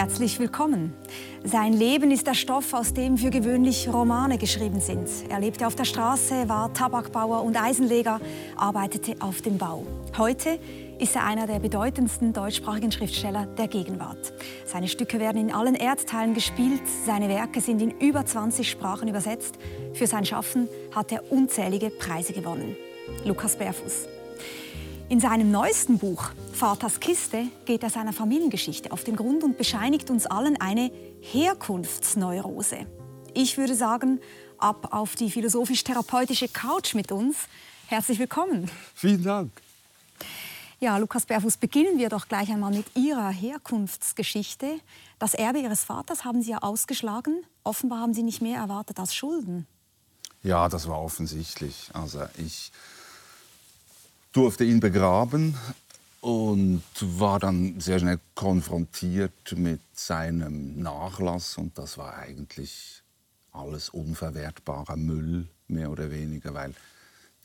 Herzlich 0.00 0.40
willkommen. 0.40 0.94
Sein 1.44 1.74
Leben 1.74 2.10
ist 2.10 2.26
der 2.26 2.32
Stoff, 2.32 2.72
aus 2.72 2.94
dem 2.94 3.18
für 3.18 3.28
gewöhnlich 3.28 3.86
Romane 3.92 4.38
geschrieben 4.38 4.80
sind. 4.80 5.06
Er 5.28 5.40
lebte 5.40 5.66
auf 5.66 5.74
der 5.74 5.84
Straße, 5.84 6.48
war 6.48 6.72
Tabakbauer 6.72 7.42
und 7.42 7.62
Eisenleger, 7.62 8.18
arbeitete 8.56 9.16
auf 9.20 9.42
dem 9.42 9.58
Bau. 9.58 9.86
Heute 10.16 10.58
ist 10.98 11.16
er 11.16 11.24
einer 11.24 11.46
der 11.46 11.58
bedeutendsten 11.58 12.32
deutschsprachigen 12.32 12.90
Schriftsteller 12.90 13.44
der 13.44 13.68
Gegenwart. 13.68 14.32
Seine 14.64 14.88
Stücke 14.88 15.20
werden 15.20 15.36
in 15.38 15.54
allen 15.54 15.74
Erdteilen 15.74 16.32
gespielt, 16.32 16.80
seine 17.04 17.28
Werke 17.28 17.60
sind 17.60 17.82
in 17.82 17.90
über 17.90 18.24
20 18.24 18.70
Sprachen 18.70 19.06
übersetzt. 19.06 19.58
Für 19.92 20.06
sein 20.06 20.24
Schaffen 20.24 20.66
hat 20.94 21.12
er 21.12 21.30
unzählige 21.30 21.90
Preise 21.90 22.32
gewonnen. 22.32 22.74
Lukas 23.26 23.54
Bärfuß. 23.54 24.08
In 25.10 25.18
seinem 25.18 25.50
neuesten 25.50 25.98
Buch 25.98 26.30
Vaters 26.52 27.00
Kiste 27.00 27.48
geht 27.64 27.82
er 27.82 27.90
seiner 27.90 28.12
Familiengeschichte 28.12 28.92
auf 28.92 29.02
den 29.02 29.16
Grund 29.16 29.42
und 29.42 29.58
bescheinigt 29.58 30.08
uns 30.08 30.24
allen 30.24 30.56
eine 30.60 30.92
Herkunftsneurose. 31.20 32.86
Ich 33.34 33.58
würde 33.58 33.74
sagen, 33.74 34.20
ab 34.56 34.94
auf 34.94 35.16
die 35.16 35.32
philosophisch-therapeutische 35.32 36.46
Couch 36.46 36.94
mit 36.94 37.10
uns. 37.10 37.48
Herzlich 37.88 38.20
willkommen. 38.20 38.70
Vielen 38.94 39.24
Dank. 39.24 39.50
Ja, 40.78 40.96
Lukas 40.96 41.26
Berfuß, 41.26 41.56
beginnen 41.56 41.98
wir 41.98 42.08
doch 42.08 42.28
gleich 42.28 42.48
einmal 42.48 42.70
mit 42.70 42.86
Ihrer 42.94 43.30
Herkunftsgeschichte. 43.30 44.78
Das 45.18 45.34
Erbe 45.34 45.58
Ihres 45.58 45.82
Vaters 45.82 46.24
haben 46.24 46.40
Sie 46.40 46.52
ja 46.52 46.58
ausgeschlagen. 46.58 47.42
Offenbar 47.64 47.98
haben 47.98 48.14
Sie 48.14 48.22
nicht 48.22 48.42
mehr 48.42 48.58
erwartet 48.58 49.00
als 49.00 49.12
Schulden. 49.12 49.66
Ja, 50.44 50.68
das 50.68 50.86
war 50.86 51.02
offensichtlich. 51.02 51.90
Also 51.94 52.22
ich 52.38 52.70
durfte 54.32 54.64
ihn 54.64 54.80
begraben 54.80 55.56
und 56.20 56.82
war 57.00 57.38
dann 57.38 57.80
sehr 57.80 57.98
schnell 57.98 58.20
konfrontiert 58.34 59.56
mit 59.56 59.80
seinem 59.94 60.80
Nachlass 60.80 61.56
und 61.56 61.78
das 61.78 61.98
war 61.98 62.16
eigentlich 62.16 63.02
alles 63.52 63.88
unverwertbarer 63.88 64.96
Müll, 64.96 65.48
mehr 65.66 65.90
oder 65.90 66.10
weniger, 66.10 66.54
weil 66.54 66.74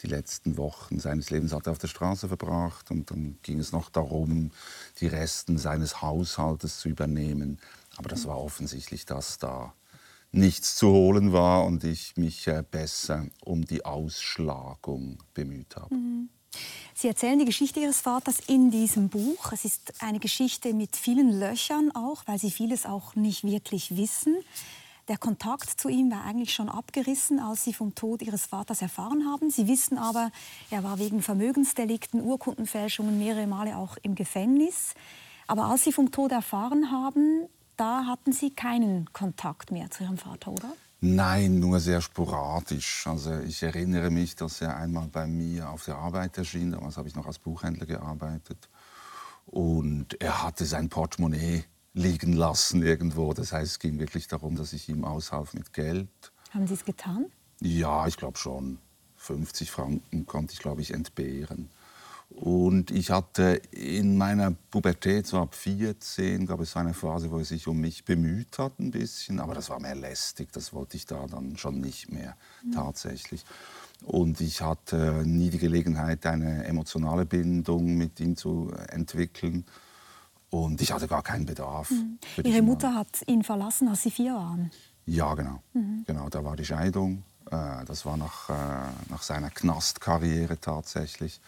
die 0.04 0.08
letzten 0.08 0.58
Wochen 0.58 1.00
seines 1.00 1.30
Lebens 1.30 1.54
hat 1.54 1.68
er 1.68 1.72
auf 1.72 1.78
der 1.78 1.88
Straße 1.88 2.28
verbracht 2.28 2.92
und 2.92 3.10
dann 3.10 3.38
ging 3.44 3.60
es 3.60 3.72
noch 3.72 3.90
darum, 3.90 4.52
die 5.00 5.08
Resten 5.08 5.58
seines 5.58 6.02
Haushaltes 6.02 6.80
zu 6.80 6.90
übernehmen. 6.90 7.60
Aber 7.96 8.10
das 8.10 8.28
war 8.28 8.38
offensichtlich, 8.38 9.06
dass 9.06 9.38
da 9.38 9.74
nichts 10.32 10.76
zu 10.76 10.90
holen 10.90 11.32
war 11.32 11.66
und 11.66 11.86
ich 11.86 12.18
mich 12.18 12.46
äh, 12.48 12.64
besser 12.70 13.26
um 13.42 13.64
die 13.64 13.86
Ausschlagung 13.86 15.24
bemüht 15.34 15.78
habe. 15.78 15.96
Mhm. 15.96 16.30
Sie 16.94 17.08
erzählen 17.08 17.38
die 17.38 17.46
Geschichte 17.46 17.80
Ihres 17.82 18.02
Vaters 18.02 18.38
in 18.48 18.72
diesem 18.72 19.10
Buch. 19.10 19.52
Es 19.52 19.66
ist 19.66 20.02
eine 20.02 20.20
Geschichte 20.20 20.74
mit 20.74 20.96
vielen 20.96 21.40
Löchern 21.40 21.92
auch, 21.94 22.24
weil 22.26 22.40
Sie 22.40 22.52
vieles 22.52 22.86
auch 22.86 23.16
nicht 23.16 23.44
wirklich 23.44 23.98
wissen. 23.98 24.38
Der 25.08 25.18
Kontakt 25.18 25.70
zu 25.70 25.88
ihm 25.90 26.10
war 26.10 26.24
eigentlich 26.24 26.54
schon 26.54 26.68
abgerissen, 26.68 27.40
als 27.40 27.64
Sie 27.64 27.74
vom 27.74 27.94
Tod 27.94 28.22
Ihres 28.22 28.48
Vaters 28.48 28.82
erfahren 28.82 29.28
haben. 29.30 29.52
Sie 29.52 29.68
wissen 29.68 29.98
aber, 29.98 30.32
er 30.72 30.84
war 30.84 30.98
wegen 30.98 31.22
Vermögensdelikten, 31.22 32.22
Urkundenfälschungen 32.22 33.20
mehrere 33.20 33.46
Male 33.46 33.78
auch 33.78 33.98
im 34.02 34.16
Gefängnis. 34.16 34.96
Aber 35.48 35.66
als 35.66 35.84
Sie 35.84 35.92
vom 35.92 36.12
Tod 36.12 36.32
erfahren 36.32 36.92
haben, 36.92 37.48
da 37.78 38.06
hatten 38.06 38.32
Sie 38.32 38.50
keinen 38.50 39.12
Kontakt 39.14 39.70
mehr 39.70 39.92
zu 39.92 40.04
Ihrem 40.04 40.18
Vater, 40.18 40.52
oder? 40.52 40.74
Nein, 41.08 41.60
nur 41.60 41.80
sehr 41.80 42.02
sporadisch. 42.02 43.06
Also 43.06 43.38
ich 43.42 43.62
erinnere 43.62 44.10
mich, 44.10 44.36
dass 44.36 44.60
er 44.62 44.76
einmal 44.76 45.08
bei 45.08 45.28
mir 45.28 45.70
auf 45.70 45.86
der 45.86 45.98
Arbeit 45.98 46.36
erschien. 46.40 46.72
Damals 46.72 46.98
habe 46.98 47.08
ich 47.08 47.16
noch 47.16 47.28
als 47.28 47.38
Buchhändler 47.38 47.86
gearbeitet. 47.86 48.70
Und 49.46 50.20
er 50.20 50.42
hatte 50.42 50.66
sein 50.66 50.90
Portemonnaie 50.90 51.64
liegen 51.94 52.34
lassen 52.34 52.82
irgendwo. 52.82 53.34
Das 53.36 53.52
heißt, 53.52 53.74
es 53.74 53.80
ging 53.80 54.00
wirklich 54.00 54.28
darum, 54.28 54.56
dass 54.56 54.74
ich 54.74 54.90
ihm 54.90 55.06
aushalf 55.06 55.54
mit 55.54 55.74
Geld. 55.74 56.10
Haben 56.50 56.66
Sie 56.66 56.74
es 56.74 56.84
getan? 56.84 57.28
Ja, 57.62 58.08
ich 58.08 58.18
glaube 58.18 58.40
schon. 58.40 58.80
50 59.18 59.70
Franken 59.70 60.26
konnte 60.26 60.54
ich, 60.54 60.60
glaube 60.60 60.82
ich, 60.82 60.92
entbehren. 60.92 61.70
Und 62.30 62.92
ich 62.92 63.12
hatte 63.12 63.62
in 63.72 64.18
meiner 64.18 64.52
Pubertät, 64.52 65.26
so 65.26 65.40
ab 65.40 65.56
14, 65.56 66.46
gab 66.46 66.60
es 66.60 66.76
eine 66.76 66.94
Phase, 66.94 67.32
wo 67.32 67.38
er 67.38 67.46
sich 67.46 67.68
um 67.68 67.80
mich 67.80 68.04
bemüht 68.04 68.60
hat 68.60 68.80
ein 68.80 68.92
bisschen. 68.92 69.40
Aber 69.40 69.54
das 69.54 69.70
war 69.70 69.80
mehr 69.80 69.96
lästig, 69.96 70.52
das 70.52 70.74
wollte 70.74 70.98
ich 70.98 71.06
da 71.06 71.28
dann 71.28 71.58
schon 71.58 71.80
nicht 71.80 72.12
mehr 72.12 72.36
mhm. 72.64 72.74
tatsächlich. 72.74 73.46
Und 74.04 74.42
ich 74.42 74.62
hatte 74.62 75.24
nie 75.26 75.50
die 75.50 75.58
Gelegenheit, 75.58 76.26
eine 76.26 76.66
emotionale 76.66 77.26
Bindung 77.26 77.96
mit 77.96 78.20
ihm 78.20 78.36
zu 78.36 78.72
entwickeln. 78.90 79.66
Und 80.50 80.82
ich 80.82 80.92
hatte 80.92 81.08
gar 81.08 81.24
keinen 81.24 81.46
Bedarf. 81.46 81.92
Mhm. 81.92 82.20
Ihre 82.44 82.62
Mutter 82.62 82.94
hat 82.96 83.22
ihn 83.28 83.44
verlassen, 83.44 83.88
als 83.88 84.04
Sie 84.04 84.12
vier 84.12 84.34
waren? 84.34 84.72
Ja, 85.06 85.34
genau. 85.36 85.62
Mhm. 85.74 86.04
genau 86.06 86.30
da 86.30 86.44
war 86.44 86.56
die 86.56 86.66
Scheidung. 86.66 87.24
Äh, 87.50 87.86
das 87.86 88.06
war 88.06 88.18
nach, 88.18 88.50
äh, 88.50 88.54
nach 89.10 89.24
seiner 89.24 89.50
Knastkarriere 89.50 90.60
tatsächlich. 90.60 91.40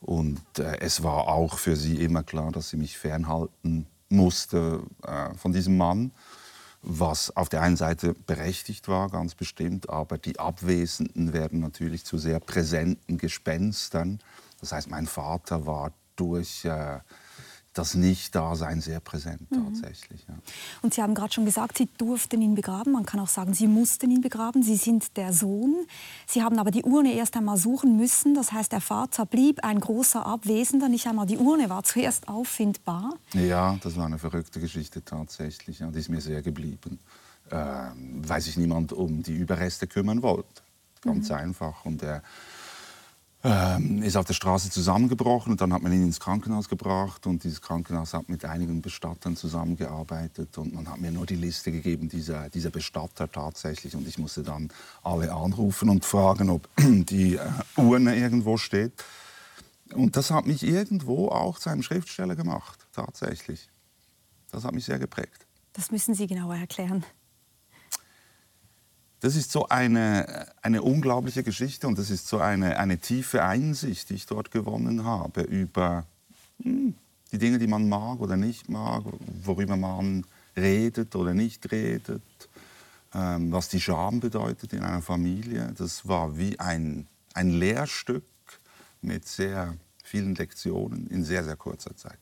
Und 0.00 0.40
äh, 0.58 0.78
es 0.80 1.02
war 1.02 1.28
auch 1.28 1.58
für 1.58 1.76
sie 1.76 2.02
immer 2.02 2.22
klar, 2.22 2.52
dass 2.52 2.70
sie 2.70 2.76
mich 2.76 2.98
fernhalten 2.98 3.86
musste 4.08 4.82
äh, 5.06 5.34
von 5.34 5.52
diesem 5.52 5.76
Mann, 5.76 6.12
was 6.82 7.36
auf 7.36 7.48
der 7.50 7.60
einen 7.60 7.76
Seite 7.76 8.14
berechtigt 8.14 8.88
war, 8.88 9.10
ganz 9.10 9.34
bestimmt, 9.34 9.90
aber 9.90 10.16
die 10.16 10.38
Abwesenden 10.38 11.32
werden 11.34 11.60
natürlich 11.60 12.04
zu 12.04 12.16
sehr 12.16 12.40
präsenten 12.40 13.18
Gespenstern. 13.18 14.20
Das 14.60 14.72
heißt, 14.72 14.90
mein 14.90 15.06
Vater 15.06 15.66
war 15.66 15.92
durch 16.16 16.64
äh, 16.64 16.98
das 17.72 17.94
Nicht-Dasein 17.94 18.80
sehr 18.80 18.98
präsent 18.98 19.48
mhm. 19.50 19.66
tatsächlich. 19.66 20.24
Ja. 20.28 20.34
Und 20.82 20.94
Sie 20.94 21.02
haben 21.02 21.14
gerade 21.14 21.32
schon 21.32 21.44
gesagt, 21.44 21.78
Sie 21.78 21.88
durften 21.98 22.42
ihn 22.42 22.54
begraben. 22.54 22.92
Man 22.92 23.06
kann 23.06 23.20
auch 23.20 23.28
sagen, 23.28 23.54
Sie 23.54 23.68
mussten 23.68 24.10
ihn 24.10 24.20
begraben. 24.20 24.62
Sie 24.62 24.76
sind 24.76 25.16
der 25.16 25.32
Sohn. 25.32 25.86
Sie 26.26 26.42
haben 26.42 26.58
aber 26.58 26.72
die 26.72 26.82
Urne 26.82 27.14
erst 27.14 27.36
einmal 27.36 27.56
suchen 27.56 27.96
müssen. 27.96 28.34
Das 28.34 28.50
heißt, 28.52 28.72
der 28.72 28.80
Vater 28.80 29.24
blieb 29.24 29.62
ein 29.64 29.78
großer 29.78 30.26
Abwesender. 30.26 30.88
Nicht 30.88 31.06
einmal 31.06 31.26
die 31.26 31.38
Urne 31.38 31.70
war 31.70 31.84
zuerst 31.84 32.28
auffindbar. 32.28 33.14
Ja, 33.34 33.78
das 33.82 33.96
war 33.96 34.06
eine 34.06 34.18
verrückte 34.18 34.58
Geschichte 34.58 35.04
tatsächlich. 35.04 35.78
Ja, 35.78 35.90
die 35.90 36.00
ist 36.00 36.08
mir 36.08 36.20
sehr 36.20 36.42
geblieben, 36.42 36.98
äh, 37.50 37.56
weil 37.56 38.40
sich 38.40 38.56
niemand 38.56 38.92
um 38.92 39.22
die 39.22 39.34
Überreste 39.34 39.86
kümmern 39.86 40.22
wollte. 40.22 40.62
Ganz 41.02 41.28
mhm. 41.28 41.36
einfach. 41.36 41.84
Und 41.84 42.02
er 42.02 42.22
ähm, 43.42 44.02
ist 44.02 44.16
auf 44.16 44.26
der 44.26 44.34
Straße 44.34 44.70
zusammengebrochen 44.70 45.52
und 45.52 45.60
dann 45.60 45.72
hat 45.72 45.82
man 45.82 45.92
ihn 45.92 46.02
ins 46.02 46.20
Krankenhaus 46.20 46.68
gebracht 46.68 47.26
und 47.26 47.42
dieses 47.42 47.62
Krankenhaus 47.62 48.12
hat 48.12 48.28
mit 48.28 48.44
einigen 48.44 48.82
Bestattern 48.82 49.34
zusammengearbeitet 49.34 50.58
und 50.58 50.74
man 50.74 50.88
hat 50.88 51.00
mir 51.00 51.10
nur 51.10 51.24
die 51.24 51.36
Liste 51.36 51.72
gegeben 51.72 52.08
dieser, 52.08 52.50
dieser 52.50 52.70
Bestatter 52.70 53.30
tatsächlich 53.30 53.96
und 53.96 54.06
ich 54.06 54.18
musste 54.18 54.42
dann 54.42 54.68
alle 55.02 55.32
anrufen 55.32 55.88
und 55.88 56.04
fragen, 56.04 56.50
ob 56.50 56.68
die 56.78 57.36
äh, 57.36 57.48
Urne 57.76 58.14
irgendwo 58.16 58.58
steht. 58.58 58.92
Und 59.94 60.16
das 60.16 60.30
hat 60.30 60.46
mich 60.46 60.62
irgendwo 60.62 61.28
auch 61.28 61.58
zu 61.58 61.70
einem 61.70 61.82
Schriftsteller 61.82 62.36
gemacht, 62.36 62.78
tatsächlich. 62.92 63.70
Das 64.52 64.64
hat 64.64 64.74
mich 64.74 64.84
sehr 64.84 64.98
geprägt. 64.98 65.46
Das 65.72 65.90
müssen 65.90 66.14
Sie 66.14 66.26
genauer 66.26 66.56
erklären. 66.56 67.04
Das 69.20 69.36
ist 69.36 69.52
so 69.52 69.68
eine, 69.68 70.46
eine 70.62 70.82
unglaubliche 70.82 71.42
Geschichte 71.42 71.86
und 71.86 71.98
das 71.98 72.08
ist 72.10 72.26
so 72.26 72.38
eine, 72.38 72.78
eine 72.78 72.98
tiefe 72.98 73.44
Einsicht, 73.44 74.08
die 74.08 74.14
ich 74.14 74.26
dort 74.26 74.50
gewonnen 74.50 75.04
habe 75.04 75.42
über 75.42 76.06
hm, 76.62 76.94
die 77.32 77.38
Dinge, 77.38 77.58
die 77.58 77.66
man 77.66 77.88
mag 77.88 78.20
oder 78.20 78.36
nicht 78.36 78.68
mag, 78.68 79.04
worüber 79.44 79.76
man 79.76 80.24
redet 80.56 81.14
oder 81.16 81.34
nicht 81.34 81.70
redet, 81.70 82.22
ähm, 83.14 83.52
was 83.52 83.68
die 83.68 83.80
Scham 83.80 84.20
bedeutet 84.20 84.72
in 84.72 84.82
einer 84.82 85.02
Familie. 85.02 85.74
Das 85.76 86.08
war 86.08 86.38
wie 86.38 86.58
ein, 86.58 87.06
ein 87.34 87.50
Lehrstück 87.50 88.24
mit 89.02 89.28
sehr 89.28 89.76
vielen 90.02 90.34
Lektionen 90.34 91.06
in 91.08 91.24
sehr, 91.24 91.44
sehr 91.44 91.56
kurzer 91.56 91.94
Zeit. 91.96 92.18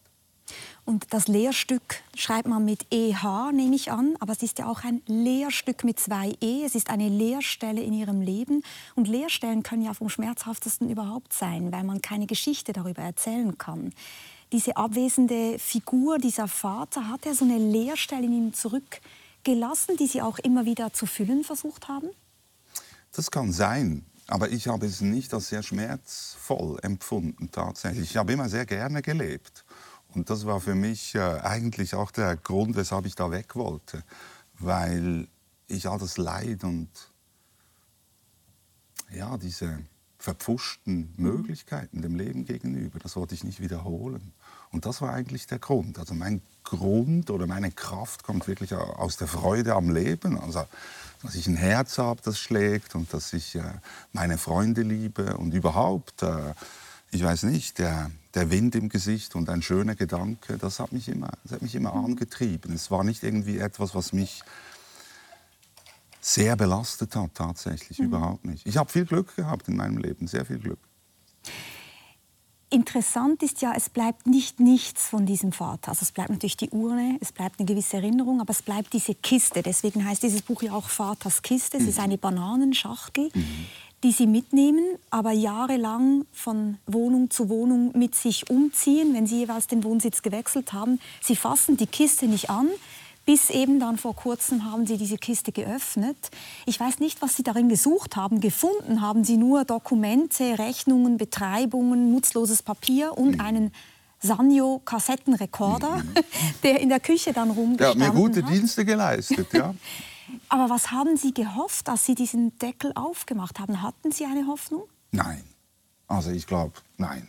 Und 0.84 1.06
das 1.10 1.28
Lehrstück 1.28 2.02
schreibt 2.16 2.48
man 2.48 2.64
mit 2.64 2.86
EH, 2.92 3.52
nehme 3.52 3.76
ich 3.76 3.90
an, 3.90 4.16
aber 4.20 4.32
es 4.32 4.42
ist 4.42 4.58
ja 4.58 4.66
auch 4.66 4.84
ein 4.84 5.02
Lehrstück 5.06 5.84
mit 5.84 6.00
zwei 6.00 6.34
E. 6.40 6.64
Es 6.64 6.74
ist 6.74 6.90
eine 6.90 7.08
Lehrstelle 7.08 7.82
in 7.82 7.92
ihrem 7.92 8.20
Leben. 8.20 8.62
Und 8.94 9.08
Lehrstellen 9.08 9.62
können 9.62 9.82
ja 9.82 9.94
vom 9.94 10.08
schmerzhaftesten 10.08 10.90
überhaupt 10.90 11.32
sein, 11.32 11.72
weil 11.72 11.84
man 11.84 12.02
keine 12.02 12.26
Geschichte 12.26 12.72
darüber 12.72 13.02
erzählen 13.02 13.58
kann. 13.58 13.92
Diese 14.52 14.76
abwesende 14.76 15.58
Figur, 15.58 16.18
dieser 16.18 16.48
Vater, 16.48 17.08
hat 17.08 17.26
er 17.26 17.34
so 17.34 17.44
eine 17.44 17.58
Lehrstelle 17.58 18.24
in 18.24 18.32
ihm 18.32 18.54
zurückgelassen, 18.54 19.96
die 19.98 20.06
Sie 20.06 20.22
auch 20.22 20.38
immer 20.38 20.64
wieder 20.64 20.92
zu 20.92 21.04
füllen 21.04 21.44
versucht 21.44 21.88
haben? 21.88 22.08
Das 23.12 23.30
kann 23.30 23.52
sein. 23.52 24.06
Aber 24.28 24.50
ich 24.50 24.68
habe 24.68 24.86
es 24.86 25.00
nicht 25.00 25.32
als 25.32 25.48
sehr 25.48 25.62
schmerzvoll 25.62 26.78
empfunden 26.82 27.50
tatsächlich. 27.50 28.10
Ich 28.10 28.16
habe 28.18 28.32
immer 28.32 28.48
sehr 28.48 28.66
gerne 28.66 29.00
gelebt. 29.00 29.64
Und 30.14 30.30
das 30.30 30.46
war 30.46 30.60
für 30.60 30.74
mich 30.74 31.14
äh, 31.14 31.40
eigentlich 31.40 31.94
auch 31.94 32.10
der 32.10 32.36
Grund, 32.36 32.76
weshalb 32.76 33.06
ich 33.06 33.14
da 33.14 33.30
weg 33.30 33.54
wollte. 33.56 34.02
Weil 34.58 35.28
ich 35.66 35.88
all 35.88 35.98
das 35.98 36.16
Leid 36.16 36.64
und 36.64 36.88
ja, 39.10 39.36
diese, 39.36 39.78
verpfuschten 40.18 41.14
Möglichkeiten 41.16 42.02
dem 42.02 42.16
Leben 42.16 42.44
gegenüber. 42.44 42.98
Das 42.98 43.14
wollte 43.16 43.34
ich 43.34 43.44
nicht 43.44 43.60
wiederholen. 43.60 44.32
Und 44.70 44.84
das 44.84 45.00
war 45.00 45.12
eigentlich 45.12 45.46
der 45.46 45.60
Grund. 45.60 45.98
Also 45.98 46.12
mein 46.12 46.42
Grund 46.64 47.30
oder 47.30 47.46
meine 47.46 47.70
Kraft 47.70 48.24
kommt 48.24 48.48
wirklich 48.48 48.74
aus 48.74 49.16
der 49.16 49.28
Freude 49.28 49.74
am 49.74 49.90
Leben. 49.90 50.38
Also 50.38 50.64
dass 51.22 51.34
ich 51.34 51.46
ein 51.46 51.56
Herz 51.56 51.98
habe, 51.98 52.20
das 52.22 52.38
schlägt 52.38 52.94
und 52.94 53.12
dass 53.12 53.32
ich 53.32 53.54
äh, 53.54 53.62
meine 54.12 54.38
Freunde 54.38 54.82
liebe 54.82 55.36
und 55.36 55.54
überhaupt, 55.54 56.22
äh, 56.22 56.54
ich 57.10 57.22
weiß 57.22 57.44
nicht, 57.44 57.78
der, 57.78 58.10
der 58.34 58.50
Wind 58.50 58.74
im 58.74 58.88
Gesicht 58.88 59.34
und 59.34 59.48
ein 59.48 59.62
schöner 59.62 59.94
Gedanke, 59.94 60.58
das 60.58 60.78
hat 60.80 60.92
mich 60.92 61.08
immer, 61.08 61.30
das 61.42 61.52
hat 61.52 61.62
mich 61.62 61.74
immer 61.74 61.94
angetrieben. 61.94 62.72
Es 62.74 62.90
war 62.90 63.04
nicht 63.04 63.22
irgendwie 63.22 63.58
etwas, 63.58 63.94
was 63.94 64.12
mich 64.12 64.42
sehr 66.20 66.56
belastet 66.56 67.16
hat, 67.16 67.34
tatsächlich, 67.34 67.98
mhm. 67.98 68.06
überhaupt 68.06 68.44
nicht. 68.44 68.66
Ich 68.66 68.76
habe 68.76 68.90
viel 68.90 69.06
Glück 69.06 69.34
gehabt 69.36 69.68
in 69.68 69.76
meinem 69.76 69.98
Leben, 69.98 70.26
sehr 70.26 70.44
viel 70.44 70.58
Glück. 70.58 70.78
Interessant 72.70 73.42
ist 73.42 73.62
ja, 73.62 73.72
es 73.74 73.88
bleibt 73.88 74.26
nicht 74.26 74.60
nichts 74.60 75.08
von 75.08 75.24
diesem 75.24 75.52
Vater. 75.52 75.88
Also 75.88 76.02
es 76.02 76.12
bleibt 76.12 76.28
natürlich 76.28 76.58
die 76.58 76.68
Urne, 76.68 77.16
es 77.22 77.32
bleibt 77.32 77.58
eine 77.58 77.66
gewisse 77.66 77.96
Erinnerung, 77.96 78.42
aber 78.42 78.50
es 78.50 78.60
bleibt 78.60 78.92
diese 78.92 79.14
Kiste. 79.14 79.62
Deswegen 79.62 80.04
heißt 80.04 80.22
dieses 80.22 80.42
Buch 80.42 80.60
ja 80.60 80.72
auch 80.72 80.90
Vaters 80.90 81.40
Kiste. 81.40 81.78
Es 81.78 81.84
mhm. 81.84 81.88
ist 81.88 81.98
eine 81.98 82.18
Bananenschachtel, 82.18 83.30
mhm. 83.32 83.66
Die 84.04 84.12
Sie 84.12 84.26
mitnehmen, 84.26 84.96
aber 85.10 85.32
jahrelang 85.32 86.24
von 86.32 86.78
Wohnung 86.86 87.30
zu 87.30 87.48
Wohnung 87.48 87.96
mit 87.96 88.14
sich 88.14 88.48
umziehen, 88.48 89.14
wenn 89.14 89.26
Sie 89.26 89.40
jeweils 89.40 89.66
den 89.66 89.82
Wohnsitz 89.82 90.22
gewechselt 90.22 90.72
haben. 90.72 91.00
Sie 91.20 91.36
fassen 91.36 91.76
die 91.76 91.86
Kiste 91.86 92.26
nicht 92.26 92.48
an, 92.48 92.68
bis 93.26 93.50
eben 93.50 93.80
dann 93.80 93.98
vor 93.98 94.14
kurzem 94.14 94.64
haben 94.64 94.86
Sie 94.86 94.96
diese 94.96 95.18
Kiste 95.18 95.52
geöffnet. 95.52 96.16
Ich 96.64 96.78
weiß 96.78 97.00
nicht, 97.00 97.20
was 97.20 97.36
Sie 97.36 97.42
darin 97.42 97.68
gesucht 97.68 98.16
haben. 98.16 98.40
Gefunden 98.40 99.02
haben 99.02 99.24
Sie 99.24 99.36
nur 99.36 99.64
Dokumente, 99.64 100.58
Rechnungen, 100.58 101.18
Betreibungen, 101.18 102.12
nutzloses 102.12 102.62
Papier 102.62 103.18
und 103.18 103.32
mhm. 103.32 103.40
einen 103.40 103.72
Sanyo-Kassettenrekorder, 104.20 105.96
mhm. 105.96 106.14
der 106.62 106.80
in 106.80 106.88
der 106.88 107.00
Küche 107.00 107.32
dann 107.32 107.50
rumgestanden 107.50 108.02
hat. 108.02 108.08
Ja, 108.08 108.14
mir 108.14 108.28
gute 108.28 108.42
hat. 108.42 108.50
Dienste 108.50 108.84
geleistet, 108.84 109.48
ja. 109.52 109.74
Aber 110.48 110.70
was 110.70 110.90
haben 110.90 111.16
Sie 111.16 111.32
gehofft, 111.32 111.88
als 111.88 112.04
Sie 112.04 112.14
diesen 112.14 112.58
Deckel 112.58 112.92
aufgemacht 112.94 113.58
haben? 113.58 113.82
Hatten 113.82 114.12
Sie 114.12 114.24
eine 114.24 114.46
Hoffnung? 114.46 114.84
Nein. 115.10 115.44
Also 116.06 116.30
ich 116.30 116.46
glaube, 116.46 116.74
nein. 116.96 117.28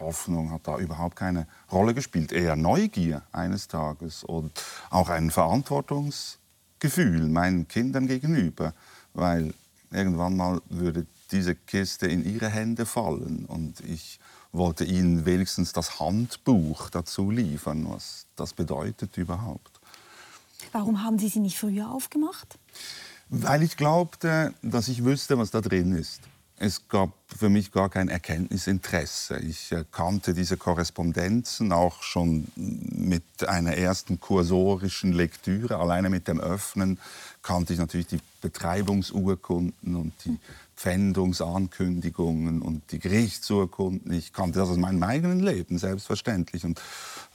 Hoffnung 0.00 0.50
hat 0.50 0.66
da 0.66 0.78
überhaupt 0.78 1.16
keine 1.16 1.46
Rolle 1.70 1.94
gespielt. 1.94 2.32
Eher 2.32 2.56
Neugier 2.56 3.22
eines 3.32 3.68
Tages 3.68 4.24
und 4.24 4.52
auch 4.90 5.08
ein 5.08 5.30
Verantwortungsgefühl 5.30 7.28
meinen 7.28 7.68
Kindern 7.68 8.06
gegenüber, 8.06 8.74
weil 9.12 9.54
irgendwann 9.90 10.36
mal 10.36 10.60
würde 10.68 11.06
diese 11.30 11.54
Kiste 11.54 12.06
in 12.06 12.24
ihre 12.24 12.48
Hände 12.48 12.86
fallen 12.86 13.44
und 13.46 13.80
ich 13.80 14.18
wollte 14.52 14.84
ihnen 14.84 15.26
wenigstens 15.26 15.72
das 15.72 15.98
Handbuch 15.98 16.90
dazu 16.90 17.30
liefern, 17.30 17.86
was 17.88 18.26
das 18.36 18.52
bedeutet 18.52 19.16
überhaupt. 19.16 19.73
Warum 20.74 21.04
haben 21.04 21.20
Sie 21.20 21.28
sie 21.28 21.38
nicht 21.38 21.56
früher 21.56 21.88
aufgemacht? 21.88 22.58
Weil 23.28 23.62
ich 23.62 23.76
glaubte, 23.76 24.52
dass 24.60 24.88
ich 24.88 25.04
wüsste, 25.04 25.38
was 25.38 25.52
da 25.52 25.60
drin 25.60 25.92
ist. 25.92 26.20
Es 26.56 26.88
gab 26.88 27.12
für 27.28 27.48
mich 27.48 27.70
gar 27.70 27.88
kein 27.88 28.08
Erkenntnisinteresse. 28.08 29.38
Ich 29.38 29.70
äh, 29.70 29.84
kannte 29.92 30.34
diese 30.34 30.56
Korrespondenzen 30.56 31.70
auch 31.70 32.02
schon 32.02 32.48
mit 32.56 33.46
einer 33.46 33.76
ersten 33.76 34.18
kursorischen 34.18 35.12
Lektüre. 35.12 35.76
Alleine 35.76 36.10
mit 36.10 36.26
dem 36.26 36.40
Öffnen 36.40 36.98
kannte 37.42 37.72
ich 37.72 37.78
natürlich 37.78 38.08
die 38.08 38.20
Betreibungsurkunden 38.40 39.94
und 39.94 40.12
die 40.24 40.38
Pfändungsankündigungen 40.76 42.62
und 42.62 42.82
die 42.90 42.98
Gerichtsurkunden. 42.98 44.12
Ich 44.12 44.32
kannte 44.32 44.58
das 44.58 44.70
aus 44.70 44.76
meinem 44.76 45.02
eigenen 45.04 45.38
Leben, 45.38 45.78
selbstverständlich. 45.78 46.64
Und 46.64 46.80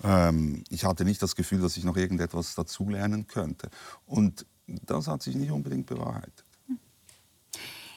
ähm, 0.03 0.63
ich 0.69 0.85
hatte 0.85 1.05
nicht 1.05 1.21
das 1.21 1.35
Gefühl, 1.35 1.61
dass 1.61 1.77
ich 1.77 1.83
noch 1.83 1.97
irgendetwas 1.97 2.55
dazulernen 2.55 3.27
könnte. 3.27 3.69
Und 4.05 4.45
das 4.67 5.07
hat 5.07 5.23
sich 5.23 5.35
nicht 5.35 5.51
unbedingt 5.51 5.87
bewahrheitet. 5.87 6.45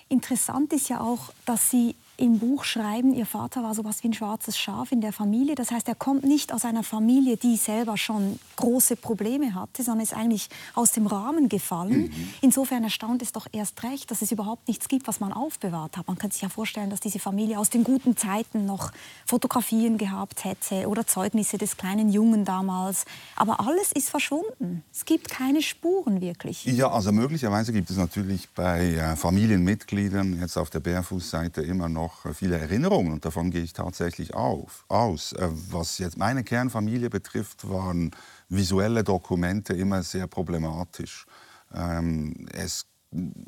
Interessant 0.09 0.73
ist 0.73 0.89
ja 0.89 1.01
auch, 1.01 1.33
dass 1.47 1.71
Sie 1.71 1.97
im 2.19 2.39
Buch 2.39 2.65
schreiben, 2.65 3.15
Ihr 3.15 3.27
Vater 3.27 3.63
war 3.63 3.75
so 3.75 3.85
was 3.85 4.03
wie 4.03 4.09
ein 4.09 4.13
schwarzes 4.13 4.59
Schaf 4.59 4.93
in 4.93 5.01
der 5.01 5.13
Familie. 5.13 5.55
Das 5.55 5.71
heißt, 5.71 5.89
er 5.89 5.95
kommt 5.95 6.25
nicht 6.25 6.53
aus 6.53 6.65
einer 6.65 6.83
Familie, 6.83 7.37
die 7.37 7.57
selber 7.57 7.97
schon 7.97 8.39
große 8.57 8.97
Probleme 8.97 9.55
hatte, 9.55 9.83
sondern 9.83 10.03
ist 10.03 10.15
eigentlich 10.15 10.49
aus 10.75 10.93
dem 10.93 11.07
Rahmen 11.07 11.49
gefallen. 11.49 12.03
Mhm. 12.03 12.29
Insofern 12.43 12.85
erstaunt 12.85 13.23
es 13.23 13.33
doch 13.33 13.47
erst 13.51 13.83
recht, 13.83 14.11
dass 14.11 14.21
es 14.23 14.31
überhaupt 14.31 14.69
nichts 14.69 14.89
gibt, 14.89 15.09
was 15.09 15.21
man 15.21 15.33
aufbewahrt 15.33 15.97
hat. 15.97 16.07
Man 16.07 16.19
könnte 16.19 16.35
sich 16.35 16.43
ja 16.43 16.49
vorstellen, 16.49 16.91
dass 16.91 17.01
diese 17.01 17.19
Familie 17.19 17.59
aus 17.59 17.71
den 17.71 17.83
guten 17.83 18.17
Zeiten 18.17 18.67
noch 18.67 18.93
Fotografien 19.27 19.97
gehabt 19.97 20.45
hätte 20.45 20.89
oder 20.89 21.07
Zeugnisse 21.07 21.57
des 21.57 21.77
kleinen 21.77 22.11
Jungen 22.11 22.45
damals. 22.45 23.05
Aber 23.37 23.61
alles 23.61 23.91
ist 23.93 24.11
verschwunden. 24.11 24.85
Es 24.93 25.05
gibt 25.07 25.31
keine 25.31 25.63
Spuren 25.63 26.21
wirklich. 26.21 26.65
Ja, 26.67 26.91
also 26.91 27.11
möglicherweise 27.11 27.73
gibt 27.73 27.91
es 27.91 27.97
natürlich 27.97 28.51
bei 28.51 28.95
äh, 28.95 29.17
Familienmitgliedern 29.17 30.39
jetzt 30.41 30.57
auf 30.59 30.69
der 30.69 30.81
Bärfußseite 30.81 31.63
immer 31.63 31.89
noch 31.89 32.02
noch 32.03 32.27
äh, 32.27 32.35
viele 32.35 32.59
Erinnerungen 32.59 33.13
und 33.13 33.25
davon 33.25 33.51
gehe 33.51 33.63
ich 33.63 33.73
tatsächlich 33.73 34.35
auf, 34.35 34.85
aus. 34.89 35.33
Äh, 35.33 35.49
was 35.71 35.99
jetzt 35.99 36.17
meine 36.17 36.45
Kernfamilie 36.45 37.11
betrifft, 37.11 37.69
waren 37.69 38.11
visuelle 38.49 39.05
Dokumente 39.05 39.73
immer 39.75 40.03
sehr 40.03 40.27
problematisch. 40.27 41.27
Ähm, 41.73 42.47
es 42.53 42.87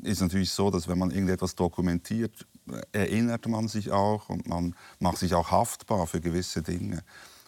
ist 0.03 0.21
natürlich 0.21 0.51
so, 0.51 0.69
dass 0.69 0.87
wenn 0.87 0.99
man 0.99 1.11
irgendetwas 1.11 1.55
dokumentiert, 1.55 2.47
äh, 2.67 2.81
erinnert 3.03 3.47
man 3.47 3.67
sich 3.67 3.91
auch 3.91 4.29
und 4.29 4.47
man 4.47 4.75
macht 4.99 5.17
sich 5.17 5.33
auch 5.33 5.51
haftbar 5.51 6.07
für 6.07 6.21
gewisse 6.21 6.61
Dinge. 6.61 7.03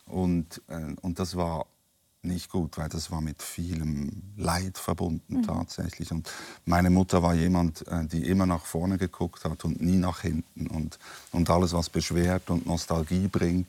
Und, 0.06 0.62
und 1.02 1.20
das 1.20 1.36
war 1.36 1.66
nicht 2.28 2.52
gut, 2.52 2.78
weil 2.78 2.90
das 2.90 3.12
war 3.12 3.22
mit 3.22 3.42
vielem 3.42 4.22
Leid 4.36 4.78
verbunden 4.78 5.38
mhm. 5.38 5.44
tatsächlich. 5.44 6.12
Und 6.12 6.30
meine 6.66 6.90
Mutter 6.90 7.24
war 7.24 7.34
jemand, 7.34 7.88
äh, 7.88 8.06
die 8.06 8.28
immer 8.28 8.46
nach 8.46 8.66
vorne 8.66 8.98
geguckt 8.98 9.46
hat 9.46 9.66
und 9.66 9.82
nie 9.82 9.98
nach 9.98 10.22
hinten. 10.22 10.68
Und, 10.68 11.00
und 11.32 11.50
alles, 11.50 11.74
was 11.74 11.90
beschwert 11.90 12.50
und 12.50 12.66
Nostalgie 12.66 13.28
bringt, 13.28 13.68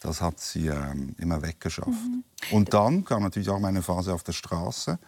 das 0.00 0.20
hat 0.20 0.40
sie 0.40 0.66
ähm, 0.66 1.14
immer 1.18 1.42
weggeschafft. 1.42 1.88
Mhm. 1.88 2.24
Und 2.50 2.74
dann 2.74 3.04
kam 3.04 3.22
natürlich 3.22 3.48
auch 3.48 3.60
meine 3.60 3.82
Phase 3.82 4.12
auf 4.12 4.24
der 4.24 4.32
Straße. 4.32 4.98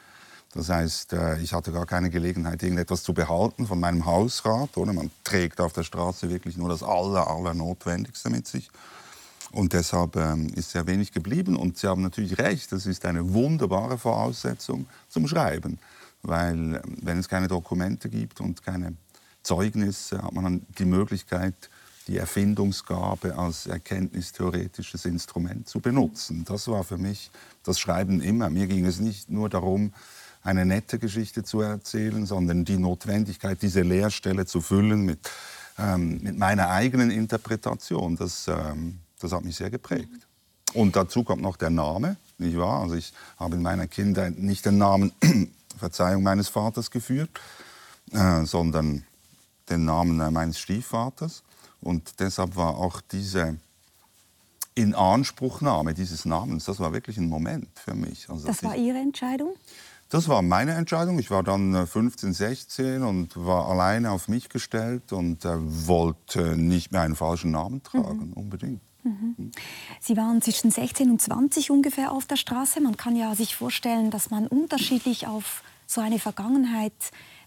Das 0.55 0.69
heißt, 0.69 1.13
äh, 1.15 1.41
ich 1.41 1.53
hatte 1.53 1.73
gar 1.73 1.85
keine 1.85 2.11
Gelegenheit, 2.11 2.63
irgendetwas 2.63 3.03
zu 3.03 3.13
behalten 3.13 3.67
von 3.67 3.81
meinem 3.81 4.07
Hausrat. 4.07 4.77
Oder? 4.77 4.93
Man 4.93 5.11
trägt 5.25 5.61
auf 5.61 5.73
der 5.73 5.83
Straße 5.83 6.31
wirklich 6.31 6.57
nur 6.57 6.69
das 6.69 6.83
Aller, 6.83 7.27
Aller 7.29 7.55
Notwendigste 7.55 8.31
mit 8.31 8.47
sich. 8.47 8.71
Und 9.55 9.73
deshalb 9.73 10.17
ähm, 10.17 10.49
ist 10.57 10.73
sehr 10.73 10.87
wenig 10.89 11.13
geblieben. 11.13 11.55
Und 11.55 11.79
Sie 11.79 11.87
haben 11.87 12.03
natürlich 12.03 12.39
recht, 12.39 12.73
das 12.73 12.87
ist 12.87 13.05
eine 13.07 13.33
wunderbare 13.33 13.99
Voraussetzung 13.99 14.87
zum 15.09 15.29
Schreiben. 15.29 15.79
Weil 16.23 16.57
ähm, 16.57 16.97
wenn 17.03 17.19
es 17.19 17.29
keine 17.29 17.47
Dokumente 17.47 18.09
gibt 18.09 18.41
und 18.41 18.65
keine 18.65 18.95
Zeugnisse, 19.45 20.21
hat 20.23 20.33
man 20.33 20.45
dann 20.45 20.67
die 20.77 20.85
Möglichkeit, 20.85 21.55
die 22.09 22.19
Erfindungsgabe 22.19 23.39
als 23.39 23.67
erkenntnistheoretisches 23.67 25.05
Instrument 25.05 25.69
zu 25.69 25.79
benutzen. 25.79 26.45
Das 26.45 26.67
war 26.67 26.83
für 26.83 26.99
mich 26.99 27.31
das 27.63 27.79
Schreiben 27.79 28.21
immer. 28.21 28.51
Mir 28.51 28.67
ging 28.67 28.85
es 28.85 28.99
nicht 28.99 29.31
nur 29.31 29.49
darum, 29.49 29.93
eine 30.43 30.67
nette 30.67 30.99
Geschichte 30.99 31.45
zu 31.45 31.61
erzählen, 31.61 32.27
sondern 32.27 32.65
die 32.65 32.77
Notwendigkeit, 32.77 33.63
diese 33.63 33.83
Leerstelle 33.83 34.47
zu 34.47 34.61
füllen 34.61 35.03
mit, 35.03 35.31
ähm, 35.79 36.21
mit 36.23 36.37
meiner 36.37 36.71
eigenen 36.71 37.13
Interpretation. 37.13 38.17
Das, 38.17 38.49
ähm, 38.49 38.99
das 39.21 39.33
hat 39.33 39.45
mich 39.45 39.57
sehr 39.57 39.71
geprägt. 39.71 40.27
Und 40.75 40.97
dazu 40.97 41.23
kommt 41.23 41.43
noch 41.43 41.57
der 41.57 41.71
Name, 41.71 42.17
nicht 42.39 42.57
wahr? 42.57 42.83
Also 42.83 42.95
ich 42.95 43.13
habe 43.39 43.57
in 43.57 43.63
meiner 43.63 43.87
Kindheit 43.87 44.39
nicht 44.39 44.67
den 44.67 44.79
Namen, 44.79 45.13
Verzeihung, 45.79 46.23
meines 46.23 46.49
Vaters 46.49 46.91
geführt, 46.91 47.31
äh, 48.13 48.45
sondern 48.45 49.05
den 49.71 49.85
Namen 49.85 50.21
äh, 50.21 50.31
meines 50.31 50.59
Stiefvaters. 50.59 51.43
Und 51.81 52.19
deshalb 52.21 52.57
war 52.57 52.77
auch 52.77 53.01
diese 53.01 53.57
Inanspruchnahme 54.75 55.95
dieses 55.95 56.25
Namens, 56.25 56.65
das 56.65 56.81
war 56.81 56.93
wirklich 56.93 57.17
ein 57.19 57.29
Moment 57.29 57.69
für 57.79 57.95
mich. 57.95 58.29
Also 58.29 58.47
das 58.47 58.63
war 58.65 58.75
Ihre 58.75 58.99
Entscheidung? 58.99 59.55
Das 60.11 60.29
war 60.29 60.43
meine 60.43 60.73
Entscheidung. 60.73 61.19
Ich 61.19 61.31
war 61.31 61.43
dann 61.43 61.87
15, 61.87 62.31
äh, 62.31 62.33
16 62.33 63.03
und 63.03 63.37
war 63.37 63.69
alleine 63.69 64.11
auf 64.11 64.29
mich 64.29 64.49
gestellt 64.49 65.13
und 65.13 65.45
äh, 65.45 65.57
wollte 65.59 66.57
nicht 66.57 66.93
mehr 66.93 67.03
einen 67.03 67.17
falschen 67.17 67.53
Namen 67.53 67.83
tragen, 67.83 68.29
mhm. 68.29 68.33
unbedingt. 68.33 68.81
Sie 70.01 70.17
waren 70.17 70.41
zwischen 70.41 70.71
16 70.71 71.11
und 71.11 71.21
20 71.21 71.71
ungefähr 71.71 72.13
auf 72.13 72.27
der 72.27 72.37
Straße. 72.37 72.81
Man 72.81 72.97
kann 72.97 73.17
ja 73.17 73.35
sich 73.35 73.55
vorstellen, 73.55 74.11
dass 74.11 74.31
man 74.31 74.47
unterschiedlich 74.47 75.27
auf 75.27 75.63
so 75.87 76.01
eine 76.01 76.19
Vergangenheit 76.19 76.93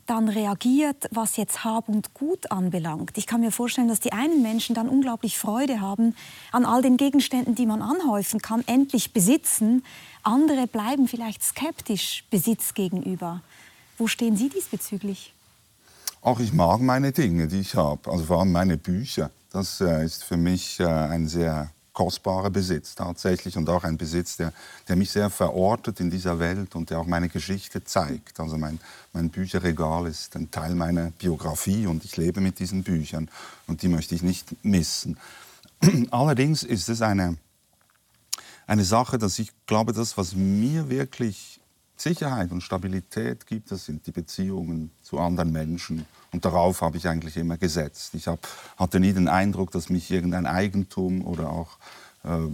dann 0.08 0.30
reagiert, 0.30 1.08
was 1.12 1.38
jetzt 1.38 1.64
Hab 1.64 1.90
und 1.90 2.14
Gut 2.14 2.52
anbelangt. 2.52 3.18
Ich 3.18 3.28
kann 3.28 3.42
mir 3.42 3.52
vorstellen, 3.52 3.90
dass 3.90 4.00
die 4.00 4.14
einen 4.14 4.42
Menschen 4.42 4.74
dann 4.74 4.88
unglaublich 4.88 5.38
Freude 5.38 5.82
haben 5.82 6.16
an 6.52 6.66
all 6.66 6.82
den 6.82 6.98
Gegenständen, 6.98 7.56
die 7.56 7.66
man 7.66 7.82
anhäufen 7.82 8.42
kann, 8.42 8.64
endlich 8.68 9.12
besitzen. 9.12 9.84
Andere 10.24 10.68
bleiben 10.68 11.08
vielleicht 11.08 11.44
skeptisch 11.44 12.24
Besitz 12.32 12.74
gegenüber. 12.74 13.42
Wo 13.98 14.08
stehen 14.08 14.38
Sie 14.38 14.50
diesbezüglich? 14.50 15.34
Auch 16.22 16.40
ich 16.40 16.54
mag 16.54 16.82
meine 16.82 17.12
Dinge, 17.12 17.48
die 17.48 17.60
ich 17.60 17.76
habe, 17.76 18.10
also 18.10 18.26
vor 18.26 18.40
allem 18.40 18.52
meine 18.52 18.78
Bücher. 18.78 19.30
Das 19.58 19.82
äh, 19.82 20.06
ist 20.06 20.24
für 20.24 20.38
mich 20.38 20.80
äh, 20.80 20.84
ein 20.86 21.28
sehr 21.28 21.72
kostbarer 21.92 22.52
Besitz 22.52 22.94
tatsächlich 22.94 23.58
und 23.58 23.68
auch 23.70 23.84
ein 23.84 23.98
Besitz, 23.98 24.38
der, 24.38 24.54
der 24.88 24.96
mich 24.96 25.10
sehr 25.10 25.32
verortet 25.32 26.00
in 26.00 26.12
dieser 26.12 26.38
Welt 26.38 26.76
und 26.76 26.92
der 26.92 27.00
auch 27.00 27.08
meine 27.08 27.28
Geschichte 27.28 27.84
zeigt. 27.84 28.40
Also 28.40 28.60
mein, 28.60 28.80
mein 29.14 29.32
Bücherregal 29.32 30.06
ist 30.06 30.36
ein 30.36 30.52
Teil 30.52 30.76
meiner 30.76 31.10
Biografie 31.10 31.88
und 31.88 32.06
ich 32.06 32.18
lebe 32.18 32.40
mit 32.40 32.60
diesen 32.60 32.84
Büchern 32.84 33.30
und 33.66 33.82
die 33.82 33.88
möchte 33.88 34.14
ich 34.14 34.22
nicht 34.22 34.64
missen. 34.64 35.18
Allerdings 36.12 36.62
ist 36.62 36.88
es 36.88 37.02
eine, 37.02 37.36
eine 38.68 38.84
Sache, 38.84 39.18
dass 39.18 39.40
ich 39.40 39.52
glaube, 39.66 39.92
das, 39.92 40.20
was 40.20 40.36
mir 40.36 40.88
wirklich 40.88 41.60
Sicherheit 41.96 42.52
und 42.52 42.62
Stabilität 42.62 43.48
gibt, 43.48 43.72
das 43.72 43.86
sind 43.86 44.06
die 44.06 44.12
Beziehungen 44.12 44.92
zu 45.02 45.18
anderen 45.18 45.52
Menschen. 45.52 46.06
Und 46.32 46.46
darauf 46.46 46.82
habe 46.82 46.98
ich 46.98 47.08
eigentlich 47.08 47.38
immer 47.38 47.58
gesetzt. 47.58 48.14
Ich 48.14 48.28
hab, 48.28 48.48
hatte 48.78 49.00
nie 49.00 49.14
den 49.14 49.28
Eindruck, 49.28 49.72
dass 49.72 49.90
mich 49.90 50.12
irgendein 50.12 50.46
Eigentum 50.46 51.26
oder 51.26 51.50
auch 51.50 51.78
äh, 52.24 52.50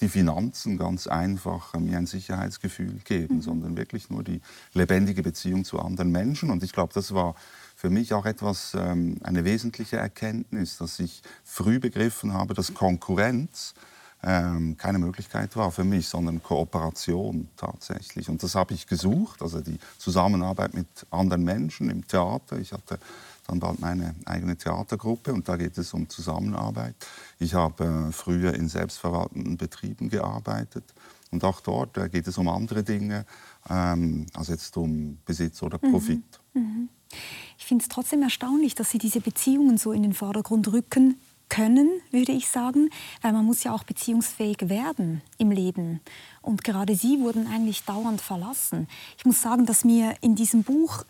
die 0.00 0.08
Finanzen 0.08 0.78
ganz 0.78 1.06
einfach 1.06 1.74
äh, 1.74 1.80
mir 1.80 1.98
ein 1.98 2.06
Sicherheitsgefühl 2.06 3.00
geben, 3.04 3.36
mhm. 3.36 3.42
sondern 3.42 3.76
wirklich 3.76 4.10
nur 4.10 4.22
die 4.22 4.40
lebendige 4.74 5.22
Beziehung 5.22 5.64
zu 5.64 5.80
anderen 5.80 6.12
Menschen. 6.12 6.50
Und 6.50 6.62
ich 6.62 6.72
glaube, 6.72 6.92
das 6.94 7.14
war 7.14 7.34
für 7.74 7.90
mich 7.90 8.12
auch 8.14 8.26
etwas, 8.26 8.74
ähm, 8.74 9.18
eine 9.22 9.44
wesentliche 9.44 9.96
Erkenntnis, 9.96 10.78
dass 10.78 10.98
ich 10.98 11.22
früh 11.44 11.78
begriffen 11.78 12.32
habe, 12.32 12.54
dass 12.54 12.74
Konkurrenz 12.74 13.74
ähm, 14.22 14.76
keine 14.76 14.98
Möglichkeit 14.98 15.54
war 15.56 15.70
für 15.70 15.84
mich, 15.84 16.08
sondern 16.08 16.42
Kooperation 16.42 17.48
tatsächlich. 17.56 18.28
Und 18.28 18.42
das 18.42 18.54
habe 18.54 18.74
ich 18.74 18.86
gesucht, 18.86 19.42
also 19.42 19.60
die 19.60 19.78
Zusammenarbeit 19.98 20.74
mit 20.74 20.88
anderen 21.10 21.44
Menschen 21.44 21.88
im 21.90 22.06
Theater. 22.06 22.58
Ich 22.58 22.72
hatte 22.72 22.98
dann 23.46 23.60
bald 23.60 23.80
meine 23.80 24.14
eigene 24.24 24.56
Theatergruppe 24.56 25.32
und 25.32 25.48
da 25.48 25.56
geht 25.56 25.78
es 25.78 25.94
um 25.94 26.08
Zusammenarbeit. 26.08 26.94
Ich 27.38 27.54
habe 27.54 28.08
äh, 28.08 28.12
früher 28.12 28.54
in 28.54 28.68
selbstverwaltenden 28.68 29.56
Betrieben 29.56 30.10
gearbeitet 30.10 30.84
und 31.30 31.44
auch 31.44 31.60
dort 31.60 31.96
äh, 31.96 32.08
geht 32.08 32.26
es 32.26 32.38
um 32.38 32.48
andere 32.48 32.82
Dinge, 32.82 33.24
ähm, 33.70 34.26
als 34.34 34.48
jetzt 34.48 34.76
um 34.76 35.18
Besitz 35.24 35.62
oder 35.62 35.78
mhm. 35.80 35.92
Profit. 35.92 36.40
Mhm. 36.54 36.60
Mhm. 36.60 36.88
Ich 37.56 37.64
finde 37.64 37.82
es 37.82 37.88
trotzdem 37.88 38.22
erstaunlich, 38.22 38.74
dass 38.74 38.90
Sie 38.90 38.98
diese 38.98 39.20
Beziehungen 39.20 39.78
so 39.78 39.92
in 39.92 40.02
den 40.02 40.12
Vordergrund 40.12 40.72
rücken, 40.72 41.16
können, 41.48 41.88
würde 42.10 42.32
ich 42.32 42.48
sagen, 42.48 42.90
weil 43.22 43.32
man 43.32 43.44
muss 43.44 43.64
ja 43.64 43.72
auch 43.72 43.84
beziehungsfähig 43.84 44.68
werden 44.68 45.22
im 45.38 45.50
Leben. 45.50 46.00
Und 46.42 46.64
gerade 46.64 46.94
Sie 46.94 47.20
wurden 47.20 47.46
eigentlich 47.46 47.84
dauernd 47.84 48.20
verlassen. 48.20 48.88
Ich 49.16 49.24
muss 49.24 49.42
sagen, 49.42 49.66
dass 49.66 49.84
mir 49.84 50.14
in 50.20 50.34
diesem 50.34 50.62
Buch 50.62 51.04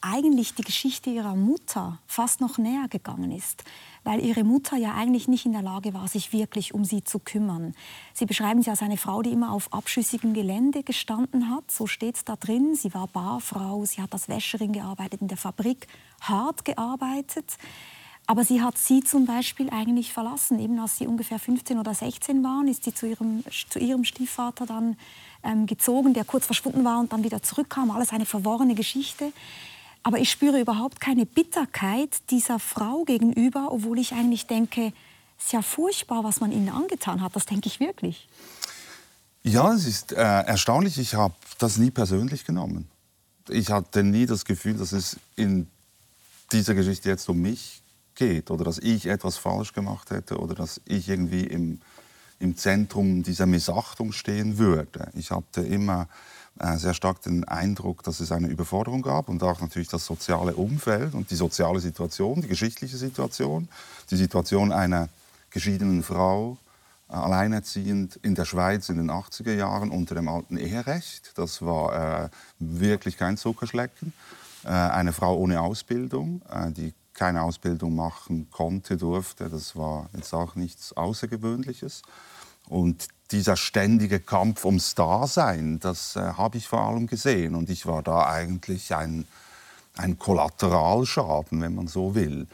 eigentlich 0.00 0.54
die 0.54 0.62
Geschichte 0.62 1.10
ihrer 1.10 1.36
Mutter 1.36 1.98
fast 2.06 2.40
noch 2.40 2.58
näher 2.58 2.88
gegangen 2.88 3.30
ist, 3.30 3.64
weil 4.02 4.24
ihre 4.24 4.44
Mutter 4.44 4.76
ja 4.76 4.94
eigentlich 4.94 5.28
nicht 5.28 5.44
in 5.44 5.52
der 5.52 5.62
Lage 5.62 5.92
war, 5.92 6.08
sich 6.08 6.32
wirklich 6.32 6.72
um 6.72 6.84
sie 6.84 7.04
zu 7.04 7.18
kümmern. 7.18 7.74
Sie 8.14 8.24
beschreiben 8.24 8.62
sie 8.62 8.70
als 8.70 8.82
eine 8.82 8.96
Frau, 8.96 9.22
die 9.22 9.32
immer 9.32 9.52
auf 9.52 9.72
abschüssigem 9.72 10.32
Gelände 10.32 10.82
gestanden 10.82 11.50
hat. 11.50 11.70
So 11.70 11.86
steht 11.86 12.16
es 12.16 12.24
da 12.24 12.36
drin. 12.36 12.74
Sie 12.74 12.94
war 12.94 13.08
Barfrau, 13.08 13.84
sie 13.84 14.00
hat 14.00 14.12
als 14.12 14.28
Wäscherin 14.28 14.72
gearbeitet, 14.72 15.20
in 15.20 15.28
der 15.28 15.36
Fabrik 15.36 15.86
hart 16.22 16.64
gearbeitet. 16.64 17.58
Aber 18.30 18.44
sie 18.44 18.62
hat 18.62 18.78
sie 18.78 19.02
zum 19.02 19.26
Beispiel 19.26 19.70
eigentlich 19.70 20.12
verlassen. 20.12 20.60
Eben 20.60 20.78
als 20.78 20.98
sie 20.98 21.08
ungefähr 21.08 21.40
15 21.40 21.80
oder 21.80 21.92
16 21.92 22.44
waren, 22.44 22.68
ist 22.68 22.84
sie 22.84 22.94
zu 22.94 23.06
ihrem, 23.06 23.42
zu 23.70 23.80
ihrem 23.80 24.04
Stiefvater 24.04 24.66
dann 24.66 24.96
ähm, 25.42 25.66
gezogen, 25.66 26.14
der 26.14 26.24
kurz 26.24 26.46
verschwunden 26.46 26.84
war 26.84 27.00
und 27.00 27.12
dann 27.12 27.24
wieder 27.24 27.42
zurückkam. 27.42 27.90
Alles 27.90 28.12
eine 28.12 28.26
verworrene 28.26 28.76
Geschichte. 28.76 29.32
Aber 30.04 30.20
ich 30.20 30.30
spüre 30.30 30.60
überhaupt 30.60 31.00
keine 31.00 31.26
Bitterkeit 31.26 32.30
dieser 32.30 32.60
Frau 32.60 33.02
gegenüber, 33.02 33.72
obwohl 33.72 33.98
ich 33.98 34.12
eigentlich 34.12 34.46
denke, 34.46 34.92
es 35.36 35.46
ist 35.46 35.52
ja 35.52 35.62
furchtbar, 35.62 36.22
was 36.22 36.38
man 36.38 36.52
ihnen 36.52 36.68
angetan 36.68 37.22
hat. 37.22 37.34
Das 37.34 37.46
denke 37.46 37.66
ich 37.66 37.80
wirklich. 37.80 38.28
Ja, 39.42 39.72
es 39.72 39.86
ist 39.86 40.12
äh, 40.12 40.18
erstaunlich. 40.18 40.98
Ich 40.98 41.14
habe 41.14 41.34
das 41.58 41.78
nie 41.78 41.90
persönlich 41.90 42.44
genommen. 42.44 42.88
Ich 43.48 43.72
hatte 43.72 44.04
nie 44.04 44.26
das 44.26 44.44
Gefühl, 44.44 44.74
dass 44.74 44.92
es 44.92 45.18
in 45.34 45.66
dieser 46.52 46.74
Geschichte 46.74 47.08
jetzt 47.08 47.28
um 47.28 47.42
mich 47.42 47.79
geht 48.20 48.50
oder 48.50 48.64
dass 48.64 48.78
ich 48.78 49.06
etwas 49.06 49.38
falsch 49.38 49.72
gemacht 49.72 50.10
hätte 50.10 50.38
oder 50.38 50.54
dass 50.54 50.80
ich 50.84 51.08
irgendwie 51.08 51.44
im, 51.44 51.80
im 52.38 52.54
Zentrum 52.54 53.22
dieser 53.22 53.46
Missachtung 53.46 54.12
stehen 54.12 54.58
würde. 54.58 55.10
Ich 55.14 55.30
hatte 55.30 55.62
immer 55.62 56.06
äh, 56.58 56.76
sehr 56.76 56.92
stark 56.92 57.22
den 57.22 57.44
Eindruck, 57.44 58.02
dass 58.02 58.20
es 58.20 58.30
eine 58.30 58.48
Überforderung 58.48 59.00
gab 59.00 59.30
und 59.30 59.42
auch 59.42 59.62
natürlich 59.62 59.88
das 59.88 60.04
soziale 60.04 60.54
Umfeld 60.54 61.14
und 61.14 61.30
die 61.30 61.34
soziale 61.34 61.80
Situation, 61.80 62.42
die 62.42 62.48
geschichtliche 62.48 62.98
Situation, 62.98 63.68
die 64.10 64.16
Situation 64.16 64.70
einer 64.70 65.08
geschiedenen 65.48 66.02
Frau, 66.02 66.58
äh, 67.08 67.14
alleinerziehend 67.14 68.16
in 68.16 68.34
der 68.34 68.44
Schweiz 68.44 68.90
in 68.90 68.98
den 68.98 69.10
80er 69.10 69.54
Jahren 69.54 69.90
unter 69.90 70.14
dem 70.14 70.28
alten 70.28 70.58
Eherecht. 70.58 71.32
Das 71.36 71.62
war 71.62 72.24
äh, 72.24 72.28
wirklich 72.58 73.16
kein 73.16 73.38
Zuckerschlecken. 73.38 74.12
Äh, 74.64 74.68
eine 74.68 75.14
Frau 75.14 75.38
ohne 75.38 75.62
Ausbildung, 75.62 76.42
äh, 76.50 76.70
die 76.70 76.92
keine 77.14 77.42
Ausbildung 77.42 77.94
machen 77.94 78.48
konnte, 78.50 78.96
durfte. 78.96 79.48
Das 79.48 79.76
war 79.76 80.08
jetzt 80.14 80.32
auch 80.32 80.54
nichts 80.54 80.92
Außergewöhnliches. 80.92 82.02
Und 82.68 83.08
dieser 83.30 83.56
ständige 83.56 84.20
Kampf 84.20 84.64
ums 84.64 84.94
Dasein, 84.94 85.78
das 85.80 86.16
äh, 86.16 86.20
habe 86.20 86.58
ich 86.58 86.68
vor 86.68 86.80
allem 86.80 87.06
gesehen. 87.06 87.54
Und 87.54 87.70
ich 87.70 87.86
war 87.86 88.02
da 88.02 88.26
eigentlich 88.26 88.94
ein, 88.94 89.26
ein 89.96 90.18
Kollateralschaden, 90.18 91.60
wenn 91.60 91.74
man 91.74 91.88
so 91.88 92.14
will. 92.14 92.46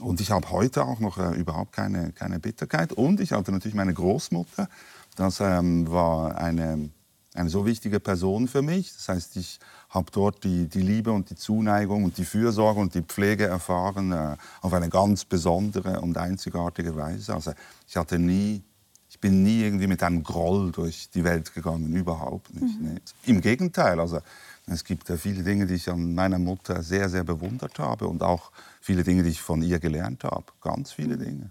Und 0.00 0.20
ich 0.20 0.30
habe 0.30 0.50
heute 0.50 0.84
auch 0.84 0.98
noch 0.98 1.18
äh, 1.18 1.34
überhaupt 1.36 1.72
keine, 1.72 2.12
keine 2.12 2.38
Bitterkeit. 2.38 2.92
Und 2.92 3.20
ich 3.20 3.32
hatte 3.32 3.52
natürlich 3.52 3.74
meine 3.74 3.94
Großmutter. 3.94 4.68
Das 5.16 5.40
ähm, 5.40 5.90
war 5.90 6.36
eine, 6.38 6.90
eine 7.34 7.48
so 7.48 7.64
wichtige 7.64 8.00
Person 8.00 8.48
für 8.48 8.62
mich. 8.62 8.92
Das 8.92 9.08
heißt, 9.08 9.36
ich 9.36 9.60
habe 9.88 10.10
dort 10.12 10.42
die, 10.44 10.68
die 10.68 10.82
Liebe 10.82 11.12
und 11.12 11.30
die 11.30 11.36
Zuneigung 11.36 12.04
und 12.04 12.18
die 12.18 12.24
Fürsorge 12.24 12.80
und 12.80 12.94
die 12.94 13.02
Pflege 13.02 13.46
erfahren 13.46 14.12
äh, 14.12 14.36
auf 14.60 14.72
eine 14.72 14.88
ganz 14.88 15.24
besondere 15.24 16.00
und 16.00 16.18
einzigartige 16.18 16.96
Weise. 16.96 17.34
Also 17.34 17.52
ich 17.86 17.96
hatte 17.96 18.18
nie, 18.18 18.62
ich 19.08 19.20
bin 19.20 19.42
nie 19.42 19.62
irgendwie 19.62 19.86
mit 19.86 20.02
einem 20.02 20.22
Groll 20.22 20.72
durch 20.72 21.10
die 21.10 21.22
Welt 21.22 21.54
gegangen, 21.54 21.92
überhaupt 21.94 22.52
nicht. 22.54 22.80
Mhm. 22.80 22.94
Nee. 22.94 23.00
Im 23.26 23.40
Gegenteil, 23.40 24.00
also 24.00 24.20
es 24.66 24.84
gibt 24.84 25.08
ja 25.08 25.16
viele 25.16 25.42
Dinge, 25.42 25.66
die 25.66 25.74
ich 25.74 25.88
an 25.88 26.14
meiner 26.14 26.38
Mutter 26.38 26.82
sehr, 26.82 27.08
sehr 27.08 27.24
bewundert 27.24 27.78
habe 27.78 28.08
und 28.08 28.22
auch 28.22 28.50
viele 28.80 29.04
Dinge, 29.04 29.22
die 29.22 29.30
ich 29.30 29.40
von 29.40 29.62
ihr 29.62 29.78
gelernt 29.78 30.24
habe. 30.24 30.46
Ganz 30.60 30.92
viele 30.92 31.16
mhm. 31.16 31.24
Dinge. 31.24 31.50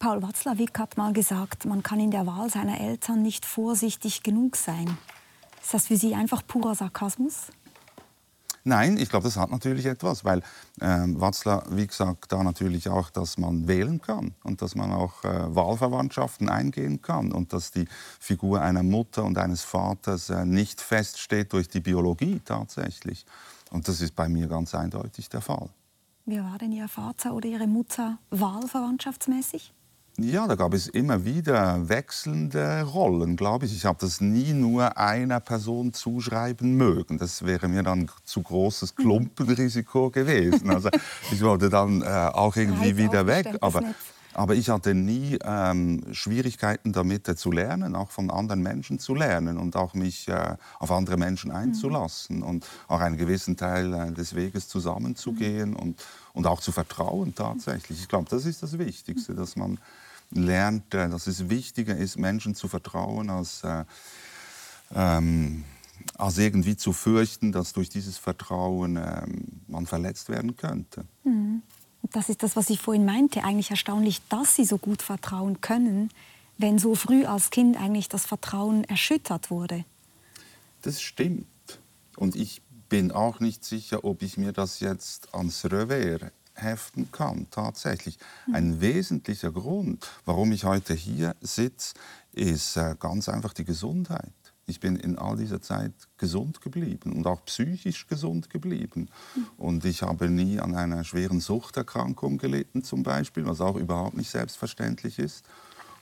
Paul 0.00 0.22
Watzlawick 0.22 0.78
hat 0.78 0.96
mal 0.96 1.12
gesagt, 1.12 1.66
man 1.66 1.82
kann 1.82 2.00
in 2.00 2.10
der 2.10 2.26
Wahl 2.26 2.48
seiner 2.48 2.80
Eltern 2.80 3.20
nicht 3.20 3.44
vorsichtig 3.44 4.22
genug 4.22 4.56
sein. 4.56 4.96
Ist 5.60 5.74
das 5.74 5.88
für 5.88 5.96
Sie 5.98 6.14
einfach 6.14 6.42
purer 6.46 6.74
Sarkasmus? 6.74 7.48
Nein, 8.64 8.96
ich 8.96 9.10
glaube, 9.10 9.24
das 9.24 9.36
hat 9.36 9.50
natürlich 9.50 9.84
etwas, 9.84 10.24
weil 10.24 10.38
äh, 10.80 11.04
Watzler, 11.06 11.64
wie 11.68 11.86
gesagt, 11.86 12.32
da 12.32 12.42
natürlich 12.42 12.88
auch, 12.88 13.10
dass 13.10 13.36
man 13.36 13.68
wählen 13.68 14.00
kann 14.00 14.34
und 14.42 14.62
dass 14.62 14.74
man 14.74 14.90
auch 14.90 15.22
äh, 15.22 15.54
Wahlverwandtschaften 15.54 16.48
eingehen 16.48 17.02
kann 17.02 17.30
und 17.30 17.52
dass 17.52 17.70
die 17.70 17.86
Figur 18.18 18.62
einer 18.62 18.82
Mutter 18.82 19.24
und 19.24 19.36
eines 19.36 19.64
Vaters 19.64 20.30
äh, 20.30 20.46
nicht 20.46 20.80
feststeht 20.80 21.52
durch 21.52 21.68
die 21.68 21.80
Biologie 21.80 22.40
tatsächlich. 22.42 23.26
Und 23.70 23.86
das 23.86 24.00
ist 24.00 24.16
bei 24.16 24.30
mir 24.30 24.46
ganz 24.46 24.74
eindeutig 24.74 25.28
der 25.28 25.42
Fall. 25.42 25.68
Wie 26.24 26.40
war 26.40 26.56
denn 26.56 26.72
Ihr 26.72 26.88
Vater 26.88 27.34
oder 27.34 27.50
Ihre 27.50 27.66
Mutter 27.66 28.18
wahlverwandtschaftsmäßig? 28.30 29.74
Ja, 30.18 30.46
da 30.46 30.54
gab 30.54 30.74
es 30.74 30.86
immer 30.88 31.24
wieder 31.24 31.88
wechselnde 31.88 32.82
Rollen, 32.82 33.36
glaube 33.36 33.66
ich. 33.66 33.74
Ich 33.74 33.84
habe 33.86 33.98
das 34.00 34.20
nie 34.20 34.52
nur 34.52 34.98
einer 34.98 35.40
Person 35.40 35.92
zuschreiben 35.92 36.76
mögen. 36.76 37.16
Das 37.16 37.46
wäre 37.46 37.68
mir 37.68 37.82
dann 37.82 38.10
zu 38.24 38.42
großes 38.42 38.96
Klumpenrisiko 38.96 40.10
gewesen. 40.10 40.68
Also 40.70 40.90
ich 41.32 41.42
wollte 41.42 41.70
dann 41.70 42.02
äh, 42.02 42.06
auch 42.06 42.56
irgendwie 42.56 42.96
wieder 42.96 43.26
weg. 43.26 43.56
Aber, 43.60 43.82
aber 44.34 44.54
ich 44.54 44.68
hatte 44.68 44.94
nie 44.94 45.38
ähm, 45.42 46.04
Schwierigkeiten 46.12 46.92
damit 46.92 47.28
äh, 47.28 47.36
zu 47.36 47.50
lernen, 47.50 47.96
auch 47.96 48.10
von 48.10 48.30
anderen 48.30 48.62
Menschen 48.62 48.98
zu 48.98 49.14
lernen 49.14 49.58
und 49.58 49.76
auch 49.76 49.94
mich 49.94 50.28
äh, 50.28 50.56
auf 50.78 50.90
andere 50.92 51.16
Menschen 51.16 51.50
einzulassen 51.50 52.38
mhm. 52.38 52.42
und 52.42 52.66
auch 52.88 53.00
einen 53.00 53.16
gewissen 53.16 53.56
Teil 53.56 53.92
äh, 53.92 54.12
des 54.12 54.34
Weges 54.34 54.68
zusammenzugehen 54.68 55.70
mhm. 55.70 55.76
und, 55.76 56.04
und 56.32 56.46
auch 56.46 56.60
zu 56.60 56.72
vertrauen 56.72 57.34
tatsächlich. 57.34 58.00
Ich 58.00 58.08
glaube, 58.08 58.28
das 58.30 58.44
ist 58.46 58.62
das 58.62 58.78
Wichtigste, 58.78 59.34
dass 59.34 59.56
man 59.56 59.78
lernt, 60.30 60.94
äh, 60.94 61.08
dass 61.08 61.26
es 61.26 61.48
wichtiger 61.50 61.96
ist, 61.96 62.18
Menschen 62.18 62.54
zu 62.54 62.68
vertrauen, 62.68 63.30
als, 63.30 63.64
äh, 63.64 63.84
ähm, 64.94 65.64
als 66.16 66.38
irgendwie 66.38 66.76
zu 66.76 66.92
fürchten, 66.92 67.52
dass 67.52 67.72
durch 67.72 67.88
dieses 67.88 68.16
Vertrauen 68.16 68.96
ähm, 68.96 69.60
man 69.66 69.86
verletzt 69.86 70.28
werden 70.28 70.56
könnte. 70.56 71.04
Mhm. 71.24 71.62
Das 72.12 72.28
ist 72.28 72.42
das, 72.42 72.56
was 72.56 72.70
ich 72.70 72.80
vorhin 72.80 73.04
meinte. 73.04 73.44
Eigentlich 73.44 73.70
erstaunlich, 73.70 74.20
dass 74.28 74.56
Sie 74.56 74.64
so 74.64 74.78
gut 74.78 75.02
vertrauen 75.02 75.60
können, 75.60 76.10
wenn 76.58 76.78
so 76.78 76.94
früh 76.94 77.24
als 77.24 77.50
Kind 77.50 77.76
eigentlich 77.76 78.08
das 78.08 78.26
Vertrauen 78.26 78.84
erschüttert 78.84 79.50
wurde. 79.50 79.84
Das 80.82 81.00
stimmt. 81.00 81.46
Und 82.16 82.36
ich 82.36 82.62
bin 82.88 83.12
auch 83.12 83.40
nicht 83.40 83.64
sicher, 83.64 84.04
ob 84.04 84.22
ich 84.22 84.36
mir 84.36 84.52
das 84.52 84.80
jetzt 84.80 85.34
ans 85.34 85.64
Revers 85.64 86.30
heften 86.54 87.10
kann, 87.12 87.46
tatsächlich. 87.50 88.18
Mhm. 88.46 88.54
Ein 88.54 88.80
wesentlicher 88.80 89.52
Grund, 89.52 90.06
warum 90.24 90.52
ich 90.52 90.64
heute 90.64 90.94
hier 90.94 91.34
sitze, 91.40 91.94
ist 92.32 92.76
äh, 92.76 92.96
ganz 92.98 93.28
einfach 93.28 93.52
die 93.52 93.64
Gesundheit. 93.64 94.32
Ich 94.66 94.80
bin 94.80 94.96
in 94.96 95.18
all 95.18 95.36
dieser 95.36 95.60
Zeit 95.60 95.92
gesund 96.16 96.60
geblieben 96.60 97.12
und 97.12 97.26
auch 97.26 97.44
psychisch 97.44 98.06
gesund 98.06 98.50
geblieben. 98.50 99.08
Und 99.56 99.84
ich 99.84 100.02
habe 100.02 100.30
nie 100.30 100.60
an 100.60 100.74
einer 100.74 101.02
schweren 101.04 101.40
Suchterkrankung 101.40 102.38
gelitten 102.38 102.84
zum 102.84 103.02
Beispiel, 103.02 103.46
was 103.46 103.60
auch 103.60 103.76
überhaupt 103.76 104.16
nicht 104.16 104.30
selbstverständlich 104.30 105.18
ist. 105.18 105.44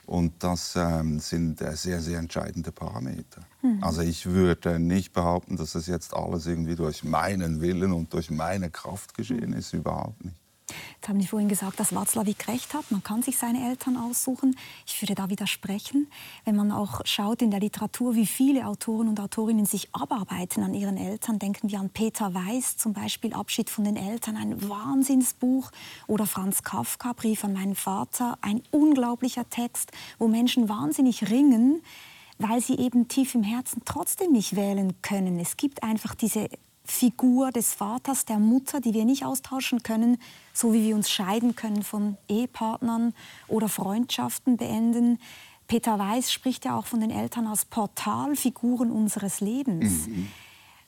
Und 0.09 0.43
das 0.43 0.75
ähm, 0.75 1.19
sind 1.19 1.61
äh, 1.61 1.75
sehr, 1.75 2.01
sehr 2.01 2.17
entscheidende 2.17 2.71
Parameter. 2.71 3.41
Mhm. 3.61 3.83
Also 3.83 4.01
ich 4.01 4.25
würde 4.25 4.79
nicht 4.79 5.13
behaupten, 5.13 5.55
dass 5.55 5.73
das 5.73 5.85
jetzt 5.85 6.15
alles 6.15 6.47
irgendwie 6.47 6.75
durch 6.75 7.03
meinen 7.03 7.61
Willen 7.61 7.91
und 7.91 8.11
durch 8.11 8.31
meine 8.31 8.71
Kraft 8.71 9.13
geschehen 9.13 9.53
ist, 9.53 9.71
überhaupt 9.73 10.25
nicht. 10.25 10.35
Jetzt 10.95 11.09
haben 11.09 11.19
Sie 11.21 11.27
vorhin 11.27 11.49
gesagt, 11.49 11.79
dass 11.79 11.93
Watzlawick 11.93 12.47
recht 12.47 12.73
hat. 12.73 12.89
Man 12.91 13.03
kann 13.03 13.21
sich 13.21 13.37
seine 13.37 13.69
Eltern 13.69 13.97
aussuchen. 13.97 14.55
Ich 14.85 15.01
würde 15.01 15.15
da 15.15 15.29
widersprechen. 15.29 16.07
Wenn 16.45 16.55
man 16.55 16.71
auch 16.71 17.01
schaut 17.05 17.41
in 17.41 17.51
der 17.51 17.59
Literatur, 17.59 18.15
wie 18.15 18.25
viele 18.25 18.65
Autoren 18.67 19.07
und 19.07 19.19
Autorinnen 19.19 19.65
sich 19.65 19.89
abarbeiten 19.93 20.63
an 20.63 20.73
ihren 20.73 20.97
Eltern, 20.97 21.39
denken 21.39 21.69
wir 21.69 21.79
an 21.79 21.89
Peter 21.89 22.33
Weiß, 22.33 22.77
zum 22.77 22.93
Beispiel 22.93 23.33
Abschied 23.33 23.69
von 23.69 23.83
den 23.83 23.95
Eltern, 23.95 24.37
ein 24.37 24.69
Wahnsinnsbuch. 24.69 25.71
Oder 26.07 26.25
Franz 26.25 26.63
Kafka, 26.63 27.13
Brief 27.13 27.43
an 27.43 27.53
meinen 27.53 27.75
Vater, 27.75 28.37
ein 28.41 28.61
unglaublicher 28.71 29.49
Text, 29.49 29.91
wo 30.17 30.27
Menschen 30.27 30.69
wahnsinnig 30.69 31.29
ringen, 31.29 31.81
weil 32.37 32.61
sie 32.61 32.77
eben 32.77 33.07
tief 33.07 33.35
im 33.35 33.43
Herzen 33.43 33.81
trotzdem 33.85 34.31
nicht 34.31 34.55
wählen 34.55 35.01
können. 35.01 35.39
Es 35.39 35.57
gibt 35.57 35.83
einfach 35.83 36.15
diese 36.15 36.49
Figur 36.91 37.51
des 37.51 37.73
Vaters, 37.73 38.25
der 38.25 38.39
Mutter, 38.39 38.81
die 38.81 38.93
wir 38.93 39.05
nicht 39.05 39.25
austauschen 39.25 39.83
können, 39.83 40.17
so 40.53 40.73
wie 40.73 40.83
wir 40.83 40.95
uns 40.95 41.09
scheiden 41.09 41.55
können 41.55 41.83
von 41.83 42.17
Ehepartnern 42.27 43.13
oder 43.47 43.69
Freundschaften 43.69 44.57
beenden. 44.57 45.19
Peter 45.67 45.99
Weiß 45.99 46.31
spricht 46.31 46.65
ja 46.65 46.77
auch 46.77 46.87
von 46.87 46.99
den 46.99 47.11
Eltern 47.11 47.47
als 47.47 47.65
Portalfiguren 47.65 48.91
unseres 48.91 49.39
Lebens. 49.39 50.07
Mhm. 50.07 50.27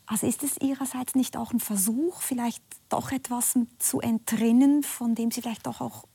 Also 0.07 0.27
ist 0.27 0.43
es 0.43 0.57
Ihrerseits 0.57 1.15
nicht 1.15 1.37
auch 1.37 1.53
ein 1.53 1.59
Versuch, 1.59 2.21
vielleicht 2.21 2.63
doch 2.89 3.11
etwas 3.11 3.57
zu 3.79 4.01
entrinnen, 4.01 4.83
von 4.83 5.15
dem 5.15 5.31
Sie 5.31 5.41
vielleicht 5.41 5.67
doch 5.67 5.79
auch 5.79 6.05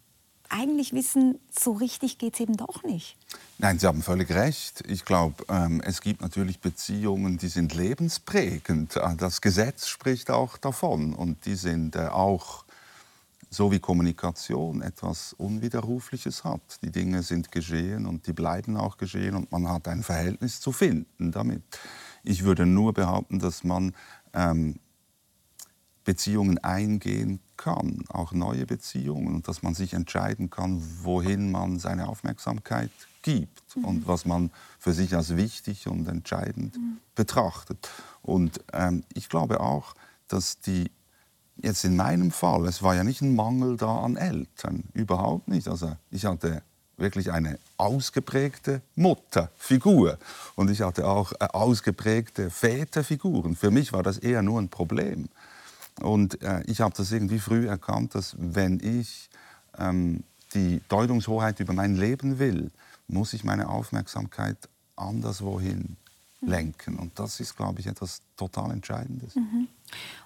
eigentlich 0.51 0.93
wissen, 0.93 1.39
so 1.51 1.73
richtig 1.73 2.19
geht 2.19 2.35
es 2.35 2.41
eben 2.41 2.57
doch 2.57 2.83
nicht. 2.83 3.17
Nein, 3.59 3.79
Sie 3.79 3.87
haben 3.87 4.03
völlig 4.03 4.31
recht. 4.31 4.83
Ich 4.87 5.05
glaube, 5.05 5.45
ähm, 5.49 5.81
es 5.85 6.01
gibt 6.01 6.21
natürlich 6.21 6.61
Beziehungen, 6.61 7.39
die 7.39 7.49
sind 7.49 7.75
lebensprägend. 7.75 8.97
Äh, 8.97 9.17
das 9.17 9.41
Gesetz 9.41 9.89
spricht 9.89 10.31
auch 10.31 10.59
davon 10.59 11.15
und 11.15 11.47
die 11.47 11.55
sind 11.55 11.97
äh, 11.97 12.09
auch 12.09 12.65
so 13.51 13.73
wie 13.73 13.79
Kommunikation 13.79 14.83
etwas 14.83 15.33
Unwiderrufliches 15.33 16.45
hat. 16.45 16.61
Die 16.83 16.91
Dinge 16.91 17.23
sind 17.23 17.53
geschehen 17.53 18.07
und 18.07 18.27
die 18.27 18.33
bleiben 18.33 18.77
auch 18.77 18.97
geschehen 18.99 19.35
und 19.35 19.51
man 19.53 19.69
hat 19.69 19.89
ein 19.89 20.03
Verhältnis 20.03 20.61
zu 20.61 20.73
finden 20.73 21.33
damit. 21.33 21.63
Ich 22.23 22.45
würde 22.45 22.67
nur 22.67 22.93
behaupten, 22.93 23.39
dass 23.39 23.65
man 23.65 23.95
ähm, 24.35 24.81
Beziehungen 26.05 26.59
eingehen 26.59 27.41
kann, 27.57 28.05
auch 28.09 28.33
neue 28.33 28.67
Beziehungen, 28.67 29.35
und 29.35 29.49
dass 29.49 29.63
man 29.63 29.75
sich 29.75 29.95
entscheiden 29.95 30.51
kann, 30.51 30.83
wohin 31.03 31.51
man 31.51 31.79
seine 31.79 32.09
Aufmerksamkeit 32.09 32.91
gibt 33.23 33.77
mhm. 33.77 33.85
und 33.85 34.09
was 34.09 34.25
man 34.25 34.51
für 34.79 34.93
sich 34.93 35.15
als 35.15 35.37
wichtig 35.37 35.89
und 35.89 36.09
entscheidend 36.09 36.77
mhm. 36.77 36.99
betrachtet. 37.15 37.91
Und 38.23 38.61
ähm, 38.73 39.05
ich 39.15 39.29
glaube 39.29 39.61
auch, 39.61 39.95
dass 40.29 40.61
die 40.61 40.91
jetzt 41.57 41.85
in 41.85 41.97
meinem 41.97 42.31
Fall, 42.31 42.67
es 42.67 42.83
war 42.83 42.95
ja 42.95 43.05
nicht 43.05 43.23
ein 43.23 43.35
Mangel 43.35 43.77
da 43.77 44.01
an 44.01 44.17
Eltern, 44.17 44.85
überhaupt 44.93 45.49
nicht. 45.49 45.69
Also 45.69 45.97
ich 46.11 46.25
hatte 46.27 46.63
wirklich 46.97 47.33
eine 47.33 47.59
ausgeprägte 47.77 48.83
Mutterfigur 48.95 50.19
und 50.55 50.71
ich 50.71 50.83
hatte 50.83 51.07
auch 51.07 51.33
äh, 51.33 51.47
ausgeprägte 51.53 52.51
Väterfiguren. 52.51 53.57
Für 53.57 53.71
mich 53.71 53.93
war 53.93 54.03
das 54.03 54.19
eher 54.19 54.43
nur 54.43 54.61
ein 54.61 54.69
Problem. 54.69 55.29
Und 56.01 56.43
äh, 56.43 56.63
ich 56.67 56.81
habe 56.81 56.95
das 56.97 57.11
irgendwie 57.13 57.39
früh 57.39 57.69
erkannt, 57.69 58.15
dass 58.15 58.37
wenn 58.39 58.81
ich 58.81 59.31
ähm, 59.79 60.25
die 60.55 60.81
Deutungshoheit 60.89 61.61
über 61.61 61.73
mein 61.73 61.97
Leben 61.97 62.39
will, 62.39 62.71
muss 63.09 63.33
ich 63.33 63.45
meine 63.45 63.69
Aufmerksamkeit 63.69 64.57
anderswohin 64.97 65.97
mhm. 66.41 66.49
lenken. 66.49 66.97
Und 66.97 67.19
das 67.19 67.41
ist, 67.41 67.57
glaube 67.57 67.81
ich, 67.81 67.87
etwas 67.87 68.21
total 68.37 68.73
Entscheidendes. 68.73 69.37
Mhm. 69.37 69.69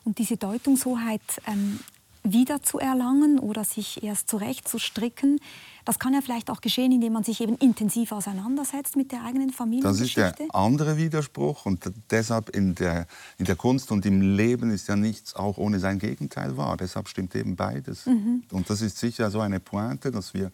Und 0.04 0.18
diese 0.18 0.36
Deutungshoheit 0.36 1.22
ähm, 1.46 1.80
wieder 2.22 2.62
zu 2.62 2.78
erlangen 2.78 3.38
oder 3.38 3.64
sich 3.64 4.02
erst 4.02 4.28
zurechtzustricken, 4.28 5.40
das 5.84 5.98
kann 5.98 6.12
ja 6.12 6.20
vielleicht 6.20 6.50
auch 6.50 6.60
geschehen, 6.60 6.92
indem 6.92 7.14
man 7.14 7.24
sich 7.24 7.40
eben 7.40 7.56
intensiv 7.56 8.12
auseinandersetzt 8.12 8.96
mit 8.96 9.12
der 9.12 9.24
eigenen 9.24 9.50
Familiengeschichte. 9.50 10.20
Das 10.20 10.30
ist 10.32 10.38
der 10.38 10.54
andere 10.54 10.96
Widerspruch 10.96 11.66
und 11.66 11.90
deshalb 12.10 12.50
in 12.50 12.74
der, 12.74 13.06
in 13.38 13.46
der 13.46 13.56
Kunst 13.56 13.90
und 13.90 14.04
im 14.04 14.36
Leben 14.36 14.70
ist 14.70 14.88
ja 14.88 14.96
nichts 14.96 15.34
auch 15.34 15.56
ohne 15.56 15.80
sein 15.80 15.98
Gegenteil 15.98 16.56
wahr. 16.56 16.76
Deshalb 16.76 17.08
stimmt 17.08 17.34
eben 17.34 17.56
beides. 17.56 18.06
Mhm. 18.06 18.44
Und 18.52 18.68
das 18.68 18.82
ist 18.82 18.98
sicher 18.98 19.30
so 19.30 19.40
eine 19.40 19.58
Pointe, 19.58 20.10
dass 20.10 20.34
wir 20.34 20.52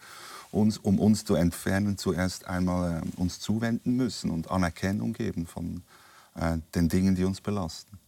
uns, 0.52 0.78
um 0.78 0.98
uns 0.98 1.24
zu 1.24 1.34
entfernen, 1.34 1.98
zuerst 1.98 2.46
einmal 2.46 3.02
äh, 3.02 3.20
uns 3.20 3.40
zuwenden 3.40 3.96
müssen 3.96 4.30
und 4.30 4.50
Anerkennung 4.50 5.12
geben 5.12 5.46
von 5.46 5.82
äh, 6.36 6.58
den 6.74 6.88
Dingen, 6.88 7.14
die 7.14 7.24
uns 7.24 7.40
belasten. 7.40 7.98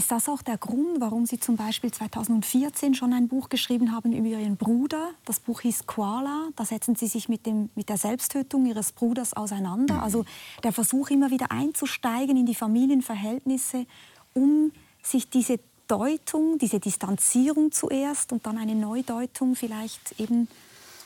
Ist 0.00 0.10
das 0.10 0.30
auch 0.30 0.40
der 0.40 0.56
Grund, 0.56 0.98
warum 0.98 1.26
Sie 1.26 1.38
zum 1.38 1.56
Beispiel 1.56 1.92
2014 1.92 2.94
schon 2.94 3.12
ein 3.12 3.28
Buch 3.28 3.50
geschrieben 3.50 3.92
haben 3.92 4.14
über 4.14 4.28
Ihren 4.28 4.56
Bruder? 4.56 5.10
Das 5.26 5.40
Buch 5.40 5.60
hieß 5.60 5.84
Koala. 5.84 6.48
Da 6.56 6.64
setzen 6.64 6.96
Sie 6.96 7.06
sich 7.06 7.28
mit, 7.28 7.44
dem, 7.44 7.68
mit 7.74 7.90
der 7.90 7.98
Selbsttötung 7.98 8.64
Ihres 8.64 8.92
Bruders 8.92 9.34
auseinander. 9.34 10.02
Also 10.02 10.24
der 10.62 10.72
Versuch, 10.72 11.10
immer 11.10 11.30
wieder 11.30 11.52
einzusteigen 11.52 12.38
in 12.38 12.46
die 12.46 12.54
Familienverhältnisse, 12.54 13.84
um 14.32 14.72
sich 15.02 15.28
diese 15.28 15.60
Deutung, 15.86 16.56
diese 16.56 16.80
Distanzierung 16.80 17.70
zuerst 17.70 18.32
und 18.32 18.46
dann 18.46 18.56
eine 18.56 18.74
Neudeutung 18.74 19.54
vielleicht 19.54 20.18
eben 20.18 20.48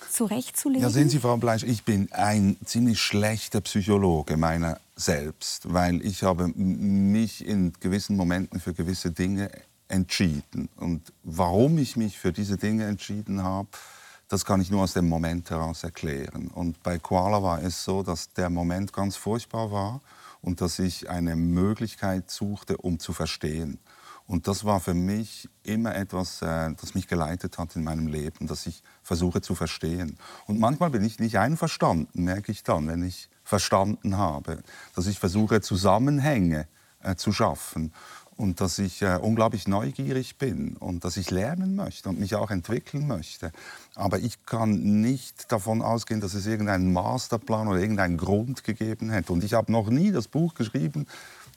zurechtzulegen? 0.09 0.83
Ja, 0.83 0.91
sehen 0.91 1.09
Sie, 1.09 1.19
Frau 1.19 1.37
Bleisch, 1.37 1.65
ich 1.65 1.83
bin 1.83 2.13
ein 2.13 2.57
ziemlich 2.65 3.01
schlechter 3.01 3.61
Psychologe 3.61 4.37
meiner 4.37 4.79
selbst, 4.97 5.73
weil 5.73 6.05
ich 6.05 6.23
habe 6.23 6.49
mich 6.49 7.47
in 7.47 7.73
gewissen 7.81 8.17
Momenten 8.17 8.61
für 8.61 8.75
gewisse 8.75 9.11
Dinge 9.11 9.51
entschieden. 9.89 10.69
Und 10.77 11.13
warum 11.23 11.79
ich 11.79 11.97
mich 11.97 12.19
für 12.19 12.33
diese 12.33 12.57
Dinge 12.57 12.85
entschieden 12.85 13.43
habe, 13.43 13.69
das 14.29 14.45
kann 14.45 14.61
ich 14.61 14.71
nur 14.71 14.83
aus 14.83 14.95
dem 14.95 15.09
Moment 15.09 15.51
heraus 15.51 15.85
erklären. 15.85 16.49
Und 16.49 16.83
bei 16.83 16.99
Koala 16.99 17.43
war 17.43 17.63
es 17.63 17.85
so, 17.85 18.03
dass 18.03 18.33
der 18.33 18.51
Moment 18.51 18.93
ganz 18.93 19.17
furchtbar 19.17 19.71
war 19.71 20.01
und 20.41 20.61
dass 20.61 20.79
ich 20.79 21.11
eine 21.11 21.37
Möglichkeit 21.37 22.31
suchte, 22.31 22.77
um 22.79 22.99
zu 22.99 23.13
verstehen. 23.13 23.79
Und 24.27 24.49
das 24.49 24.65
war 24.65 24.81
für 24.81 24.95
mich 24.95 25.51
immer 25.65 25.95
etwas, 25.95 26.41
äh, 26.41 26.73
das 26.81 26.95
mich 26.95 27.09
geleitet 27.09 27.59
hat 27.59 27.77
in 27.77 27.85
meinem 27.85 28.07
Leben, 28.07 28.47
dass 28.47 28.67
ich 28.67 28.83
versuche 29.03 29.43
zu 29.43 29.55
verstehen. 29.55 30.17
Und 30.47 30.59
manchmal 30.59 30.91
bin 30.91 31.05
ich 31.05 31.19
nicht 31.19 31.39
einverstanden, 31.39 32.25
merke 32.25 32.51
ich 32.51 32.63
dann, 32.63 32.89
wenn 32.89 33.03
ich 33.03 33.29
verstanden 33.45 34.17
habe, 34.17 34.63
dass 34.95 35.07
ich 35.07 35.19
versuche, 35.19 35.61
Zusammenhänge 35.61 36.67
äh, 37.03 37.15
zu 37.17 37.33
schaffen 37.33 37.93
und 38.37 38.61
dass 38.61 38.79
ich 38.79 39.03
äh, 39.03 39.19
unglaublich 39.21 39.69
neugierig 39.69 40.37
bin 40.37 40.77
und 40.77 41.05
dass 41.05 41.17
ich 41.17 41.31
lernen 41.31 41.77
möchte 41.77 42.09
und 42.09 42.19
mich 42.19 42.35
auch 42.35 42.51
entwickeln 42.51 43.07
möchte. 43.07 43.53
Aber 43.95 44.19
ich 44.19 44.45
kann 44.47 45.01
nicht 45.01 45.53
davon 45.53 45.83
ausgehen, 45.83 46.21
dass 46.21 46.35
es 46.35 46.47
irgendeinen 46.47 46.93
Masterplan 46.93 47.69
oder 47.69 47.79
irgendeinen 47.79 48.17
Grund 48.17 48.65
gegeben 48.65 49.11
hätte. 49.11 49.33
Und 49.33 49.45
ich 49.45 49.55
habe 49.55 49.71
noch 49.71 49.89
nie 49.89 50.11
das 50.11 50.27
Buch 50.29 50.55
geschrieben, 50.55 51.07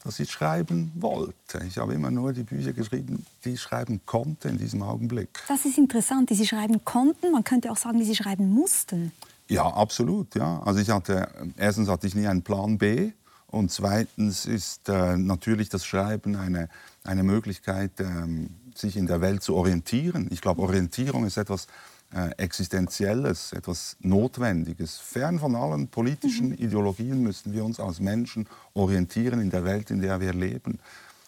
das 0.04 0.19
ich 0.19 0.32
schreiben 0.32 0.91
wollte. 0.95 1.63
Ich 1.67 1.78
habe 1.80 1.93
immer 1.93 2.12
nur 2.12 2.32
die 2.32 2.43
Bücher 2.43 2.73
geschrieben, 2.73 3.26
die 3.43 3.54
ich 3.54 3.62
schreiben 3.62 4.02
konnte 4.06 4.47
in 4.47 4.58
diesem 4.58 4.84
Augenblick. 4.84 5.30
Das 5.47 5.65
ist 5.65 5.78
interessant, 5.78 6.30
die 6.30 6.36
Sie 6.36 6.45
schreiben 6.45 6.86
konnten. 6.86 7.32
Man 7.32 7.43
könnte 7.43 7.71
auch 7.71 7.78
sagen, 7.78 8.00
die 8.00 8.06
Sie 8.06 8.15
schreiben 8.15 8.50
mussten. 8.50 9.12
Ja, 9.49 9.65
absolut. 9.65 10.36
Ja. 10.36 10.62
Also 10.63 10.79
ich 10.79 10.89
hatte, 10.89 11.29
erstens 11.57 11.89
hatte 11.89 12.07
ich 12.07 12.15
nie 12.15 12.27
einen 12.27 12.43
Plan 12.43 12.77
B. 12.77 13.12
Und 13.49 13.71
zweitens 13.71 14.45
ist 14.45 14.89
äh, 14.89 15.15
natürlich 15.15 15.69
das 15.69 15.86
Schreiben 15.86 16.36
eine, 16.36 16.67
eine 17.03 17.23
Möglichkeit, 17.23 17.91
ähm, 17.99 18.49
sich 18.75 18.97
in 18.97 19.07
der 19.07 19.21
Welt 19.21 19.41
zu 19.41 19.55
orientieren. 19.55 20.27
Ich 20.31 20.41
glaube, 20.41 20.62
Orientierung 20.62 21.25
ist 21.25 21.38
etwas, 21.38 21.67
äh, 22.13 22.29
Existenzielles, 22.38 23.51
etwas 23.51 23.97
Notwendiges. 23.99 24.97
Fern 24.97 25.39
von 25.39 25.55
allen 25.55 25.89
politischen 25.89 26.49
mhm. 26.49 26.53
Ideologien 26.53 27.21
müssen 27.21 27.51
wir 27.51 27.65
uns 27.65 27.81
als 27.81 27.99
Menschen 27.99 28.47
orientieren 28.73 29.41
in 29.41 29.49
der 29.49 29.65
Welt, 29.65 29.91
in 29.91 30.01
der 30.01 30.21
wir 30.21 30.33
leben. 30.33 30.79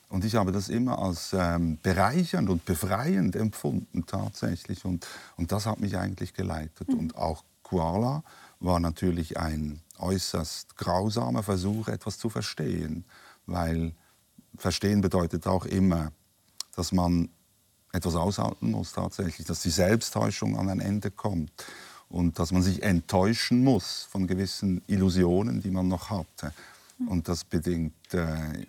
Und 0.07 0.23
ich 0.23 0.35
habe 0.35 0.51
das 0.51 0.69
immer 0.69 0.97
als 0.99 1.33
ähm, 1.33 1.77
bereichernd 1.83 2.49
und 2.49 2.63
befreiend 2.65 3.35
empfunden 3.35 4.05
tatsächlich. 4.05 4.85
Und, 4.85 5.05
und 5.35 5.51
das 5.51 5.65
hat 5.65 5.81
mich 5.81 5.97
eigentlich 5.97 6.33
geleitet. 6.33 6.87
Mhm. 6.87 6.99
Und 6.99 7.17
auch 7.17 7.43
Koala 7.69 8.23
war 8.59 8.79
natürlich 8.79 9.37
ein 9.37 9.81
äußerst 9.97 10.77
grausamer 10.77 11.43
Versuch, 11.43 11.87
etwas 11.87 12.17
zu 12.17 12.29
verstehen. 12.29 13.05
Weil 13.45 13.93
verstehen 14.57 15.01
bedeutet 15.01 15.47
auch 15.47 15.65
immer 15.65 16.11
dass 16.79 16.93
man 16.93 17.27
etwas 17.91 18.15
aushalten 18.15 18.71
muss 18.71 18.93
tatsächlich, 18.93 19.45
dass 19.45 19.61
die 19.61 19.69
Selbsttäuschung 19.69 20.57
an 20.57 20.69
ein 20.69 20.79
Ende 20.79 21.11
kommt 21.11 21.51
und 22.07 22.39
dass 22.39 22.53
man 22.53 22.61
sich 22.61 22.83
enttäuschen 22.83 23.65
muss 23.65 24.07
von 24.09 24.27
gewissen 24.27 24.81
Illusionen, 24.87 25.61
die 25.61 25.71
man 25.71 25.89
noch 25.89 26.09
hatte. 26.09 26.53
Und 27.05 27.27
das 27.27 27.43
bedingt 27.43 28.13
äh, 28.13 28.65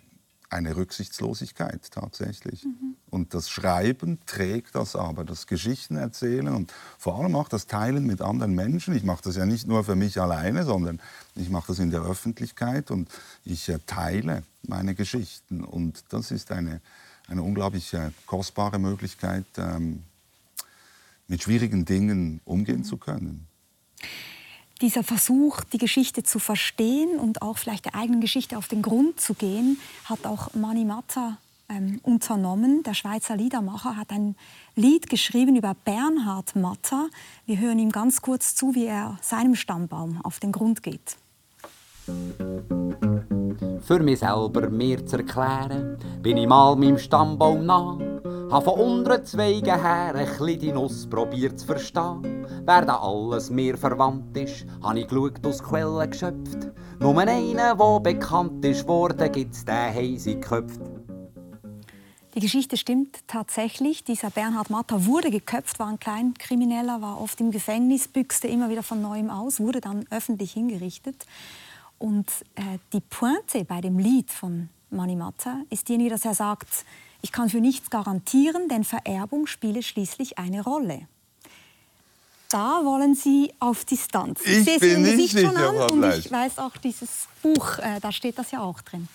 eine 0.51 0.75
Rücksichtslosigkeit 0.75 1.91
tatsächlich. 1.91 2.65
Mhm. 2.65 2.95
Und 3.09 3.33
das 3.33 3.49
Schreiben 3.49 4.19
trägt 4.25 4.75
das 4.75 4.95
aber, 4.95 5.23
das 5.23 5.47
Geschichten 5.47 5.95
erzählen 5.95 6.49
und 6.49 6.73
vor 6.97 7.19
allem 7.19 7.35
auch 7.35 7.47
das 7.47 7.67
Teilen 7.67 8.05
mit 8.05 8.21
anderen 8.21 8.53
Menschen. 8.53 8.93
Ich 8.93 9.03
mache 9.03 9.23
das 9.23 9.37
ja 9.37 9.45
nicht 9.45 9.67
nur 9.67 9.83
für 9.83 9.95
mich 9.95 10.19
alleine, 10.19 10.65
sondern 10.65 10.99
ich 11.35 11.49
mache 11.49 11.67
das 11.67 11.79
in 11.79 11.89
der 11.89 12.01
Öffentlichkeit 12.01 12.91
und 12.91 13.09
ich 13.45 13.69
äh, 13.69 13.79
teile 13.85 14.43
meine 14.67 14.93
Geschichten. 14.93 15.63
Und 15.63 16.03
das 16.09 16.31
ist 16.31 16.51
eine, 16.51 16.81
eine 17.27 17.43
unglaublich 17.43 17.93
äh, 17.93 18.11
kostbare 18.25 18.77
Möglichkeit, 18.77 19.45
ähm, 19.57 20.03
mit 21.27 21.43
schwierigen 21.43 21.85
Dingen 21.85 22.41
umgehen 22.43 22.79
mhm. 22.79 22.85
zu 22.85 22.97
können 22.97 23.47
dieser 24.81 25.03
Versuch, 25.03 25.61
die 25.63 25.77
Geschichte 25.77 26.23
zu 26.23 26.39
verstehen 26.39 27.19
und 27.19 27.41
auch 27.41 27.57
vielleicht 27.57 27.85
der 27.85 27.95
eigenen 27.95 28.21
Geschichte 28.21 28.57
auf 28.57 28.67
den 28.67 28.81
Grund 28.81 29.19
zu 29.19 29.33
gehen, 29.33 29.79
hat 30.05 30.25
auch 30.25 30.53
Mani 30.53 30.85
Matta 30.85 31.37
ähm, 31.69 31.99
unternommen. 32.03 32.83
Der 32.83 32.93
Schweizer 32.93 33.35
Liedermacher 33.35 33.95
hat 33.95 34.11
ein 34.11 34.35
Lied 34.75 35.09
geschrieben 35.09 35.55
über 35.55 35.75
Bernhard 35.85 36.55
Matta. 36.55 37.07
Wir 37.45 37.59
hören 37.59 37.79
ihm 37.79 37.91
ganz 37.91 38.21
kurz 38.21 38.55
zu, 38.55 38.75
wie 38.75 38.85
er 38.85 39.17
seinem 39.21 39.55
Stammbaum 39.55 40.19
auf 40.23 40.39
den 40.39 40.51
Grund 40.51 40.83
geht. 40.83 41.17
Für 43.81 43.99
mich 43.99 44.19
selber 44.19 44.69
mir 44.69 45.03
zu 45.05 45.17
erklären, 45.17 45.97
bin 46.21 46.37
ich 46.37 46.47
mal 46.47 46.75
meinem 46.75 46.99
Stammbaum 46.99 47.65
nah. 47.65 47.97
Hab 48.51 48.65
von 48.65 48.79
unteren 48.79 49.25
Zweigen 49.25 49.81
her 49.81 50.13
ein 50.13 50.25
bisschen 50.25 50.59
die 50.59 50.71
Nuss 50.71 51.07
probiert 51.09 51.59
zu 51.59 51.65
verstehen. 51.65 52.45
Wer 52.63 52.85
da 52.85 52.97
alles 52.97 53.49
mir 53.49 53.75
verwandt 53.77 54.37
ist, 54.37 54.65
hab 54.83 54.95
ich 54.97 55.07
geschaut 55.07 55.45
aus 55.45 55.63
Quellen 55.63 56.09
geschöpft. 56.09 56.69
Nur 56.99 57.17
einen, 57.17 57.55
der 57.55 57.75
bekannt 57.75 58.63
ist 58.65 58.87
worden, 58.87 59.31
gibt's 59.31 59.65
den 59.65 59.75
heisig 59.95 60.41
geköpft. 60.41 60.81
Die 62.35 62.39
Geschichte 62.39 62.77
stimmt 62.77 63.27
tatsächlich. 63.27 64.03
Dieser 64.03 64.29
Bernhard 64.29 64.69
Matter 64.69 65.05
wurde 65.05 65.31
geköpft, 65.31 65.79
war 65.79 65.87
ein 65.87 65.99
Kleinkrimineller, 65.99 67.01
war 67.01 67.19
oft 67.19 67.41
im 67.41 67.51
Gefängnis, 67.51 68.07
büchste 68.07 68.47
immer 68.47 68.69
wieder 68.69 68.83
von 68.83 69.01
neuem 69.01 69.29
aus, 69.29 69.59
wurde 69.59 69.81
dann 69.81 70.05
öffentlich 70.11 70.53
hingerichtet. 70.53 71.25
Und 72.01 72.27
äh, 72.55 72.79
die 72.93 73.01
Pointe 73.01 73.63
bei 73.63 73.79
dem 73.81 73.99
Lied 73.99 74.31
von 74.31 74.69
Mani 74.89 75.15
Matter 75.15 75.61
ist 75.69 75.87
diejenige, 75.87 76.09
dass 76.11 76.25
er 76.25 76.33
sagt, 76.33 76.85
ich 77.21 77.31
kann 77.31 77.49
für 77.49 77.61
nichts 77.61 77.89
garantieren, 77.89 78.67
denn 78.69 78.83
Vererbung 78.83 79.45
spiele 79.45 79.83
schließlich 79.83 80.39
eine 80.39 80.63
Rolle 80.63 81.07
da 82.51 82.81
wollen 82.83 83.15
Sie 83.15 83.53
auf 83.59 83.85
Distanz. 83.85 84.41
Ich, 84.43 84.57
ich 84.57 84.65
sehe 84.65 84.79
Sie 84.79 84.89
im 84.89 85.03
Gesicht 85.03 85.39
schon 85.39 85.55
an 85.55 85.75
und 85.75 86.03
ich 86.15 86.31
weiß 86.31 86.57
auch, 86.59 86.75
dieses 86.77 87.27
Buch, 87.41 87.77
äh, 87.79 87.99
da 88.01 88.11
steht 88.11 88.37
das 88.37 88.51
ja 88.51 88.59
auch 88.59 88.81
drin. 88.81 89.07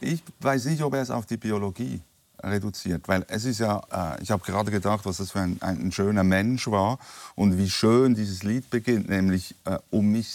Ich 0.00 0.22
weiß 0.40 0.66
nicht, 0.66 0.82
ob 0.82 0.94
er 0.94 1.02
es 1.02 1.10
auf 1.10 1.26
die 1.26 1.36
Biologie 1.36 2.00
reduziert, 2.42 3.06
weil 3.06 3.24
es 3.28 3.44
ist 3.44 3.60
ja, 3.60 3.80
äh, 3.90 4.22
ich 4.22 4.30
habe 4.30 4.44
gerade 4.44 4.70
gedacht, 4.70 5.06
was 5.06 5.18
das 5.18 5.30
für 5.30 5.40
ein, 5.40 5.58
ein, 5.60 5.92
schöner 5.92 6.24
Mensch 6.24 6.66
war 6.68 6.98
und 7.34 7.56
wie 7.56 7.70
schön 7.70 8.14
dieses 8.14 8.42
Lied 8.42 8.68
beginnt, 8.68 9.08
nämlich 9.08 9.54
äh, 9.64 9.78
um 9.90 10.10
mich 10.10 10.28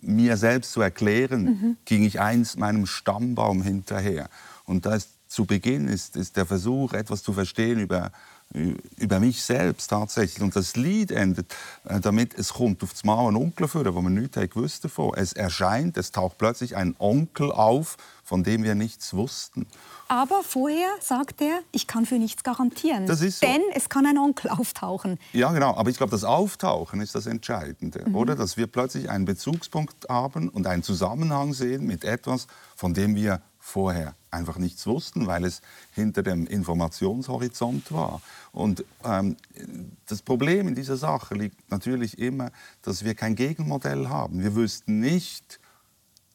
mir 0.00 0.36
selbst 0.36 0.72
zu 0.72 0.80
erklären, 0.80 1.44
mhm. 1.44 1.76
ging 1.84 2.04
ich 2.04 2.20
einst 2.20 2.58
meinem 2.58 2.86
Stammbaum 2.86 3.62
hinterher. 3.62 4.28
Und 4.64 4.86
das 4.86 5.08
zu 5.28 5.44
Beginn 5.44 5.88
ist, 5.88 6.16
ist 6.16 6.36
der 6.36 6.46
Versuch, 6.46 6.92
etwas 6.92 7.22
zu 7.22 7.32
verstehen 7.32 7.78
über 7.78 8.12
über 8.52 9.20
mich 9.20 9.42
selbst 9.42 9.88
tatsächlich. 9.88 10.42
Und 10.42 10.56
das 10.56 10.74
Lied 10.74 11.12
endet 11.12 11.54
äh, 11.84 12.00
damit, 12.00 12.34
es 12.34 12.54
kommt 12.54 12.82
auf 12.82 12.92
das 12.92 13.04
Mal 13.04 13.28
ein 13.28 13.36
Onkel 13.36 13.68
vor, 13.68 13.84
wo 13.94 14.02
man 14.02 14.14
nichts 14.14 14.36
gewusst 14.36 14.84
davon. 14.84 15.12
Es 15.14 15.32
erscheint, 15.32 15.96
es 15.96 16.10
taucht 16.10 16.38
plötzlich 16.38 16.76
ein 16.76 16.96
Onkel 16.98 17.52
auf, 17.52 17.96
von 18.24 18.42
dem 18.42 18.64
wir 18.64 18.74
nichts 18.74 19.14
wussten. 19.14 19.66
Aber 20.08 20.42
vorher 20.42 20.88
sagt 21.00 21.40
er, 21.40 21.60
ich 21.70 21.86
kann 21.86 22.06
für 22.06 22.16
nichts 22.16 22.42
garantieren. 22.42 23.06
Das 23.06 23.20
ist 23.20 23.40
so. 23.40 23.46
Denn 23.46 23.62
es 23.74 23.88
kann 23.88 24.06
ein 24.06 24.18
Onkel 24.18 24.50
auftauchen. 24.50 25.18
Ja, 25.32 25.52
genau. 25.52 25.76
Aber 25.76 25.88
ich 25.88 25.96
glaube, 25.96 26.10
das 26.10 26.24
Auftauchen 26.24 27.00
ist 27.00 27.14
das 27.14 27.26
Entscheidende. 27.26 28.08
Mhm. 28.08 28.16
Oder? 28.16 28.34
Dass 28.34 28.56
wir 28.56 28.66
plötzlich 28.66 29.08
einen 29.10 29.24
Bezugspunkt 29.24 30.08
haben 30.08 30.48
und 30.48 30.66
einen 30.66 30.82
Zusammenhang 30.82 31.54
sehen 31.54 31.86
mit 31.86 32.04
etwas, 32.04 32.48
von 32.74 32.94
dem 32.94 33.14
wir 33.14 33.40
vorher 33.70 34.14
einfach 34.30 34.58
nichts 34.58 34.86
wussten, 34.86 35.26
weil 35.26 35.44
es 35.44 35.62
hinter 35.94 36.22
dem 36.22 36.46
Informationshorizont 36.46 37.92
war. 37.92 38.20
Und 38.52 38.84
ähm, 39.04 39.36
das 40.06 40.22
Problem 40.22 40.68
in 40.68 40.74
dieser 40.74 40.96
Sache 40.96 41.34
liegt 41.34 41.70
natürlich 41.70 42.18
immer, 42.18 42.50
dass 42.82 43.04
wir 43.04 43.14
kein 43.14 43.34
Gegenmodell 43.34 44.08
haben. 44.08 44.42
Wir 44.42 44.54
wüssten 44.54 45.00
nicht, 45.00 45.60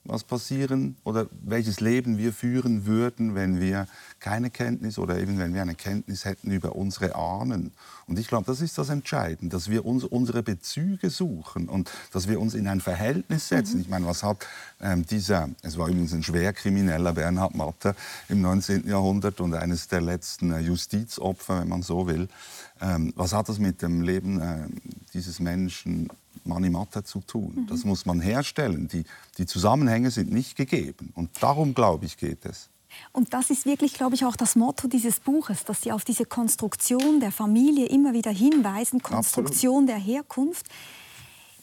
was 0.06 0.24
passieren 0.24 0.96
oder 1.04 1.28
welches 1.44 1.80
Leben 1.80 2.18
wir 2.18 2.32
führen 2.32 2.86
würden, 2.86 3.36
wenn 3.36 3.60
wir 3.60 3.88
keine 4.20 4.50
Kenntnis 4.50 4.98
oder 4.98 5.20
eben 5.20 5.38
wenn 5.38 5.54
wir 5.54 5.62
eine 5.62 5.76
Kenntnis 5.76 6.26
hätten 6.26 6.52
über 6.52 6.76
unsere 6.76 7.16
Ahnen. 7.16 7.72
Und 8.08 8.20
ich 8.20 8.28
glaube, 8.28 8.46
das 8.46 8.62
ist 8.62 8.78
das 8.78 8.90
Entscheidende, 8.90 9.56
dass 9.56 9.70
wir 9.70 9.86
uns, 9.86 10.04
unsere 10.04 10.44
Bezüge 10.44 11.10
suchen 11.10 11.68
und 11.68 11.92
dass 12.12 12.28
wir 12.28 12.40
uns 12.40 12.54
in 12.54 12.68
ein 12.68 12.82
Verhältnis 12.82 13.48
setzen. 13.48 13.78
Mhm. 13.78 13.82
Ich 13.82 13.90
meine, 13.90 14.06
was 14.06 14.24
hat 14.24 14.46
ähm, 14.80 15.06
dieser, 15.06 15.50
es 15.64 15.78
war 15.78 15.88
übrigens 15.88 16.14
ein 16.14 16.24
schwerkrimineller 16.24 17.14
Bernhard 17.14 17.56
Matter 17.56 17.96
im 18.30 18.42
19. 18.42 18.88
Jahrhundert 18.88 19.42
und 19.42 19.54
eines 19.54 19.88
der 19.88 20.02
letzten 20.02 20.52
äh, 20.52 20.60
Justizopfer, 20.60 21.62
wenn 21.62 21.70
man 21.70 21.82
so 21.82 22.08
will, 22.08 22.30
ähm, 22.82 23.14
was 23.16 23.34
hat 23.34 23.50
das 23.50 23.60
mit 23.60 23.82
dem 23.82 24.02
Leben 24.02 24.40
äh, 24.40 24.68
dieses 25.14 25.40
Menschen 25.40 26.10
Mani 26.46 26.70
Matta 26.70 27.04
zu 27.04 27.22
tun. 27.22 27.54
Mhm. 27.56 27.68
Das 27.68 27.84
muss 27.84 28.06
man 28.06 28.20
herstellen. 28.22 28.88
Die, 28.88 29.04
die 29.38 29.46
Zusammenhänge 29.46 30.12
sind 30.12 30.32
nicht 30.32 30.56
gegeben. 30.56 31.12
Und 31.16 31.32
darum, 31.42 31.74
glaube 31.74 32.06
ich, 32.06 32.18
geht 32.18 32.46
es. 32.46 32.70
Und 33.12 33.34
das 33.34 33.50
ist 33.50 33.66
wirklich, 33.66 33.94
glaube 33.94 34.16
ich, 34.16 34.26
auch 34.26 34.36
das 34.36 34.56
Motto 34.56 34.88
dieses 34.88 35.20
Buches, 35.20 35.66
dass 35.66 35.82
Sie 35.82 35.92
auf 35.92 36.06
diese 36.06 36.26
Konstruktion 36.26 37.20
der 37.20 37.32
Familie 37.32 37.88
immer 37.88 38.14
wieder 38.14 38.32
hinweisen, 38.32 39.02
Konstruktion 39.02 39.84
Absolut. 39.84 39.90
der 39.90 39.98
Herkunft. 39.98 40.68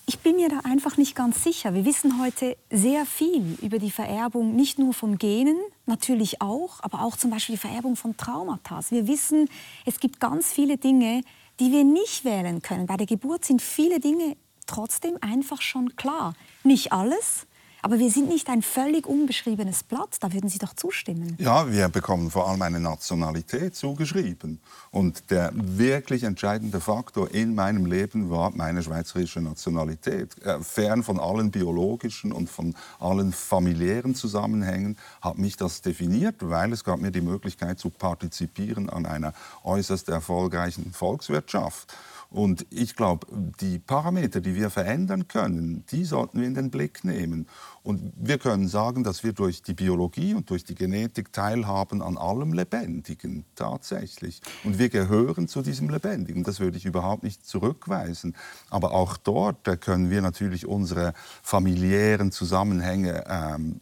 Ich 0.05 0.19
bin 0.19 0.37
mir 0.37 0.49
da 0.49 0.61
einfach 0.65 0.97
nicht 0.97 1.15
ganz 1.15 1.45
sicher. 1.45 1.75
Wir 1.75 1.85
wissen 1.85 2.21
heute 2.21 2.57
sehr 2.71 3.07
viel 3.07 3.57
über 3.63 3.79
die 3.79 3.91
Vererbung, 3.91 4.57
nicht 4.57 4.79
nur 4.79 4.93
von 4.95 5.17
Genen, 5.17 5.57
natürlich 5.87 6.43
auch, 6.43 6.81
aber 6.81 7.03
auch 7.03 7.17
zum 7.17 7.31
Beispiel 7.31 7.55
die 7.55 7.61
Vererbung 7.61 7.95
von 7.95 8.17
Traumata. 8.17 8.81
Wir 8.91 9.07
wissen, 9.07 9.49
es 9.87 10.01
gibt 10.01 10.19
ganz 10.19 10.53
viele 10.53 10.77
Dinge, 10.77 11.23
die 11.61 11.71
wir 11.71 11.85
nicht 11.85 12.25
wählen 12.25 12.63
können. 12.63 12.87
Bei 12.87 12.97
der 12.97 13.07
Geburt 13.07 13.45
sind 13.45 13.63
viele 13.63 14.01
Dinge 14.01 14.37
trotzdem 14.73 15.19
einfach 15.21 15.61
schon 15.61 15.97
klar. 15.97 16.35
Nicht 16.65 16.93
alles, 16.93 17.47
aber 17.85 17.99
wir 17.99 18.11
sind 18.13 18.29
nicht 18.29 18.49
ein 18.49 18.63
völlig 18.63 19.09
unbeschriebenes 19.09 19.83
Blatt, 19.83 20.17
da 20.21 20.33
würden 20.33 20.49
Sie 20.49 20.59
doch 20.59 20.73
zustimmen. 20.73 21.37
Ja, 21.41 21.71
wir 21.71 21.89
bekommen 21.89 22.31
vor 22.31 22.49
allem 22.49 22.63
eine 22.63 22.79
Nationalität 22.79 23.75
zugeschrieben. 23.75 24.61
Und 24.93 25.31
der 25.33 25.51
wirklich 25.53 26.23
entscheidende 26.23 26.81
Faktor 26.81 27.33
in 27.33 27.57
meinem 27.57 27.85
Leben 27.85 28.31
war 28.31 28.53
meine 28.53 28.85
schweizerische 28.85 29.41
Nationalität. 29.41 30.41
Äh, 30.45 30.61
fern 30.61 31.03
von 31.03 31.19
allen 31.19 31.51
biologischen 31.51 32.31
und 32.31 32.49
von 32.49 32.77
allen 33.01 33.33
familiären 33.33 34.15
Zusammenhängen 34.15 34.97
hat 35.21 35.39
mich 35.39 35.57
das 35.57 35.83
definiert, 35.83 36.37
weil 36.39 36.73
es 36.73 36.85
gab 36.85 37.01
mir 37.01 37.11
die 37.11 37.21
Möglichkeit 37.21 37.81
zu 37.81 37.91
partizipieren 37.91 38.91
an 38.91 39.07
einer 39.07 39.35
äußerst 39.65 40.09
erfolgreichen 40.09 40.93
Volkswirtschaft. 40.93 41.93
Und 42.33 42.67
ich 42.71 42.97
glaube, 42.97 43.27
die 43.61 43.79
Parameter, 43.79 44.41
die 44.41 44.55
wir 44.55 44.71
verändern 44.71 45.29
können, 45.29 45.85
die 45.91 46.07
sollten 46.07 46.41
wir 46.41 46.47
in 46.47 46.55
den 46.55 46.71
Blick 46.71 47.05
nehmen. 47.05 47.47
Und 47.83 48.11
wir 48.17 48.39
können 48.39 48.69
sagen, 48.69 49.05
dass 49.05 49.23
wir 49.23 49.35
durch 49.35 49.63
die 49.63 49.75
Biologie 49.75 50.33
und 50.33 50.49
durch 50.49 50.65
die 50.65 50.75
Genetik 50.75 51.35
teilhaben 51.35 52.01
an 52.01 52.17
allem 52.17 52.55
Lebendigen 52.55 53.45
tatsächlich. 53.55 54.41
Und 54.65 54.79
wir 54.79 54.89
gehören 54.89 55.47
zu 55.47 55.61
diesem 55.61 55.91
Lebendigen. 55.91 56.43
Das 56.43 56.59
würde 56.59 56.79
ich 56.79 56.87
überhaupt 56.87 57.23
nicht 57.23 57.47
zurückweisen. 57.47 58.35
Aber 58.71 58.93
auch 58.93 59.19
dort 59.19 59.83
können 59.83 60.09
wir 60.09 60.23
natürlich 60.23 60.67
unsere 60.67 61.13
familiären 61.43 62.33
Zusammenhänge 62.33 63.25
ähm, 63.29 63.81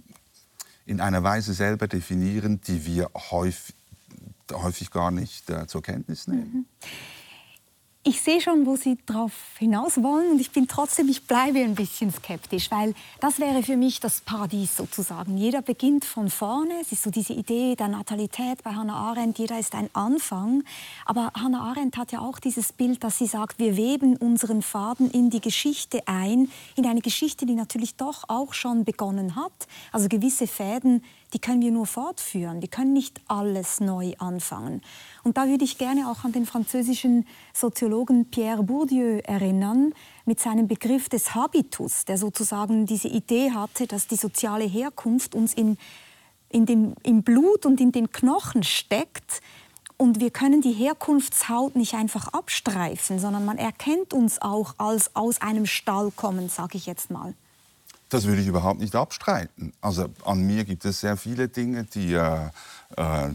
in 0.86 1.00
einer 1.00 1.22
Weise 1.22 1.54
selber 1.54 1.86
definieren, 1.86 2.60
die 2.66 2.84
wir 2.84 3.10
häufig, 3.30 3.76
häufig 4.52 4.90
gar 4.90 5.12
nicht 5.12 5.48
äh, 5.50 5.68
zur 5.68 5.82
Kenntnis 5.82 6.26
nehmen. 6.26 6.52
Mhm. 6.52 6.64
Ich 8.02 8.22
sehe 8.22 8.40
schon, 8.40 8.64
wo 8.64 8.76
Sie 8.76 8.96
darauf 9.04 9.32
hinaus 9.58 10.02
wollen 10.02 10.30
und 10.30 10.40
ich 10.40 10.52
bin 10.52 10.66
trotzdem, 10.66 11.10
ich 11.10 11.26
bleibe 11.26 11.58
ein 11.58 11.74
bisschen 11.74 12.10
skeptisch, 12.10 12.70
weil 12.70 12.94
das 13.20 13.38
wäre 13.38 13.62
für 13.62 13.76
mich 13.76 14.00
das 14.00 14.22
Paradies 14.22 14.74
sozusagen. 14.74 15.36
Jeder 15.36 15.60
beginnt 15.60 16.06
von 16.06 16.30
vorne. 16.30 16.72
Es 16.80 16.92
ist 16.92 17.02
so 17.02 17.10
diese 17.10 17.34
Idee 17.34 17.76
der 17.76 17.88
Natalität 17.88 18.62
bei 18.64 18.70
Hannah 18.70 18.94
Arendt. 18.94 19.38
Jeder 19.38 19.58
ist 19.58 19.74
ein 19.74 19.90
Anfang. 19.92 20.64
Aber 21.04 21.30
Hannah 21.34 21.60
Arendt 21.60 21.98
hat 21.98 22.10
ja 22.10 22.20
auch 22.20 22.38
dieses 22.38 22.72
Bild, 22.72 23.04
dass 23.04 23.18
sie 23.18 23.26
sagt, 23.26 23.58
wir 23.58 23.76
weben 23.76 24.16
unseren 24.16 24.62
Faden 24.62 25.10
in 25.10 25.28
die 25.28 25.42
Geschichte 25.42 26.00
ein, 26.06 26.50
in 26.76 26.86
eine 26.86 27.02
Geschichte, 27.02 27.44
die 27.44 27.54
natürlich 27.54 27.96
doch 27.96 28.24
auch 28.28 28.54
schon 28.54 28.86
begonnen 28.86 29.36
hat. 29.36 29.52
Also 29.92 30.08
gewisse 30.08 30.46
Fäden 30.46 31.04
die 31.32 31.38
können 31.38 31.62
wir 31.62 31.70
nur 31.70 31.86
fortführen. 31.86 32.60
Wir 32.60 32.68
können 32.68 32.92
nicht 32.92 33.20
alles 33.28 33.80
neu 33.80 34.14
anfangen. 34.18 34.82
Und 35.22 35.36
da 35.36 35.46
würde 35.46 35.64
ich 35.64 35.78
gerne 35.78 36.08
auch 36.08 36.24
an 36.24 36.32
den 36.32 36.46
französischen 36.46 37.26
Soziologen 37.54 38.30
Pierre 38.30 38.62
Bourdieu 38.62 39.20
erinnern, 39.24 39.94
mit 40.24 40.40
seinem 40.40 40.68
Begriff 40.68 41.08
des 41.08 41.34
Habitus, 41.34 42.04
der 42.04 42.18
sozusagen 42.18 42.86
diese 42.86 43.08
Idee 43.08 43.52
hatte, 43.52 43.86
dass 43.86 44.06
die 44.06 44.16
soziale 44.16 44.64
Herkunft 44.64 45.34
uns 45.34 45.54
in, 45.54 45.76
in 46.48 46.66
den, 46.66 46.94
im 47.02 47.22
Blut 47.22 47.66
und 47.66 47.80
in 47.80 47.92
den 47.92 48.10
Knochen 48.12 48.62
steckt. 48.62 49.40
Und 49.96 50.18
wir 50.18 50.30
können 50.30 50.62
die 50.62 50.72
Herkunftshaut 50.72 51.76
nicht 51.76 51.94
einfach 51.94 52.28
abstreifen, 52.28 53.18
sondern 53.18 53.44
man 53.44 53.58
erkennt 53.58 54.14
uns 54.14 54.40
auch 54.40 54.74
als 54.78 55.14
aus 55.14 55.42
einem 55.42 55.66
Stall 55.66 56.10
kommen, 56.10 56.48
sage 56.48 56.78
ich 56.78 56.86
jetzt 56.86 57.10
mal. 57.10 57.34
Das 58.10 58.26
würde 58.26 58.42
ich 58.42 58.48
überhaupt 58.48 58.80
nicht 58.80 58.96
abstreiten. 58.96 59.72
Also 59.80 60.08
an 60.24 60.44
mir 60.44 60.64
gibt 60.64 60.84
es 60.84 61.00
sehr 61.00 61.16
viele 61.16 61.48
Dinge, 61.48 61.84
die 61.84 62.12
äh, 62.14 62.48
äh, 62.96 63.28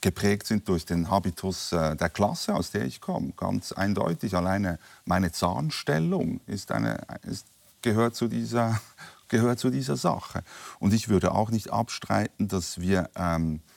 geprägt 0.00 0.46
sind 0.46 0.66
durch 0.68 0.86
den 0.86 1.10
Habitus 1.10 1.70
äh, 1.72 1.94
der 1.96 2.08
Klasse, 2.08 2.54
aus 2.54 2.70
der 2.70 2.86
ich 2.86 3.02
komme. 3.02 3.34
Ganz 3.36 3.72
eindeutig. 3.72 4.34
Alleine 4.34 4.78
meine 5.04 5.32
Zahnstellung 5.32 6.40
ist 6.46 6.72
eine, 6.72 7.02
ist, 7.22 7.46
gehört, 7.82 8.16
zu 8.16 8.26
dieser, 8.26 8.80
gehört 9.28 9.58
zu 9.58 9.68
dieser 9.68 9.96
Sache. 9.96 10.42
Und 10.78 10.94
ich 10.94 11.10
würde 11.10 11.32
auch 11.32 11.50
nicht 11.50 11.70
abstreiten, 11.70 12.48
dass 12.48 12.80
wir 12.80 13.10
ähm, 13.14 13.56
äh, 13.56 13.71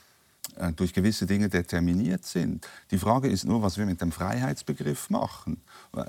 durch 0.75 0.93
gewisse 0.93 1.25
Dinge 1.25 1.49
determiniert 1.49 2.25
sind. 2.25 2.67
Die 2.91 2.97
Frage 2.97 3.27
ist 3.27 3.45
nur, 3.45 3.61
was 3.61 3.77
wir 3.77 3.85
mit 3.85 3.99
dem 4.01 4.11
Freiheitsbegriff 4.11 5.09
machen. 5.09 5.61
Äh, 5.95 6.03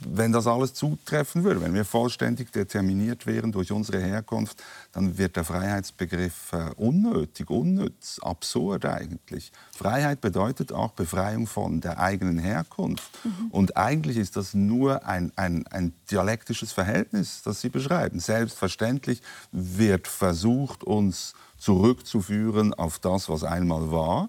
wenn 0.00 0.32
das 0.32 0.46
alles 0.46 0.74
zutreffen 0.74 1.44
würde, 1.44 1.60
wenn 1.60 1.74
wir 1.74 1.84
vollständig 1.84 2.52
determiniert 2.52 3.26
wären 3.26 3.52
durch 3.52 3.72
unsere 3.72 4.00
Herkunft, 4.00 4.62
dann 4.92 5.18
wird 5.18 5.36
der 5.36 5.44
Freiheitsbegriff 5.44 6.52
äh, 6.52 6.70
unnötig, 6.76 7.50
unnütz, 7.50 8.18
absurd 8.20 8.84
eigentlich. 8.84 9.52
Freiheit 9.72 10.20
bedeutet 10.20 10.72
auch 10.72 10.92
Befreiung 10.92 11.46
von 11.46 11.80
der 11.80 11.98
eigenen 11.98 12.38
Herkunft. 12.38 13.10
Mhm. 13.24 13.48
Und 13.50 13.76
eigentlich 13.76 14.16
ist 14.16 14.36
das 14.36 14.54
nur 14.54 15.06
ein, 15.06 15.32
ein, 15.36 15.66
ein 15.68 15.92
dialektisches 16.10 16.72
Verhältnis, 16.72 17.42
das 17.42 17.60
Sie 17.60 17.68
beschreiben. 17.68 18.20
Selbstverständlich 18.20 19.22
wird 19.52 20.08
versucht, 20.08 20.84
uns 20.84 21.34
zurückzuführen 21.58 22.72
auf 22.74 22.98
das, 22.98 23.28
was 23.28 23.44
einmal 23.44 23.90
war. 23.90 24.28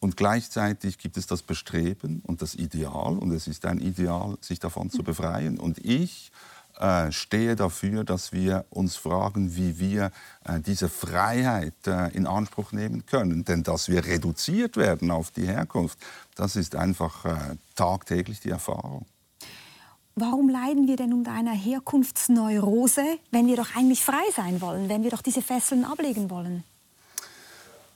Und 0.00 0.16
gleichzeitig 0.16 0.98
gibt 0.98 1.16
es 1.16 1.26
das 1.26 1.42
Bestreben 1.42 2.22
und 2.24 2.40
das 2.40 2.54
Ideal, 2.54 3.18
und 3.18 3.32
es 3.32 3.48
ist 3.48 3.66
ein 3.66 3.78
Ideal, 3.78 4.38
sich 4.40 4.60
davon 4.60 4.90
zu 4.90 5.02
befreien. 5.02 5.58
Und 5.58 5.78
ich 5.78 6.30
äh, 6.78 7.10
stehe 7.10 7.56
dafür, 7.56 8.04
dass 8.04 8.32
wir 8.32 8.64
uns 8.70 8.94
fragen, 8.94 9.56
wie 9.56 9.80
wir 9.80 10.12
äh, 10.44 10.60
diese 10.60 10.88
Freiheit 10.88 11.74
äh, 11.88 12.08
in 12.14 12.28
Anspruch 12.28 12.70
nehmen 12.70 13.04
können. 13.06 13.44
Denn 13.44 13.64
dass 13.64 13.88
wir 13.88 14.04
reduziert 14.04 14.76
werden 14.76 15.10
auf 15.10 15.32
die 15.32 15.48
Herkunft, 15.48 15.98
das 16.36 16.54
ist 16.54 16.76
einfach 16.76 17.24
äh, 17.24 17.56
tagtäglich 17.74 18.38
die 18.38 18.50
Erfahrung. 18.50 19.06
Warum 20.20 20.48
leiden 20.48 20.88
wir 20.88 20.96
denn 20.96 21.12
unter 21.12 21.30
einer 21.30 21.52
Herkunftsneurose, 21.52 23.04
wenn 23.30 23.46
wir 23.46 23.54
doch 23.54 23.76
eigentlich 23.76 24.04
frei 24.04 24.24
sein 24.34 24.60
wollen, 24.60 24.88
wenn 24.88 25.04
wir 25.04 25.10
doch 25.10 25.22
diese 25.22 25.42
Fesseln 25.42 25.84
ablegen 25.84 26.28
wollen? 26.28 26.64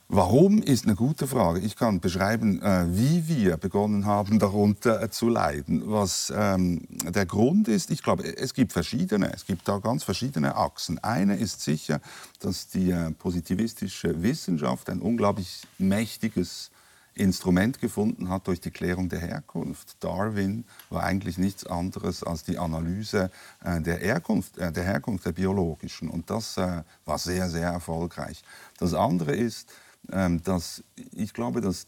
Warum 0.07 0.61
ist 0.61 0.85
eine 0.85 0.95
gute 0.95 1.27
Frage. 1.27 1.59
Ich 1.59 1.75
kann 1.75 1.99
beschreiben, 1.99 2.61
äh, 2.61 2.85
wie 2.87 3.27
wir 3.27 3.57
begonnen 3.57 4.05
haben, 4.05 4.39
darunter 4.47 5.01
äh, 5.01 5.09
zu 5.09 5.27
leiden. 5.27 5.83
Was 5.85 6.31
ähm, 6.33 6.87
der 6.89 7.25
Grund 7.25 7.67
ist, 7.67 7.91
ich 7.91 8.01
glaube, 8.01 8.23
es 8.23 8.53
gibt 8.53 8.71
verschiedene, 8.71 9.33
es 9.33 9.45
gibt 9.45 9.67
da 9.67 9.79
ganz 9.79 10.05
verschiedene 10.05 10.55
Achsen. 10.55 10.99
Eine 10.99 11.35
ist 11.35 11.59
sicher, 11.61 11.99
dass 12.39 12.69
die 12.69 12.91
äh, 12.91 13.11
positivistische 13.11 14.23
Wissenschaft 14.23 14.89
ein 14.89 15.01
unglaublich 15.01 15.63
mächtiges 15.77 16.71
Instrument 17.15 17.79
gefunden 17.79 18.29
hat 18.29 18.47
durch 18.47 18.59
die 18.59 18.71
Klärung 18.71 19.09
der 19.09 19.19
Herkunft. 19.19 19.97
Darwin 19.99 20.65
war 20.89 21.03
eigentlich 21.03 21.37
nichts 21.37 21.65
anderes 21.65 22.23
als 22.23 22.43
die 22.43 22.57
Analyse 22.57 23.29
äh, 23.63 23.81
der, 23.81 23.97
Herkunft, 23.97 24.57
äh, 24.57 24.71
der 24.71 24.83
Herkunft 24.83 25.25
der 25.25 25.31
biologischen. 25.31 26.09
Und 26.09 26.29
das 26.29 26.57
äh, 26.57 26.83
war 27.05 27.17
sehr, 27.17 27.49
sehr 27.49 27.69
erfolgreich. 27.69 28.43
Das 28.79 28.93
andere 28.93 29.35
ist, 29.35 29.71
ähm, 30.11 30.41
dass 30.43 30.83
ich 31.11 31.33
glaube, 31.33 31.61
dass 31.61 31.87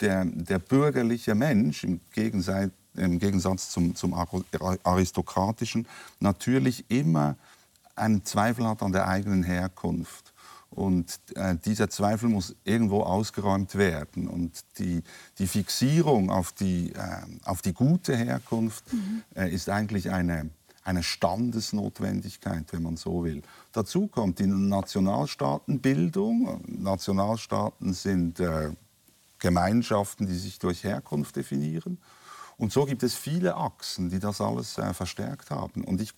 der, 0.00 0.24
der 0.26 0.58
bürgerliche 0.58 1.34
Mensch 1.34 1.84
im 1.84 2.00
Gegensatz, 2.12 2.70
im 2.94 3.18
Gegensatz 3.18 3.70
zum, 3.70 3.94
zum 3.94 4.14
aristokratischen 4.14 5.86
natürlich 6.20 6.84
immer 6.90 7.36
einen 7.94 8.24
Zweifel 8.24 8.66
hat 8.66 8.82
an 8.82 8.92
der 8.92 9.08
eigenen 9.08 9.42
Herkunft. 9.42 10.32
Und 10.76 11.18
äh, 11.36 11.56
dieser 11.56 11.88
Zweifel 11.88 12.28
muss 12.28 12.54
irgendwo 12.64 13.00
ausgeräumt 13.00 13.76
werden. 13.76 14.28
Und 14.28 14.60
die, 14.78 15.02
die 15.38 15.46
Fixierung 15.46 16.30
auf 16.30 16.52
die, 16.52 16.92
äh, 16.92 17.22
auf 17.44 17.62
die 17.62 17.72
gute 17.72 18.14
Herkunft 18.14 18.92
mhm. 18.92 19.22
äh, 19.34 19.50
ist 19.50 19.70
eigentlich 19.70 20.10
eine, 20.10 20.50
eine 20.84 21.02
Standesnotwendigkeit, 21.02 22.66
wenn 22.72 22.82
man 22.82 22.98
so 22.98 23.24
will. 23.24 23.40
Dazu 23.72 24.06
kommt 24.06 24.38
die 24.38 24.46
Nationalstaatenbildung. 24.46 26.60
Nationalstaaten 26.66 27.94
sind 27.94 28.38
äh, 28.40 28.72
Gemeinschaften, 29.38 30.26
die 30.26 30.36
sich 30.36 30.58
durch 30.58 30.84
Herkunft 30.84 31.36
definieren. 31.36 31.96
Und 32.58 32.70
so 32.70 32.84
gibt 32.84 33.02
es 33.02 33.14
viele 33.14 33.56
Achsen, 33.56 34.10
die 34.10 34.18
das 34.18 34.42
alles 34.42 34.76
äh, 34.76 34.92
verstärkt 34.92 35.50
haben. 35.50 35.84
Und 35.84 36.02
ich 36.02 36.12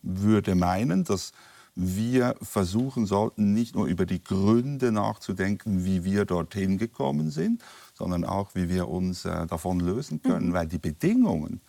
würde 0.00 0.54
meinen, 0.54 1.04
dass 1.04 1.34
wir 1.74 2.36
versuchen 2.42 3.06
sollten, 3.06 3.54
nicht 3.54 3.74
nur 3.74 3.86
über 3.86 4.04
die 4.04 4.22
Gründe 4.22 4.92
nachzudenken, 4.92 5.84
wie 5.84 6.04
wir 6.04 6.24
dorthin 6.24 6.78
gekommen 6.78 7.30
sind, 7.30 7.62
sondern 7.94 8.24
auch, 8.24 8.54
wie 8.54 8.68
wir 8.68 8.88
uns 8.88 9.24
äh, 9.24 9.46
davon 9.46 9.80
lösen 9.80 10.20
können. 10.22 10.48
Mhm. 10.48 10.52
Weil 10.52 10.66
die 10.66 10.78
Bedingungen 10.78 11.60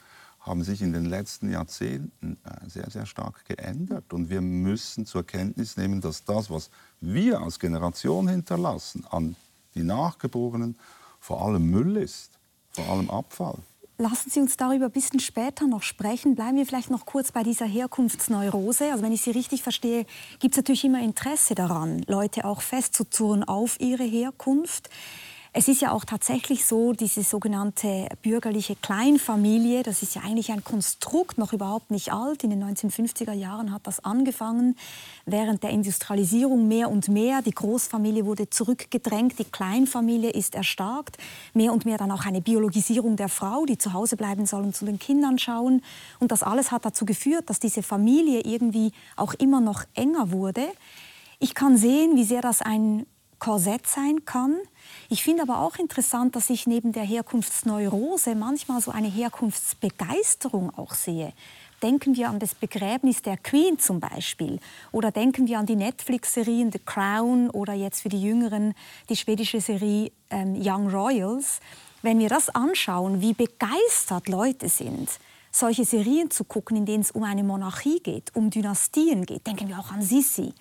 haben 0.41 0.63
sich 0.63 0.81
in 0.81 0.91
den 0.91 1.05
letzten 1.05 1.49
Jahrzehnten 1.49 2.37
äh, 2.43 2.69
sehr, 2.69 2.89
sehr 2.89 3.05
stark 3.05 3.45
geändert. 3.45 4.11
Und 4.11 4.29
wir 4.29 4.41
müssen 4.41 5.05
zur 5.05 5.25
Kenntnis 5.25 5.77
nehmen, 5.77 6.01
dass 6.01 6.25
das, 6.25 6.49
was 6.49 6.69
wir 6.99 7.39
als 7.39 7.59
Generation 7.59 8.27
hinterlassen, 8.27 9.05
an 9.09 9.37
die 9.73 9.83
Nachgeborenen 9.83 10.77
vor 11.19 11.41
allem 11.41 11.69
Müll 11.69 11.95
ist, 11.95 12.37
vor 12.71 12.89
allem 12.89 13.09
Abfall. 13.09 13.57
Lassen 13.99 14.31
Sie 14.31 14.39
uns 14.39 14.57
darüber 14.57 14.85
ein 14.85 14.91
bisschen 14.91 15.19
später 15.19 15.67
noch 15.67 15.83
sprechen. 15.83 16.33
Bleiben 16.33 16.57
wir 16.57 16.65
vielleicht 16.65 16.89
noch 16.89 17.05
kurz 17.05 17.31
bei 17.31 17.43
dieser 17.43 17.67
Herkunftsneurose. 17.67 18.91
Also 18.91 19.03
wenn 19.03 19.11
ich 19.11 19.21
Sie 19.21 19.29
richtig 19.31 19.61
verstehe, 19.61 20.07
gibt 20.39 20.55
es 20.55 20.57
natürlich 20.57 20.83
immer 20.83 21.01
Interesse 21.01 21.53
daran, 21.53 22.03
Leute 22.07 22.45
auch 22.45 22.61
festzuzurren 22.61 23.43
auf 23.43 23.79
ihre 23.79 24.03
Herkunft. 24.03 24.89
Es 25.55 25.67
ist 25.67 25.81
ja 25.81 25.91
auch 25.91 26.03
tatsächlich 26.03 26.65
so, 26.65 26.93
diese 26.93 27.21
sogenannte 27.21 28.07
bürgerliche 28.23 28.75
Kleinfamilie, 28.75 29.83
das 29.83 30.01
ist 30.01 30.15
ja 30.15 30.23
eigentlich 30.23 30.51
ein 30.51 30.63
Konstrukt, 30.63 31.37
noch 31.37 31.53
überhaupt 31.53 31.91
nicht 31.91 32.11
alt. 32.11 32.43
In 32.43 32.49
den 32.49 32.63
1950er 32.63 33.33
Jahren 33.33 33.71
hat 33.71 33.85
das 33.85 34.03
angefangen. 34.03 34.75
Während 35.27 35.61
der 35.61 35.69
Industrialisierung 35.69 36.67
mehr 36.67 36.89
und 36.89 37.07
mehr. 37.07 37.43
Die 37.43 37.51
Großfamilie 37.51 38.25
wurde 38.25 38.49
zurückgedrängt, 38.49 39.37
die 39.37 39.43
Kleinfamilie 39.43 40.31
ist 40.31 40.55
erstarkt. 40.55 41.19
Mehr 41.53 41.71
und 41.71 41.85
mehr 41.85 41.99
dann 41.99 42.09
auch 42.09 42.25
eine 42.25 42.41
Biologisierung 42.41 43.15
der 43.15 43.29
Frau, 43.29 43.67
die 43.67 43.77
zu 43.77 43.93
Hause 43.93 44.17
bleiben 44.17 44.47
soll 44.47 44.63
und 44.63 44.75
zu 44.75 44.85
den 44.85 44.97
Kindern 44.97 45.37
schauen. 45.37 45.83
Und 46.19 46.31
das 46.31 46.41
alles 46.41 46.71
hat 46.71 46.83
dazu 46.83 47.05
geführt, 47.05 47.51
dass 47.51 47.59
diese 47.59 47.83
Familie 47.83 48.41
irgendwie 48.41 48.91
auch 49.17 49.35
immer 49.35 49.61
noch 49.61 49.83
enger 49.93 50.31
wurde. 50.31 50.65
Ich 51.37 51.53
kann 51.53 51.77
sehen, 51.77 52.15
wie 52.15 52.23
sehr 52.23 52.41
das 52.41 52.63
ein 52.63 53.05
Korsett 53.43 53.87
sein 53.87 54.23
kann. 54.23 54.55
Ich 55.09 55.21
finde 55.21 55.43
aber 55.43 55.59
auch 55.59 55.75
interessant, 55.75 56.33
dass 56.37 56.49
ich 56.49 56.65
neben 56.65 56.93
der 56.93 57.03
Herkunftsneurose 57.03 58.35
manchmal 58.35 58.79
so 58.79 58.89
eine 58.89 59.09
Herkunftsbegeisterung 59.09 60.73
auch 60.77 60.93
sehe. 60.93 61.33
Denken 61.81 62.15
wir 62.15 62.29
an 62.29 62.39
das 62.39 62.55
Begräbnis 62.55 63.21
der 63.21 63.35
Queen 63.35 63.77
zum 63.77 63.99
Beispiel. 63.99 64.61
Oder 64.93 65.11
denken 65.11 65.45
wir 65.45 65.59
an 65.59 65.65
die 65.65 65.75
Netflix-Serien 65.75 66.71
The 66.71 66.79
Crown 66.79 67.49
oder 67.49 67.73
jetzt 67.73 68.03
für 68.03 68.07
die 68.07 68.21
Jüngeren 68.21 68.75
die 69.09 69.17
schwedische 69.17 69.59
Serie 69.59 70.13
ähm, 70.29 70.55
Young 70.57 70.89
Royals. 70.89 71.59
Wenn 72.01 72.19
wir 72.19 72.29
das 72.29 72.47
anschauen, 72.47 73.19
wie 73.19 73.33
begeistert 73.33 74.29
Leute 74.29 74.69
sind, 74.69 75.09
solche 75.51 75.83
Serien 75.83 76.31
zu 76.31 76.45
gucken, 76.45 76.77
in 76.77 76.85
denen 76.85 77.01
es 77.01 77.11
um 77.11 77.23
eine 77.23 77.43
Monarchie 77.43 77.99
geht, 77.99 78.33
um 78.37 78.49
Dynastien 78.49 79.25
geht, 79.25 79.45
denken 79.45 79.67
wir 79.67 79.79
auch 79.79 79.91
an 79.91 80.01
Sissi 80.01 80.53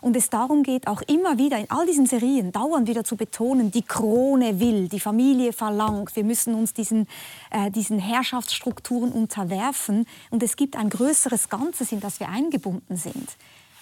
und 0.00 0.16
es 0.16 0.30
darum 0.30 0.62
geht, 0.62 0.86
auch 0.86 1.02
immer 1.02 1.38
wieder 1.38 1.58
in 1.58 1.70
all 1.70 1.86
diesen 1.86 2.06
Serien 2.06 2.52
dauernd 2.52 2.88
wieder 2.88 3.04
zu 3.04 3.16
betonen, 3.16 3.70
die 3.70 3.82
Krone 3.82 4.60
will, 4.60 4.88
die 4.88 5.00
Familie 5.00 5.52
verlangt, 5.52 6.14
wir 6.16 6.24
müssen 6.24 6.54
uns 6.54 6.72
diesen, 6.72 7.06
äh, 7.50 7.70
diesen 7.70 7.98
Herrschaftsstrukturen 7.98 9.12
unterwerfen 9.12 10.06
und 10.30 10.42
es 10.42 10.56
gibt 10.56 10.76
ein 10.76 10.90
größeres 10.90 11.48
Ganzes, 11.48 11.92
in 11.92 12.00
das 12.00 12.20
wir 12.20 12.28
eingebunden 12.28 12.96
sind. 12.96 13.28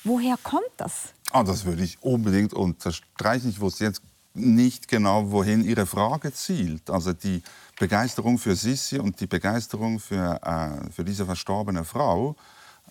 Woher 0.04 0.36
kommt 0.42 0.70
das? 0.76 1.12
Ah, 1.32 1.42
das 1.42 1.64
würde 1.64 1.82
ich 1.82 2.02
unbedingt 2.02 2.54
unterstreichen. 2.54 3.50
Ich 3.50 3.60
wusste 3.60 3.84
jetzt 3.84 4.00
nicht 4.34 4.88
genau, 4.88 5.30
wohin 5.30 5.64
Ihre 5.64 5.86
Frage 5.86 6.32
zielt. 6.32 6.88
Also 6.90 7.12
die 7.12 7.42
Begeisterung 7.78 8.38
für 8.38 8.54
Sissi 8.54 8.98
und 8.98 9.20
die 9.20 9.26
Begeisterung 9.26 9.98
für, 9.98 10.40
äh, 10.42 10.90
für 10.90 11.04
diese 11.04 11.26
verstorbene 11.26 11.84
Frau 11.84 12.36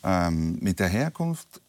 ähm, 0.03 0.57
mit 0.61 0.79
der 0.79 0.89
Herkunft 0.89 1.61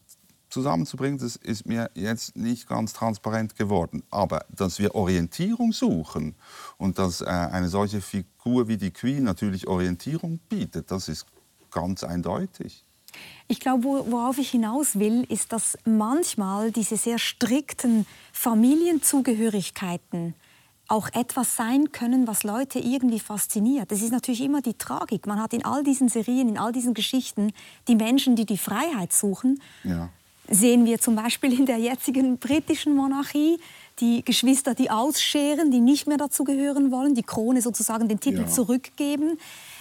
zusammenzubringen, 0.48 1.18
das 1.18 1.37
ist 1.37 1.66
mir 1.66 1.90
jetzt 1.94 2.37
nicht 2.37 2.68
ganz 2.68 2.92
transparent 2.92 3.56
geworden. 3.56 4.02
Aber 4.11 4.44
dass 4.54 4.78
wir 4.78 4.94
Orientierung 4.94 5.72
suchen 5.72 6.34
und 6.76 6.98
dass 6.98 7.20
äh, 7.20 7.26
eine 7.26 7.68
solche 7.68 8.00
Figur 8.00 8.68
wie 8.68 8.76
die 8.76 8.90
Queen 8.90 9.24
natürlich 9.24 9.66
Orientierung 9.66 10.38
bietet, 10.48 10.90
das 10.90 11.08
ist 11.08 11.26
ganz 11.70 12.04
eindeutig. 12.04 12.84
Ich 13.46 13.61
glaube, 13.61 14.04
worauf 14.11 14.38
ich 14.38 14.50
hinaus 14.50 14.98
will, 14.98 15.24
ist, 15.28 15.52
dass 15.52 15.78
manchmal 15.84 16.72
diese 16.72 16.96
sehr 16.96 17.18
strikten 17.18 18.06
Familienzugehörigkeiten 18.32 20.34
auch 20.88 21.08
etwas 21.12 21.56
sein 21.56 21.92
können, 21.92 22.26
was 22.26 22.44
Leute 22.44 22.78
irgendwie 22.78 23.20
fasziniert. 23.20 23.92
Das 23.92 24.00
ist 24.00 24.11
natürlich 24.11 24.40
immer 24.40 24.62
die 24.62 24.74
Tragik. 24.74 25.26
Man 25.26 25.40
hat 25.40 25.52
in 25.52 25.64
all 25.64 25.84
diesen 25.84 26.08
Serien, 26.08 26.48
in 26.48 26.58
all 26.58 26.72
diesen 26.72 26.94
Geschichten 26.94 27.52
die 27.88 27.94
Menschen, 27.94 28.37
die 28.37 28.46
die 28.46 28.56
Freiheit 28.56 29.12
suchen. 29.12 29.61
Ja. 29.84 30.08
Sehen 30.50 30.87
wir 30.87 30.98
zum 30.98 31.16
Beispiel 31.16 31.58
in 31.58 31.66
der 31.66 31.78
jetzigen 31.78 32.38
britischen 32.38 32.94
Monarchie 32.94 33.58
die 34.00 34.24
Geschwister, 34.24 34.74
die 34.74 34.90
ausscheren, 34.90 35.70
die 35.70 35.80
nicht 35.80 36.06
mehr 36.06 36.16
dazu 36.16 36.44
gehören 36.44 36.90
wollen, 36.90 37.14
die 37.14 37.22
Krone 37.22 37.62
sozusagen 37.62 38.08
den 38.08 38.20
Titel 38.20 38.42
ja. 38.42 38.46
zurückgeben. 38.46 39.38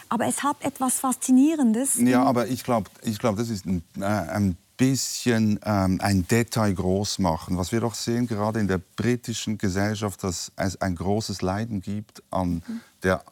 Aber 0.09 0.25
es 0.25 0.43
hat 0.43 0.57
etwas 0.61 0.99
Faszinierendes. 0.99 1.97
Ja, 1.99 2.23
aber 2.23 2.47
ich 2.47 2.63
glaube, 2.63 2.89
ich 3.03 3.19
glaub, 3.19 3.37
das 3.37 3.49
ist 3.49 3.65
ein, 3.65 3.83
äh, 3.99 4.05
ein 4.05 4.57
bisschen 4.77 5.59
ähm, 5.65 5.99
ein 6.01 6.27
Detail 6.27 6.73
groß 6.73 7.19
machen. 7.19 7.57
Was 7.57 7.71
wir 7.71 7.81
doch 7.81 7.95
sehen, 7.95 8.27
gerade 8.27 8.59
in 8.59 8.67
der 8.67 8.79
britischen 8.95 9.57
Gesellschaft, 9.57 10.23
dass 10.23 10.51
es 10.55 10.79
ein 10.81 10.95
großes 10.95 11.41
Leiden 11.41 11.81
gibt 11.81 12.23
an 12.29 12.63
der 13.03 13.23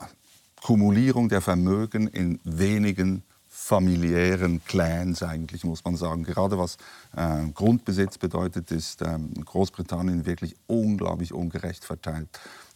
Kumulierung 0.62 1.30
der 1.30 1.42
Vermögen 1.42 2.08
in 2.08 2.40
wenigen 2.44 3.24
familiären 3.66 4.64
Clans 4.64 5.24
eigentlich, 5.24 5.64
muss 5.64 5.84
man 5.84 5.96
sagen. 5.96 6.24
Gerade 6.24 6.60
was 6.60 6.78
äh, 7.18 7.50
Grundbesitz 7.52 8.20
bedeutet, 8.20 8.70
ist 8.70 9.02
ähm, 9.02 9.34
Großbritannien 9.44 10.28
wirklich 10.28 10.56
unglaublich 10.68 11.34
ungerecht 11.34 11.84
verteilt. 11.84 12.30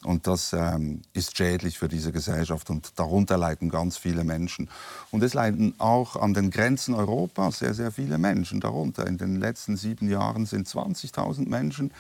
Und 0.03 0.25
das 0.25 0.51
ähm, 0.51 1.03
ist 1.13 1.37
schädlich 1.37 1.77
für 1.77 1.89
diese 1.89 2.11
Gesellschaft 2.11 2.71
und 2.71 2.97
darunter 2.97 3.37
leiden 3.37 3.69
ganz 3.69 3.97
viele 3.97 4.23
Menschen. 4.23 4.67
Und 5.11 5.21
es 5.21 5.35
leiden 5.35 5.75
auch 5.77 6.15
an 6.15 6.33
den 6.33 6.49
Grenzen 6.49 6.95
Europas 6.95 7.59
sehr, 7.59 7.75
sehr 7.75 7.91
viele 7.91 8.17
Menschen 8.17 8.59
darunter. 8.59 9.05
In 9.05 9.19
den 9.19 9.35
letzten 9.35 9.77
sieben 9.77 10.09
Jahren 10.09 10.47
sind 10.47 10.67
20.000 10.67 11.47
Menschen 11.47 11.91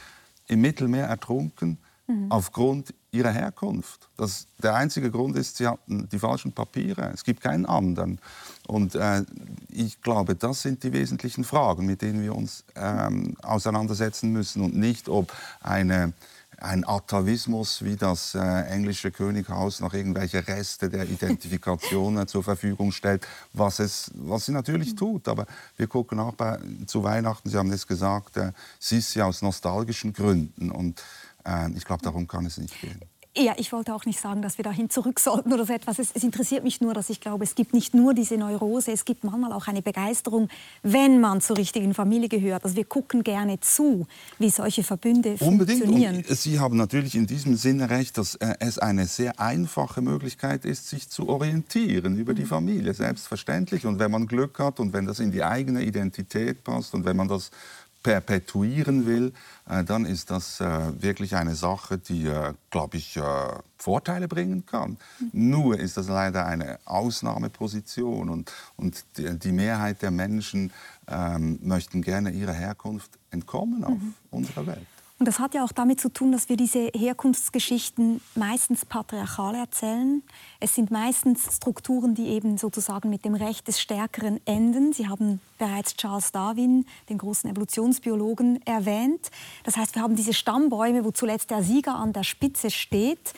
im 0.47 0.61
Mittelmeer 0.61 1.05
ertrunken 1.05 1.77
mhm. 2.09 2.31
aufgrund 2.31 2.93
ihrer 3.11 3.31
Herkunft. 3.31 4.09
Das, 4.17 4.47
der 4.61 4.75
einzige 4.75 5.09
Grund 5.09 5.37
ist, 5.37 5.57
sie 5.57 5.67
hatten 5.67 6.09
die 6.11 6.19
falschen 6.19 6.51
Papiere. 6.51 7.11
Es 7.13 7.23
gibt 7.23 7.41
keinen 7.41 7.65
anderen. 7.65 8.19
Und 8.67 8.95
äh, 8.95 9.23
ich 9.69 10.01
glaube, 10.01 10.35
das 10.35 10.61
sind 10.61 10.83
die 10.83 10.93
wesentlichen 10.93 11.43
Fragen, 11.43 11.85
mit 11.85 12.01
denen 12.01 12.21
wir 12.21 12.35
uns 12.35 12.65
ähm, 12.75 13.35
auseinandersetzen 13.41 14.31
müssen 14.31 14.61
und 14.61 14.75
nicht, 14.75 15.09
ob 15.09 15.33
eine 15.61 16.13
ein 16.61 16.87
Atavismus, 16.87 17.83
wie 17.83 17.95
das 17.95 18.35
äh, 18.35 18.39
englische 18.39 19.11
Könighaus 19.11 19.79
noch 19.79 19.93
irgendwelche 19.93 20.45
Reste 20.45 20.89
der 20.89 21.07
Identifikation 21.07 22.17
äh, 22.17 22.25
zur 22.27 22.43
Verfügung 22.43 22.91
stellt, 22.91 23.25
was 23.53 23.79
es, 23.79 24.11
was 24.15 24.45
sie 24.45 24.51
natürlich 24.51 24.95
tut. 24.95 25.27
Aber 25.27 25.45
wir 25.77 25.87
gucken 25.87 26.19
auch 26.19 26.33
bei, 26.33 26.59
zu 26.85 27.03
Weihnachten, 27.03 27.49
Sie 27.49 27.57
haben 27.57 27.71
es 27.71 27.87
gesagt, 27.87 28.37
äh, 28.37 28.51
Sissi 28.79 29.21
aus 29.21 29.41
nostalgischen 29.41 30.13
Gründen. 30.13 30.71
Und 30.71 31.01
ich 31.75 31.85
glaube, 31.85 32.03
darum 32.03 32.27
kann 32.27 32.45
es 32.45 32.57
nicht 32.57 32.79
gehen. 32.81 32.99
Ja, 33.37 33.53
ich 33.57 33.71
wollte 33.71 33.93
auch 33.93 34.05
nicht 34.05 34.19
sagen, 34.19 34.41
dass 34.41 34.57
wir 34.57 34.63
dahin 34.63 34.89
zurück 34.89 35.19
sollten 35.19 35.53
oder 35.53 35.63
so 35.63 35.71
etwas. 35.71 35.99
Es, 35.99 36.11
es, 36.13 36.23
interessiert 36.23 36.63
mich 36.63 36.81
nur, 36.81 36.95
dass 36.95 37.11
ich 37.11 37.21
glaube, 37.21 37.43
es 37.43 37.53
gibt 37.53 37.73
nicht 37.73 37.93
nur 37.93 38.15
diese 38.15 38.37
Neurose, 38.37 38.91
es 38.91 39.05
gibt 39.05 39.23
manchmal 39.23 39.53
auch 39.53 39.67
eine 39.67 39.83
Begeisterung, 39.83 40.49
wenn 40.81 41.21
man 41.21 41.39
zur 41.39 41.57
richtigen 41.57 41.93
Familie 41.93 42.27
gehört. 42.27 42.63
Also 42.65 42.75
wir 42.75 42.85
gucken 42.85 43.23
gerne 43.23 43.59
zu, 43.59 44.07
wie 44.39 44.49
solche 44.49 44.83
Verbünde 44.83 45.35
Unbedingt. 45.39 45.79
funktionieren. 45.79 46.15
Und 46.27 46.37
Sie 46.37 46.59
haben 46.59 46.75
natürlich 46.75 47.13
in 47.13 47.27
diesem 47.27 47.55
Sinne 47.55 47.91
recht, 47.91 48.17
dass 48.17 48.33
äh, 48.35 48.55
es 48.59 48.79
eine 48.79 49.05
sehr 49.05 49.39
einfache 49.39 50.01
Möglichkeit 50.01 50.65
ist, 50.65 50.89
sich 50.89 51.07
zu 51.07 51.29
orientieren 51.29 52.17
über 52.17 52.33
die 52.33 52.43
mhm. 52.43 52.47
Familie, 52.47 52.93
selbstverständlich. 52.95 53.85
Und 53.85 53.99
wenn 53.99 54.09
man 54.09 54.25
Glück 54.25 54.57
hat 54.57 54.79
und 54.79 54.91
wenn 54.91 55.05
das 55.05 55.19
in 55.19 55.31
die 55.31 55.43
eigene 55.43 55.83
Identität 55.83 56.63
passt 56.63 56.95
und 56.95 57.05
wenn 57.05 57.15
man 57.15 57.27
das 57.27 57.51
perpetuieren 58.03 59.05
will, 59.05 59.33
äh, 59.67 59.83
dann 59.83 60.05
ist 60.05 60.31
das 60.31 60.61
äh, 60.61 61.01
wirklich 61.01 61.35
eine 61.35 61.55
Sache, 61.55 61.97
die, 61.97 62.27
äh, 62.27 62.53
glaube 62.69 62.97
ich, 62.97 63.19
Vorteile 63.77 64.27
bringen 64.27 64.65
kann. 64.65 64.97
Nur 65.31 65.79
ist 65.79 65.97
das 65.97 66.07
leider 66.07 66.45
eine 66.45 66.79
Ausnahmeposition 66.85 68.29
und, 68.29 68.51
und 68.75 69.03
die, 69.17 69.51
Mehrheit 69.51 70.01
der 70.01 70.11
Menschen 70.11 70.71
ähm, 71.07 71.59
möchten 71.63 72.01
gerne 72.01 72.31
ihrer 72.31 72.53
Herkunft 72.53 73.11
entkommen 73.31 73.83
auf 73.83 73.97
mhm. 73.97 74.13
unserer 74.31 74.67
Welt. 74.67 74.87
Und 75.19 75.27
das 75.27 75.39
hat 75.39 75.53
ja 75.53 75.65
auch 75.65 75.73
damit 75.73 75.99
zu 75.99 76.07
tun, 76.07 76.31
dass 76.31 76.47
wir 76.47 76.55
diese 76.55 76.91
Herkunftsgeschichten 76.95 78.21
meistens 78.35 78.85
patriarchal 78.85 79.53
erzählen. 79.53 80.23
Es 80.61 80.75
sind 80.75 80.91
meistens 80.91 81.57
Strukturen, 81.57 82.15
die 82.15 82.27
eben 82.27 82.57
sozusagen 82.57 83.09
mit 83.09 83.25
dem 83.25 83.35
Recht 83.35 83.67
des 83.67 83.81
Stärkeren 83.81 84.39
enden. 84.45 84.93
Sie 84.93 85.09
haben 85.09 85.41
bereits 85.57 85.97
Charles 85.97 86.31
Darwin, 86.31 86.85
den 87.09 87.17
großen 87.17 87.49
Evolutionsbiologen, 87.49 88.65
erwähnt. 88.65 89.29
Das 89.65 89.75
heißt, 89.75 89.95
wir 89.95 90.03
haben 90.03 90.15
diese 90.15 90.33
Stammbäume, 90.33 91.03
wo 91.03 91.11
zuletzt 91.11 91.51
der 91.51 91.63
Sieger 91.63 91.95
an 91.95 92.13
der 92.13 92.23
Spitze 92.23 92.71
steht. 92.71 93.33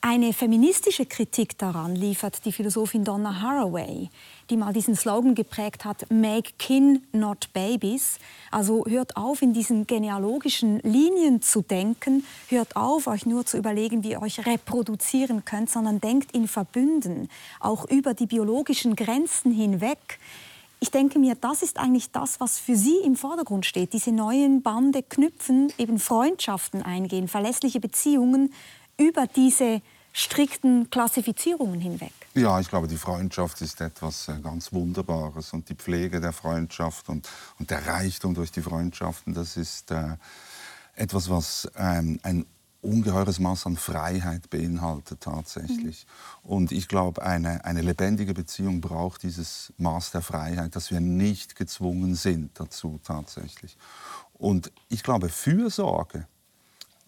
Eine 0.00 0.32
feministische 0.32 1.06
Kritik 1.06 1.58
daran 1.58 1.96
liefert 1.96 2.44
die 2.44 2.52
Philosophin 2.52 3.04
Donna 3.04 3.40
Haraway 3.40 4.08
die 4.50 4.56
mal 4.56 4.72
diesen 4.72 4.94
Slogan 4.94 5.34
geprägt 5.34 5.84
hat, 5.84 6.10
Make 6.10 6.52
Kin, 6.58 7.02
not 7.12 7.52
Babies. 7.52 8.18
Also 8.50 8.84
hört 8.86 9.16
auf, 9.16 9.42
in 9.42 9.52
diesen 9.52 9.86
genealogischen 9.86 10.78
Linien 10.80 11.42
zu 11.42 11.62
denken, 11.62 12.24
hört 12.48 12.76
auf, 12.76 13.06
euch 13.06 13.26
nur 13.26 13.44
zu 13.44 13.56
überlegen, 13.56 14.04
wie 14.04 14.12
ihr 14.12 14.22
euch 14.22 14.46
reproduzieren 14.46 15.44
könnt, 15.44 15.70
sondern 15.70 16.00
denkt 16.00 16.32
in 16.32 16.46
Verbünden, 16.46 17.28
auch 17.60 17.88
über 17.90 18.14
die 18.14 18.26
biologischen 18.26 18.94
Grenzen 18.94 19.52
hinweg. 19.52 20.18
Ich 20.78 20.90
denke 20.90 21.18
mir, 21.18 21.34
das 21.34 21.62
ist 21.62 21.78
eigentlich 21.78 22.12
das, 22.12 22.38
was 22.38 22.58
für 22.58 22.76
Sie 22.76 22.98
im 22.98 23.16
Vordergrund 23.16 23.64
steht. 23.64 23.94
Diese 23.94 24.12
neuen 24.12 24.62
Bande 24.62 25.02
knüpfen, 25.02 25.72
eben 25.78 25.98
Freundschaften 25.98 26.82
eingehen, 26.82 27.28
verlässliche 27.28 27.80
Beziehungen 27.80 28.52
über 28.98 29.26
diese 29.26 29.82
strikten 30.12 30.88
Klassifizierungen 30.88 31.78
hinweg. 31.78 32.12
Ja, 32.34 32.58
ich 32.58 32.68
glaube, 32.68 32.88
die 32.88 32.96
Freundschaft 32.96 33.60
ist 33.60 33.80
etwas 33.82 34.28
äh, 34.28 34.38
ganz 34.42 34.72
Wunderbares 34.72 35.52
und 35.52 35.68
die 35.68 35.74
Pflege 35.74 36.20
der 36.20 36.32
Freundschaft 36.32 37.10
und, 37.10 37.28
und 37.58 37.70
der 37.70 37.86
Reichtum 37.86 38.34
durch 38.34 38.50
die 38.50 38.62
Freundschaften, 38.62 39.34
das 39.34 39.58
ist 39.58 39.90
äh, 39.90 40.16
etwas, 40.94 41.28
was 41.28 41.70
ähm, 41.76 42.18
ein 42.22 42.46
ungeheures 42.80 43.38
Maß 43.40 43.66
an 43.66 43.76
Freiheit 43.76 44.48
beinhaltet 44.48 45.20
tatsächlich. 45.20 46.06
Mhm. 46.44 46.50
Und 46.50 46.72
ich 46.72 46.88
glaube, 46.88 47.22
eine, 47.22 47.64
eine 47.64 47.82
lebendige 47.82 48.32
Beziehung 48.32 48.80
braucht 48.80 49.22
dieses 49.22 49.72
Maß 49.76 50.12
der 50.12 50.22
Freiheit, 50.22 50.76
dass 50.76 50.90
wir 50.90 51.00
nicht 51.00 51.56
gezwungen 51.56 52.14
sind 52.14 52.58
dazu 52.58 53.00
tatsächlich. 53.04 53.76
Und 54.32 54.72
ich 54.88 55.02
glaube, 55.02 55.28
Fürsorge 55.28 56.26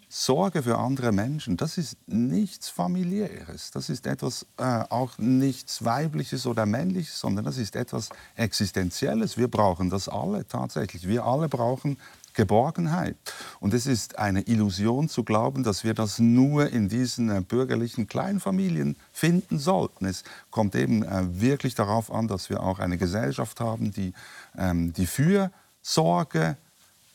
Sorge 0.08 0.62
für 0.62 0.78
andere 0.78 1.12
Menschen, 1.12 1.56
das 1.56 1.76
ist 1.76 1.96
nichts 2.06 2.70
familiäres, 2.70 3.70
das 3.70 3.90
ist 3.90 4.06
etwas 4.06 4.46
äh, 4.56 4.62
auch 4.62 5.18
nichts 5.18 5.84
weibliches 5.84 6.46
oder 6.46 6.64
männliches, 6.64 7.20
sondern 7.20 7.44
das 7.44 7.58
ist 7.58 7.76
etwas 7.76 8.08
existenzielles. 8.34 9.36
Wir 9.36 9.48
brauchen 9.48 9.90
das 9.90 10.08
alle 10.08 10.46
tatsächlich. 10.46 11.06
Wir 11.06 11.24
alle 11.24 11.48
brauchen 11.48 11.98
Geborgenheit. 12.38 13.16
Und 13.58 13.74
es 13.74 13.86
ist 13.86 14.18
eine 14.18 14.42
Illusion 14.42 15.08
zu 15.08 15.24
glauben, 15.24 15.64
dass 15.64 15.82
wir 15.82 15.92
das 15.92 16.20
nur 16.20 16.70
in 16.70 16.88
diesen 16.88 17.30
äh, 17.30 17.40
bürgerlichen 17.40 18.06
Kleinfamilien 18.06 18.96
finden 19.12 19.58
sollten. 19.58 20.06
Es 20.06 20.22
kommt 20.50 20.76
eben 20.76 21.02
äh, 21.02 21.40
wirklich 21.40 21.74
darauf 21.74 22.12
an, 22.12 22.28
dass 22.28 22.48
wir 22.48 22.62
auch 22.62 22.78
eine 22.78 22.96
Gesellschaft 22.96 23.58
haben, 23.60 23.90
die, 23.90 24.12
ähm, 24.56 24.92
die 24.92 25.06
für 25.06 25.50
Sorge, 25.82 26.56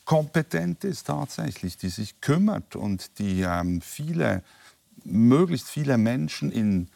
kompetent 0.05 0.83
ist 0.83 1.07
tatsächlich, 1.07 1.77
die 1.77 1.89
sich 1.89 2.19
kümmert 2.21 2.75
und 2.75 3.19
die 3.19 3.41
ähm, 3.41 3.81
viele, 3.81 4.43
möglichst 5.05 5.69
viele 5.69 5.97
Menschen 5.97 6.51
in, 6.51 6.89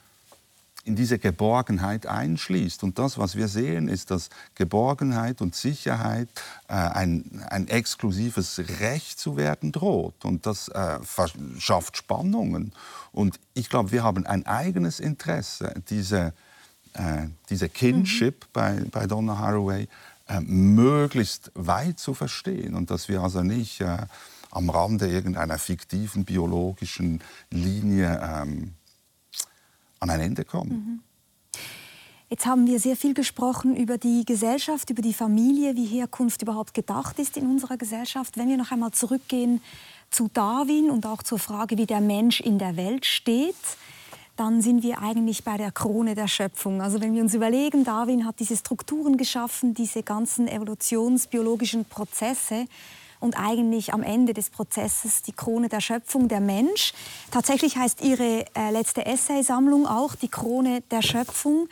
in 0.84 0.96
diese 0.96 1.20
Geborgenheit 1.20 2.06
einschließt. 2.06 2.84
Und 2.84 3.00
das, 3.00 3.18
was 3.18 3.36
wir 3.36 3.48
sehen, 3.48 3.88
ist, 3.88 4.12
dass 4.12 4.30
Geborgenheit 4.56 5.42
und 5.42 5.56
Sicherheit 5.56 6.30
äh, 6.68 6.74
ein, 6.74 7.44
ein 7.50 7.68
exklusives 7.68 8.60
Recht 8.80 9.20
zu 9.20 9.38
werden 9.38 9.72
droht. 9.72 10.26
Und 10.26 10.46
das 10.46 10.70
äh, 10.70 11.00
schafft 11.60 11.98
Spannungen. 11.98 12.74
Und 13.12 13.40
ich 13.54 13.70
glaube, 13.70 13.92
wir 13.92 14.04
haben 14.04 14.26
ein 14.26 14.46
eigenes 14.46 15.00
Interesse, 15.00 15.74
diese, 15.90 16.34
äh, 16.94 17.28
diese 17.50 17.70
Kinship 17.70 18.44
mhm. 18.44 18.50
bei, 18.54 18.84
bei 18.92 19.08
Donna 19.08 19.38
Haraway 19.38 19.88
äh, 20.28 20.42
möglichst 20.42 21.52
weit 21.56 22.00
zu 22.00 22.14
verstehen 22.14 22.76
und 22.76 22.92
dass 22.92 23.10
wir 23.10 23.22
also 23.22 23.44
nicht 23.44 23.82
äh, 23.82 23.98
am 24.52 24.70
Rande 24.70 25.08
irgendeiner 25.10 25.58
fiktiven 25.58 26.26
biologischen 26.26 27.22
Linie 27.50 28.20
ähm, 28.24 28.74
an 30.00 30.10
ein 30.10 30.20
Ende 30.20 30.46
kommen. 30.46 30.72
Mhm. 30.72 31.00
Jetzt 32.30 32.46
haben 32.46 32.68
wir 32.68 32.82
sehr 32.82 32.98
viel 32.98 33.14
gesprochen 33.14 33.78
über 33.78 33.98
die 33.98 34.26
Gesellschaft, 34.26 34.90
über 34.90 35.02
die 35.02 35.14
Familie, 35.14 35.76
wie 35.76 35.86
Herkunft 35.86 36.42
überhaupt 36.42 36.74
gedacht 36.74 37.20
ist 37.20 37.38
in 37.38 37.48
unserer 37.48 37.78
Gesellschaft. 37.78 38.36
Wenn 38.36 38.50
wir 38.50 38.58
noch 38.58 38.72
einmal 38.72 38.92
zurückgehen 38.92 39.62
zu 40.10 40.30
Darwin 40.34 40.90
und 40.90 41.06
auch 41.06 41.24
zur 41.24 41.40
Frage, 41.40 41.78
wie 41.78 41.86
der 41.86 42.02
Mensch 42.02 42.42
in 42.42 42.60
der 42.60 42.76
Welt 42.76 43.06
steht, 43.06 43.56
dann 44.38 44.62
sind 44.62 44.84
wir 44.84 45.02
eigentlich 45.02 45.44
bei 45.44 45.58
der 45.58 45.72
Krone 45.72 46.16
der 46.16 46.28
Schöpfung. 46.28 46.82
Also 46.82 47.02
wenn 47.02 47.14
wir 47.14 47.22
uns 47.22 47.34
überlegen, 47.34 47.84
Darwin 47.84 48.26
hat 48.26 48.40
diese 48.40 48.56
Strukturen 48.56 49.18
geschaffen, 49.18 49.74
diese 49.74 50.04
ganzen 50.04 50.48
evolutionsbiologischen 50.48 51.86
Prozesse, 51.86 52.66
und 53.20 53.36
eigentlich 53.36 53.96
am 53.96 54.04
Ende 54.04 54.36
des 54.36 54.52
Prozesses 54.52 55.24
die 55.24 55.32
Krone 55.32 55.70
der 55.70 55.82
Schöpfung, 55.82 56.28
der 56.28 56.40
Mensch. 56.40 56.94
Tatsächlich 57.32 57.76
heißt 57.76 58.02
Ihre 58.02 58.46
äh, 58.56 58.70
letzte 58.70 59.08
Essaysammlung 59.08 59.88
auch 59.88 60.14
die 60.14 60.28
Krone 60.28 60.84
der 60.92 61.02
Schöpfung 61.02 61.68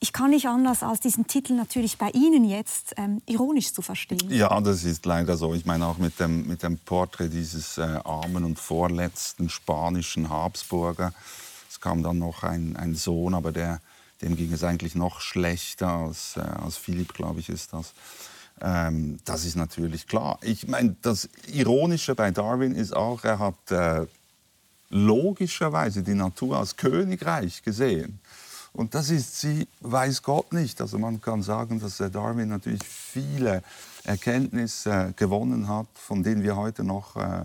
ich 0.00 0.12
kann 0.12 0.30
nicht 0.30 0.46
anders, 0.46 0.82
als 0.82 1.00
diesen 1.00 1.26
Titel 1.26 1.54
natürlich 1.54 1.98
bei 1.98 2.10
Ihnen 2.10 2.44
jetzt 2.44 2.94
ähm, 2.96 3.20
ironisch 3.26 3.72
zu 3.72 3.82
verstehen. 3.82 4.30
Ja, 4.30 4.60
das 4.60 4.84
ist 4.84 5.04
leider 5.06 5.36
so. 5.36 5.54
Ich 5.54 5.66
meine 5.66 5.86
auch 5.86 5.98
mit 5.98 6.20
dem, 6.20 6.46
mit 6.46 6.62
dem 6.62 6.78
Porträt 6.78 7.28
dieses 7.28 7.78
äh, 7.78 7.82
armen 8.04 8.44
und 8.44 8.58
vorletzten 8.58 9.48
spanischen 9.48 10.30
Habsburger. 10.30 11.12
Kam 11.80 12.02
dann 12.02 12.18
noch 12.18 12.42
ein, 12.42 12.76
ein 12.76 12.94
Sohn, 12.94 13.34
aber 13.34 13.52
der, 13.52 13.80
dem 14.22 14.36
ging 14.36 14.52
es 14.52 14.64
eigentlich 14.64 14.94
noch 14.94 15.20
schlechter 15.20 15.88
als, 15.88 16.36
äh, 16.36 16.40
als 16.40 16.76
Philipp, 16.76 17.14
glaube 17.14 17.40
ich, 17.40 17.48
ist 17.48 17.72
das. 17.72 17.92
Ähm, 18.60 19.18
das 19.24 19.44
ist 19.44 19.56
natürlich 19.56 20.06
klar. 20.06 20.38
Ich 20.42 20.66
meine, 20.66 20.96
das 21.02 21.28
Ironische 21.46 22.14
bei 22.14 22.30
Darwin 22.30 22.74
ist 22.74 22.94
auch, 22.94 23.24
er 23.24 23.38
hat 23.38 23.70
äh, 23.70 24.06
logischerweise 24.90 26.02
die 26.02 26.14
Natur 26.14 26.58
als 26.58 26.76
Königreich 26.76 27.62
gesehen. 27.62 28.20
Und 28.72 28.94
das 28.94 29.10
ist 29.10 29.40
sie, 29.40 29.66
weiß 29.80 30.22
Gott 30.22 30.52
nicht. 30.52 30.80
Also 30.80 30.98
man 30.98 31.20
kann 31.20 31.42
sagen, 31.42 31.80
dass 31.80 31.96
Darwin 31.96 32.48
natürlich 32.48 32.84
viele 32.84 33.62
Erkenntnisse 34.04 35.12
gewonnen 35.16 35.68
hat, 35.68 35.88
von 35.94 36.22
denen 36.22 36.42
wir 36.42 36.56
heute 36.56 36.84
noch 36.84 37.16
äh, 37.16 37.44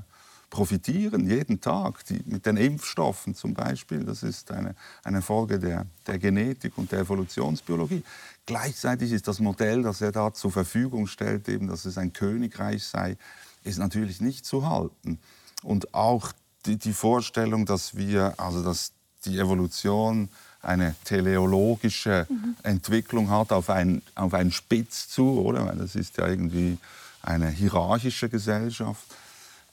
profitieren, 0.54 1.28
jeden 1.28 1.62
Tag. 1.62 2.06
Die, 2.06 2.22
mit 2.26 2.46
den 2.46 2.58
Impfstoffen 2.58 3.34
zum 3.34 3.56
Beispiel, 3.56 4.04
das 4.04 4.22
ist 4.22 4.52
eine, 4.52 4.76
eine 5.04 5.24
Folge 5.24 5.58
der, 5.58 5.88
der 6.06 6.20
Genetik 6.20 6.78
und 6.78 6.92
der 6.92 7.00
Evolutionsbiologie. 7.00 8.04
Gleichzeitig 8.46 9.12
ist 9.14 9.28
das 9.28 9.40
Modell, 9.40 9.82
das 9.82 10.00
er 10.02 10.12
da 10.12 10.32
zur 10.32 10.52
Verfügung 10.52 11.08
stellt, 11.08 11.50
eben, 11.50 11.68
dass 11.68 11.86
es 11.86 11.98
ein 11.98 12.14
Königreich 12.14 12.84
sei, 12.84 13.18
ist 13.64 13.80
natürlich 13.80 14.22
nicht 14.22 14.46
zu 14.46 14.70
halten. 14.70 15.18
Und 15.64 15.96
auch 15.96 16.32
die, 16.68 16.78
die 16.78 16.94
Vorstellung, 16.94 17.66
dass 17.66 17.98
wir, 17.98 18.36
also 18.38 18.64
dass 18.64 18.92
die 19.26 19.40
Evolution 19.40 20.30
eine 20.62 20.94
teleologische 21.04 22.28
mhm. 22.30 22.56
Entwicklung 22.62 23.32
hat 23.32 23.52
auf 23.52 23.72
ein, 23.72 24.04
auf 24.14 24.36
einen 24.36 24.52
Spitz 24.52 25.10
zu, 25.10 25.42
oder? 25.42 25.66
Weil 25.66 25.78
das 25.78 25.96
ist 25.96 26.18
ja 26.18 26.28
irgendwie 26.28 26.78
eine 27.24 27.50
hierarchische 27.50 28.30
Gesellschaft. 28.30 29.04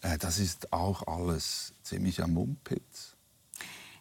Äh, 0.03 0.19
das 0.19 0.39
ist 0.39 0.73
auch 0.73 1.07
alles 1.07 1.75
ziemlich 1.83 2.23
am 2.23 2.35
Mumpitz. 2.35 3.17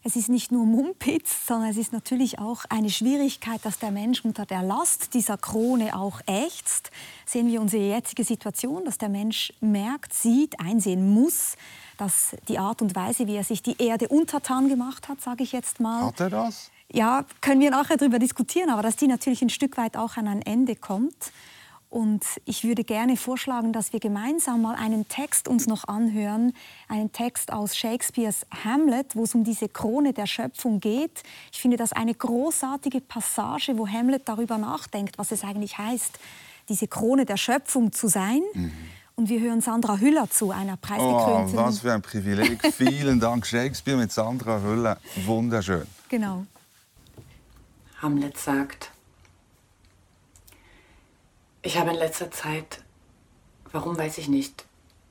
Es 0.02 0.16
ist 0.16 0.30
nicht 0.30 0.50
nur 0.52 0.66
Mumpitz, 0.66 1.46
sondern 1.46 1.70
es 1.70 1.78
ist 1.78 1.92
natürlich 1.92 2.40
auch 2.40 2.64
eine 2.70 2.90
Schwierigkeit, 2.90 3.60
dass 3.66 3.80
der 3.80 3.92
Mensch 3.92 4.24
unter 4.24 4.46
der 4.46 4.64
Last 4.64 5.14
dieser 5.14 5.38
Krone 5.38 6.00
auch 6.00 6.22
ächzt. 6.26 6.90
Sehen 7.26 7.48
wir 7.48 7.60
unsere 7.60 7.84
jetzige 7.84 8.24
Situation, 8.24 8.86
dass 8.86 8.98
der 8.98 9.10
Mensch 9.10 9.52
merkt, 9.60 10.14
sieht, 10.14 10.58
einsehen 10.62 11.14
muss, 11.14 11.58
dass 11.98 12.36
die 12.48 12.60
Art 12.60 12.82
und 12.82 12.96
Weise, 12.96 13.28
wie 13.28 13.36
er 13.36 13.44
sich 13.44 13.62
die 13.62 13.76
Erde 13.78 14.08
untertan 14.08 14.70
gemacht 14.70 15.10
hat, 15.10 15.20
sage 15.20 15.44
ich 15.44 15.52
jetzt 15.52 15.82
mal. 15.82 16.06
Hat 16.06 16.20
er 16.22 16.30
das? 16.30 16.72
ja, 16.92 17.26
können 17.42 17.62
wir 17.62 17.70
nachher 17.70 17.98
darüber 17.98 18.20
diskutieren, 18.20 18.70
aber 18.70 18.82
dass 18.82 18.96
die 18.96 19.08
natürlich 19.08 19.42
ein 19.42 19.50
Stück 19.50 19.78
weit 19.78 19.96
auch 19.96 20.18
an 20.18 20.28
ein 20.28 20.42
Ende 20.42 20.76
kommt. 20.76 21.32
Und 21.90 22.24
ich 22.46 22.64
würde 22.64 22.84
gerne 22.84 23.18
vorschlagen, 23.18 23.74
dass 23.74 23.94
wir 23.94 24.00
gemeinsam 24.00 24.62
mal 24.62 24.76
einen 24.76 25.08
Text 25.08 25.48
uns 25.48 25.66
noch 25.66 25.88
anhören, 25.88 26.54
einen 26.88 27.12
Text 27.12 27.52
aus 27.52 27.76
Shakespeares 27.76 28.46
Hamlet, 28.64 29.16
wo 29.16 29.24
es 29.24 29.34
um 29.34 29.44
diese 29.44 29.68
Krone 29.68 30.14
der 30.14 30.28
Schöpfung 30.28 30.80
geht. 30.80 31.24
Ich 31.52 31.60
finde 31.60 31.78
das 31.78 31.92
eine 31.92 32.14
großartige 32.14 33.02
Passage, 33.02 33.76
wo 33.78 33.88
Hamlet 33.88 34.30
darüber 34.30 34.60
nachdenkt, 34.60 35.18
was 35.18 35.32
es 35.32 35.44
eigentlich 35.44 35.80
heißt, 35.80 36.20
diese 36.70 36.88
Krone 36.88 37.26
der 37.26 37.38
Schöpfung 37.38 37.92
zu 37.92 38.08
sein. 38.08 38.42
Mhm. 38.54 38.72
Und 39.16 39.28
wir 39.28 39.42
hören 39.42 39.60
Sandra 39.60 39.98
Hüller 39.98 40.30
zu, 40.30 40.52
einer 40.52 40.78
preisgekrönten... 40.78 41.58
Oh, 41.58 41.64
was 41.64 41.80
für 41.80 41.92
ein 41.92 42.04
Privileg. 42.04 42.62
Vielen 42.74 43.20
Dank, 43.20 43.48
Shakespeare 43.48 43.98
mit 43.98 44.12
Sandra 44.12 44.62
Hüller. 44.62 44.98
Wunderschön. 45.26 45.88
Genau. 46.08 46.46
Hamlet 48.02 48.38
sagt, 48.38 48.92
ich 51.62 51.78
habe 51.78 51.92
in 51.92 51.98
letzter 51.98 52.32
Zeit, 52.32 52.84
warum 53.72 53.98
weiß 53.98 54.18
ich 54.18 54.28
nicht, 54.28 54.66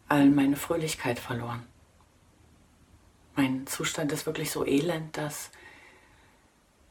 all 0.08 0.28
meine 0.30 0.56
Fröhlichkeit 0.56 1.18
verloren. 1.18 1.66
Mein 3.36 3.66
Zustand 3.66 4.10
ist 4.12 4.26
wirklich 4.26 4.50
so 4.50 4.66
elend, 4.66 5.16
dass 5.16 5.50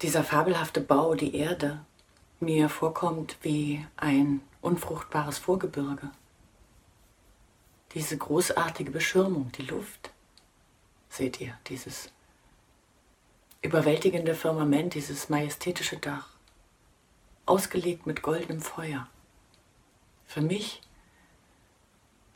dieser 0.02 0.24
fabelhafte 0.24 0.80
Bau, 0.80 1.16
die 1.16 1.36
Erde, 1.36 1.84
mir 2.40 2.70
vorkommt 2.70 3.38
wie 3.42 3.86
ein 3.98 4.42
unfruchtbares 4.62 5.40
Vorgebirge. 5.40 6.12
Diese 7.94 8.18
großartige 8.18 8.92
Beschirmung, 8.92 9.52
die 9.54 9.64
Luft, 9.64 10.12
seht 11.10 11.42
ihr, 11.42 11.58
dieses 11.68 12.12
überwältigende 13.62 14.36
Firmament, 14.36 14.94
dieses 14.94 15.30
majestätische 15.30 15.98
Dach, 15.98 16.30
ausgelegt 17.48 18.06
mit 18.06 18.22
goldenem 18.22 18.62
Feuer. 18.62 19.08
Für 20.28 20.42
mich 20.42 20.82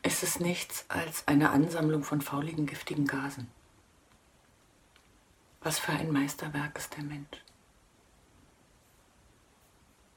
ist 0.01 0.23
es 0.23 0.39
nichts 0.39 0.85
als 0.87 1.27
eine 1.27 1.51
Ansammlung 1.51 2.03
von 2.03 2.21
fauligen, 2.21 2.65
giftigen 2.65 3.05
Gasen. 3.05 3.47
Was 5.61 5.77
für 5.77 5.91
ein 5.91 6.11
Meisterwerk 6.11 6.75
ist 6.75 6.97
der 6.97 7.03
Mensch. 7.03 7.43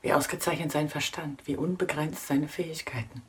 Wie 0.00 0.14
ausgezeichnet 0.14 0.72
sein 0.72 0.88
Verstand, 0.88 1.46
wie 1.46 1.56
unbegrenzt 1.56 2.26
seine 2.26 2.48
Fähigkeiten. 2.48 3.20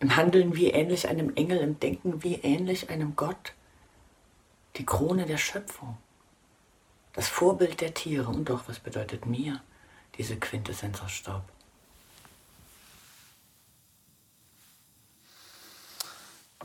Im 0.00 0.16
Handeln 0.16 0.56
wie 0.56 0.70
ähnlich 0.70 1.08
einem 1.08 1.36
Engel, 1.36 1.58
im 1.58 1.78
Denken 1.78 2.24
wie 2.24 2.34
ähnlich 2.34 2.90
einem 2.90 3.14
Gott. 3.14 3.52
Die 4.76 4.86
Krone 4.86 5.26
der 5.26 5.38
Schöpfung 5.38 5.96
das 7.12 7.28
Vorbild 7.28 7.80
der 7.80 7.94
Tiere. 7.94 8.28
Und 8.28 8.48
doch, 8.48 8.68
was 8.68 8.78
bedeutet 8.78 9.26
mir 9.26 9.62
diese 10.16 10.36
Quintessenz 10.36 11.00
aus 11.02 11.12
Staub? 11.12 11.42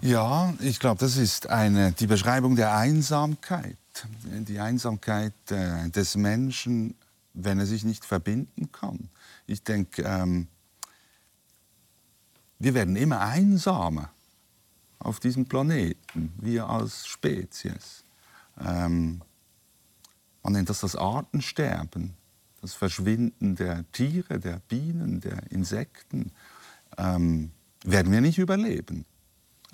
Ja, 0.02 0.54
ich 0.60 0.80
glaube, 0.80 1.00
das 1.00 1.16
ist 1.18 1.48
eine, 1.50 1.94
die 1.94 2.08
Beschreibung 2.08 2.56
der 2.56 2.76
Einsamkeit. 2.76 3.78
Die 4.24 4.60
Einsamkeit 4.60 5.34
äh, 5.50 5.90
des 5.90 6.18
Menschen, 6.18 6.96
wenn 7.34 7.60
er 7.60 7.66
sich 7.66 7.86
nicht 7.86 8.04
verbinden 8.04 8.72
kann. 8.72 9.10
Ich 9.48 9.64
denke, 9.64 10.02
ähm, 10.04 10.48
wir 12.60 12.74
werden 12.74 12.98
immer 12.98 13.22
einsamer 13.22 14.10
auf 15.00 15.22
diesem 15.22 15.46
Planeten, 15.46 16.34
wir 16.42 16.68
als 16.68 17.08
Spezies. 17.08 18.04
Ähm, 18.60 19.22
man 20.44 20.54
nennt 20.54 20.70
das 20.70 20.82
das 20.82 20.98
Artensterben, 20.98 22.16
das 22.62 22.74
Verschwinden 22.74 23.56
der 23.56 23.90
Tiere, 23.94 24.40
der 24.40 24.60
Bienen, 24.68 25.22
der 25.22 25.52
Insekten. 25.52 26.32
Ähm, 26.98 27.52
werden 27.86 28.12
wir 28.12 28.22
nicht 28.22 28.40
überleben 28.40 29.06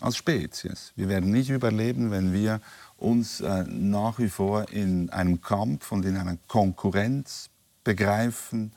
als 0.02 0.18
Spezies. 0.18 0.92
Wir 0.96 1.08
werden 1.08 1.32
nicht 1.32 1.50
überleben, 1.50 2.12
wenn 2.12 2.34
wir 2.34 2.62
uns 2.98 3.42
äh, 3.42 3.64
nach 3.64 4.20
wie 4.20 4.30
vor 4.30 4.70
in 4.70 5.10
einem 5.10 5.42
Kampf 5.42 5.92
und 5.92 6.06
in 6.06 6.18
einer 6.18 6.38
Konkurrenz 6.48 7.50
begreifen 7.84 8.74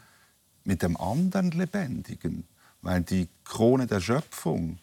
mit 0.64 0.82
dem 0.82 0.96
anderen 0.96 1.50
Lebendigen. 1.50 2.44
Weil 2.82 3.02
die 3.02 3.28
Krone 3.44 3.86
der 3.86 4.00
Schöpfung, 4.00 4.78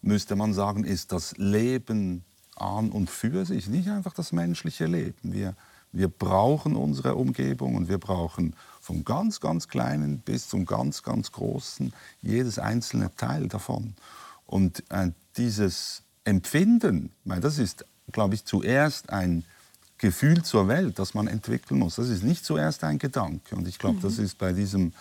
müsste 0.00 0.36
man 0.36 0.52
sagen, 0.52 0.84
ist 0.84 1.12
das 1.12 1.36
Leben 1.36 2.24
an 2.56 2.90
und 2.90 3.08
für 3.10 3.44
sich, 3.44 3.68
nicht 3.68 3.88
einfach 3.88 4.14
das 4.14 4.32
menschliche 4.32 4.86
Leben. 4.86 5.32
Wir 5.32 5.54
wir 5.92 6.08
brauchen 6.08 6.74
unsere 6.74 7.14
Umgebung 7.14 7.74
und 7.74 7.88
wir 7.88 7.98
brauchen 7.98 8.56
vom 8.80 9.04
ganz, 9.04 9.40
ganz 9.40 9.68
Kleinen 9.68 10.20
bis 10.20 10.48
zum 10.48 10.64
ganz, 10.64 11.02
ganz 11.02 11.32
Großen 11.32 11.92
jedes 12.22 12.58
einzelne 12.58 13.14
Teil 13.14 13.48
davon. 13.48 13.94
Und 14.46 14.82
äh, 14.90 15.10
dieses 15.36 16.02
Empfinden, 16.24 17.12
weil 17.24 17.40
das 17.40 17.58
ist, 17.58 17.84
glaube 18.12 18.34
ich, 18.34 18.44
zuerst 18.44 19.10
ein 19.10 19.44
Gefühl 19.98 20.42
zur 20.42 20.68
Welt, 20.68 20.98
das 20.98 21.14
man 21.14 21.28
entwickeln 21.28 21.78
muss. 21.78 21.96
Das 21.96 22.08
ist 22.08 22.24
nicht 22.24 22.44
zuerst 22.44 22.82
ein 22.84 22.98
Gedanke. 22.98 23.54
Und 23.54 23.68
ich 23.68 23.78
glaube, 23.78 23.98
mhm. 23.98 24.02
das 24.02 24.18
ist 24.18 24.36
bei 24.38 24.52
diesem 24.52 24.92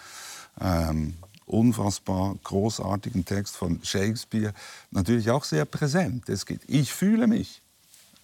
ähm, 0.60 1.16
unfassbar 1.46 2.36
großartigen 2.44 3.26
Text 3.26 3.56
von 3.56 3.84
Shakespeare 3.84 4.54
natürlich 4.92 5.30
auch 5.32 5.44
sehr 5.44 5.66
präsent. 5.66 6.30
Es 6.30 6.46
geht, 6.46 6.62
ich 6.68 6.94
fühle 6.94 7.28
mich. 7.28 7.62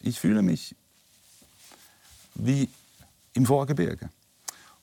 Ich 0.02 0.20
fühle 0.20 0.42
mich 0.42 0.76
wie 2.36 2.70
im 3.34 3.46
Vorgebirge. 3.46 4.10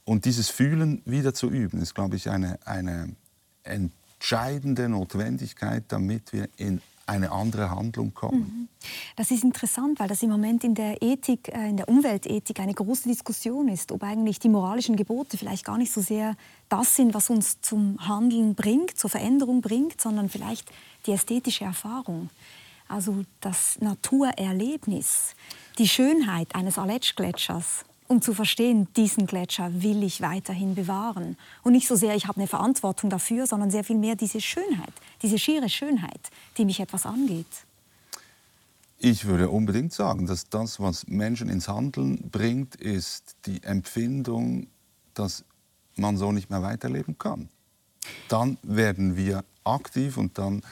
Und 0.04 0.24
dieses 0.24 0.50
Fühlen 0.50 1.00
wieder 1.04 1.32
zu 1.32 1.48
üben, 1.48 1.80
ist, 1.80 1.94
glaube 1.94 2.16
ich, 2.16 2.28
eine, 2.28 2.58
eine 2.66 3.14
entscheidende 3.62 4.88
Notwendigkeit, 4.88 5.84
damit 5.88 6.32
wir 6.32 6.48
in 6.56 6.82
eine 7.06 7.32
andere 7.32 7.70
Handlung 7.70 8.14
kommen. 8.14 8.40
Mhm. 8.40 8.68
Das 9.16 9.30
ist 9.30 9.44
interessant, 9.44 10.00
weil 10.00 10.08
das 10.08 10.22
im 10.22 10.30
Moment 10.30 10.64
in 10.64 10.74
der 10.74 11.02
Ethik, 11.02 11.48
äh, 11.48 11.68
in 11.68 11.76
der 11.76 11.88
Umweltethik 11.88 12.60
eine 12.60 12.74
große 12.74 13.08
Diskussion 13.08 13.68
ist, 13.68 13.92
ob 13.92 14.02
eigentlich 14.02 14.38
die 14.38 14.48
moralischen 14.48 14.96
Gebote 14.96 15.36
vielleicht 15.36 15.64
gar 15.64 15.78
nicht 15.78 15.92
so 15.92 16.00
sehr 16.00 16.36
das 16.68 16.96
sind, 16.96 17.14
was 17.14 17.30
uns 17.30 17.60
zum 17.60 17.98
Handeln 18.06 18.54
bringt, 18.54 18.98
zur 18.98 19.10
Veränderung 19.10 19.60
bringt, 19.60 20.00
sondern 20.00 20.28
vielleicht 20.28 20.70
die 21.06 21.12
ästhetische 21.12 21.64
Erfahrung. 21.64 22.30
Also 22.88 23.24
das 23.40 23.80
Naturerlebnis, 23.80 25.34
die 25.78 25.88
Schönheit 25.88 26.54
eines 26.54 26.78
Aletschgletschers 26.78 27.84
um 28.06 28.20
zu 28.20 28.34
verstehen, 28.34 28.88
diesen 28.96 29.26
Gletscher 29.26 29.82
will 29.82 30.02
ich 30.02 30.20
weiterhin 30.20 30.74
bewahren. 30.74 31.36
Und 31.62 31.72
nicht 31.72 31.88
so 31.88 31.96
sehr, 31.96 32.14
ich 32.14 32.26
habe 32.26 32.38
eine 32.38 32.46
Verantwortung 32.46 33.10
dafür, 33.10 33.46
sondern 33.46 33.70
sehr 33.70 33.84
viel 33.84 33.96
mehr 33.96 34.16
diese 34.16 34.40
Schönheit, 34.40 34.92
diese 35.22 35.38
schiere 35.38 35.68
Schönheit, 35.68 36.30
die 36.58 36.64
mich 36.64 36.80
etwas 36.80 37.06
angeht. 37.06 37.46
Ich 38.98 39.26
würde 39.26 39.50
unbedingt 39.50 39.92
sagen, 39.92 40.26
dass 40.26 40.48
das, 40.48 40.80
was 40.80 41.06
Menschen 41.06 41.48
ins 41.48 41.68
Handeln 41.68 42.30
bringt, 42.30 42.76
ist 42.76 43.36
die 43.46 43.62
Empfindung, 43.62 44.68
dass 45.14 45.44
man 45.96 46.16
so 46.16 46.32
nicht 46.32 46.50
mehr 46.50 46.62
weiterleben 46.62 47.18
kann. 47.18 47.48
Dann 48.28 48.58
werden 48.62 49.16
wir 49.16 49.44
aktiv 49.64 50.16
und 50.16 50.38
dann 50.38 50.62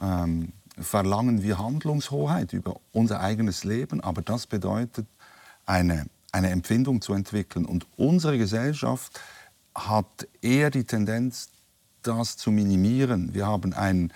ähm, 0.00 0.52
verlangen 0.78 1.42
wir 1.42 1.58
Handlungshoheit 1.58 2.52
über 2.52 2.80
unser 2.92 3.20
eigenes 3.20 3.64
Leben. 3.64 4.00
Aber 4.00 4.22
das 4.22 4.46
bedeutet 4.46 5.06
eine 5.66 6.06
eine 6.32 6.50
Empfindung 6.50 7.00
zu 7.00 7.12
entwickeln. 7.12 7.64
Und 7.64 7.86
unsere 7.96 8.38
Gesellschaft 8.38 9.20
hat 9.74 10.28
eher 10.42 10.70
die 10.70 10.84
Tendenz, 10.84 11.48
das 12.02 12.36
zu 12.36 12.50
minimieren. 12.50 13.34
Wir 13.34 13.46
haben 13.46 13.72
ein, 13.74 14.12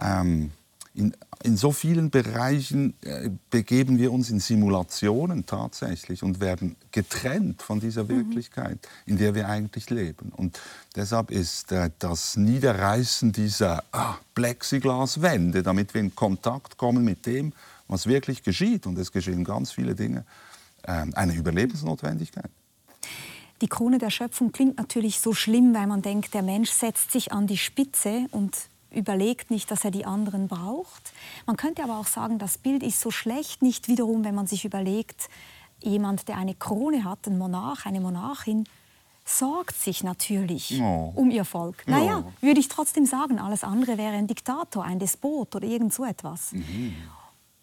ähm, 0.00 0.50
in, 0.94 1.14
in, 1.44 1.56
so 1.56 1.72
vielen 1.72 2.10
Bereichen 2.10 2.94
äh, 3.02 3.30
begeben 3.50 3.98
wir 3.98 4.12
uns 4.12 4.30
in 4.30 4.40
Simulationen 4.40 5.46
tatsächlich 5.46 6.22
und 6.22 6.40
werden 6.40 6.76
getrennt 6.90 7.62
von 7.62 7.80
dieser 7.80 8.04
mhm. 8.04 8.08
Wirklichkeit, 8.08 8.78
in 9.06 9.18
der 9.18 9.34
wir 9.34 9.48
eigentlich 9.48 9.90
leben. 9.90 10.32
Und 10.34 10.58
deshalb 10.96 11.30
ist 11.30 11.70
äh, 11.70 11.90
das 11.98 12.36
Niederreißen 12.36 13.30
dieser 13.32 13.84
ah, 13.92 14.16
Plexiglaswände, 14.34 15.62
damit 15.62 15.94
wir 15.94 16.00
in 16.00 16.14
Kontakt 16.14 16.78
kommen 16.78 17.04
mit 17.04 17.26
dem, 17.26 17.52
was 17.88 18.06
wirklich 18.06 18.42
geschieht, 18.42 18.86
und 18.86 18.98
es 18.98 19.12
geschehen 19.12 19.44
ganz 19.44 19.70
viele 19.70 19.94
Dinge, 19.94 20.24
eine 20.82 21.34
Überlebensnotwendigkeit. 21.34 22.50
Die 23.60 23.68
Krone 23.68 23.98
der 23.98 24.10
Schöpfung 24.10 24.52
klingt 24.52 24.78
natürlich 24.78 25.20
so 25.20 25.32
schlimm, 25.32 25.74
weil 25.74 25.86
man 25.86 26.02
denkt, 26.02 26.32
der 26.34 26.42
Mensch 26.42 26.70
setzt 26.70 27.10
sich 27.10 27.32
an 27.32 27.46
die 27.46 27.56
Spitze 27.56 28.26
und 28.30 28.56
überlegt 28.90 29.50
nicht, 29.50 29.70
dass 29.70 29.84
er 29.84 29.90
die 29.90 30.04
anderen 30.04 30.48
braucht. 30.48 31.12
Man 31.46 31.56
könnte 31.56 31.82
aber 31.82 31.98
auch 31.98 32.06
sagen, 32.06 32.38
das 32.38 32.56
Bild 32.56 32.82
ist 32.82 33.00
so 33.00 33.10
schlecht 33.10 33.62
nicht 33.62 33.88
wiederum, 33.88 34.24
wenn 34.24 34.34
man 34.34 34.46
sich 34.46 34.64
überlegt, 34.64 35.28
jemand, 35.80 36.28
der 36.28 36.36
eine 36.36 36.54
Krone 36.54 37.04
hat, 37.04 37.26
ein 37.26 37.38
Monarch, 37.38 37.84
eine 37.86 38.00
Monarchin, 38.00 38.64
sorgt 39.24 39.76
sich 39.76 40.02
natürlich 40.02 40.80
oh. 40.80 41.12
um 41.14 41.30
ihr 41.30 41.44
Volk. 41.44 41.86
Naja, 41.86 42.24
oh. 42.26 42.32
würde 42.40 42.60
ich 42.60 42.68
trotzdem 42.68 43.04
sagen, 43.04 43.38
alles 43.38 43.62
andere 43.62 43.98
wäre 43.98 44.14
ein 44.14 44.26
Diktator, 44.26 44.84
ein 44.84 44.98
Despot 44.98 45.54
oder 45.54 45.66
irgend 45.66 45.92
so 45.92 46.04
etwas. 46.04 46.52
Mhm. 46.52 46.94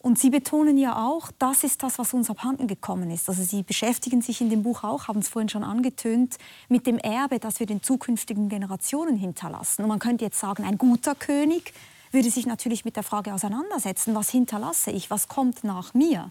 Und 0.05 0.19
Sie 0.19 0.29
betonen 0.29 0.77
ja 0.77 1.03
auch, 1.03 1.31
das 1.39 1.63
ist 1.63 1.81
das, 1.81 1.97
was 1.97 2.13
uns 2.13 2.29
abhanden 2.29 2.67
gekommen 2.67 3.09
ist. 3.09 3.27
Also 3.27 3.41
Sie 3.41 3.63
beschäftigen 3.63 4.21
sich 4.21 4.39
in 4.39 4.51
dem 4.51 4.61
Buch 4.61 4.83
auch, 4.83 5.07
haben 5.07 5.19
es 5.21 5.29
vorhin 5.29 5.49
schon 5.49 5.63
angetönt, 5.63 6.37
mit 6.69 6.85
dem 6.85 6.99
Erbe, 6.99 7.39
das 7.39 7.59
wir 7.59 7.65
den 7.65 7.81
zukünftigen 7.81 8.47
Generationen 8.47 9.17
hinterlassen. 9.17 9.81
Und 9.81 9.87
man 9.87 9.97
könnte 9.97 10.23
jetzt 10.23 10.39
sagen, 10.39 10.63
ein 10.63 10.77
guter 10.77 11.15
König 11.15 11.73
würde 12.11 12.29
sich 12.29 12.45
natürlich 12.45 12.85
mit 12.85 12.97
der 12.97 13.01
Frage 13.01 13.33
auseinandersetzen, 13.33 14.13
was 14.13 14.29
hinterlasse 14.29 14.91
ich, 14.91 15.09
was 15.09 15.27
kommt 15.27 15.63
nach 15.63 15.95
mir. 15.95 16.29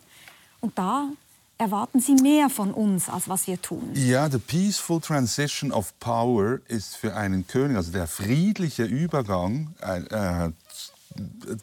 Und 0.60 0.78
da 0.78 1.08
erwarten 1.58 1.98
Sie 1.98 2.14
mehr 2.14 2.50
von 2.50 2.72
uns, 2.72 3.08
als 3.08 3.28
was 3.28 3.48
wir 3.48 3.60
tun. 3.60 3.90
Ja, 3.94 4.30
the 4.30 4.38
peaceful 4.38 5.00
transition 5.00 5.72
of 5.72 5.98
power 5.98 6.60
ist 6.68 6.94
für 6.94 7.16
einen 7.16 7.44
König, 7.48 7.76
also 7.76 7.90
der 7.90 8.06
friedliche 8.06 8.84
Übergang 8.84 9.74
äh, 9.80 10.46
äh 10.46 10.52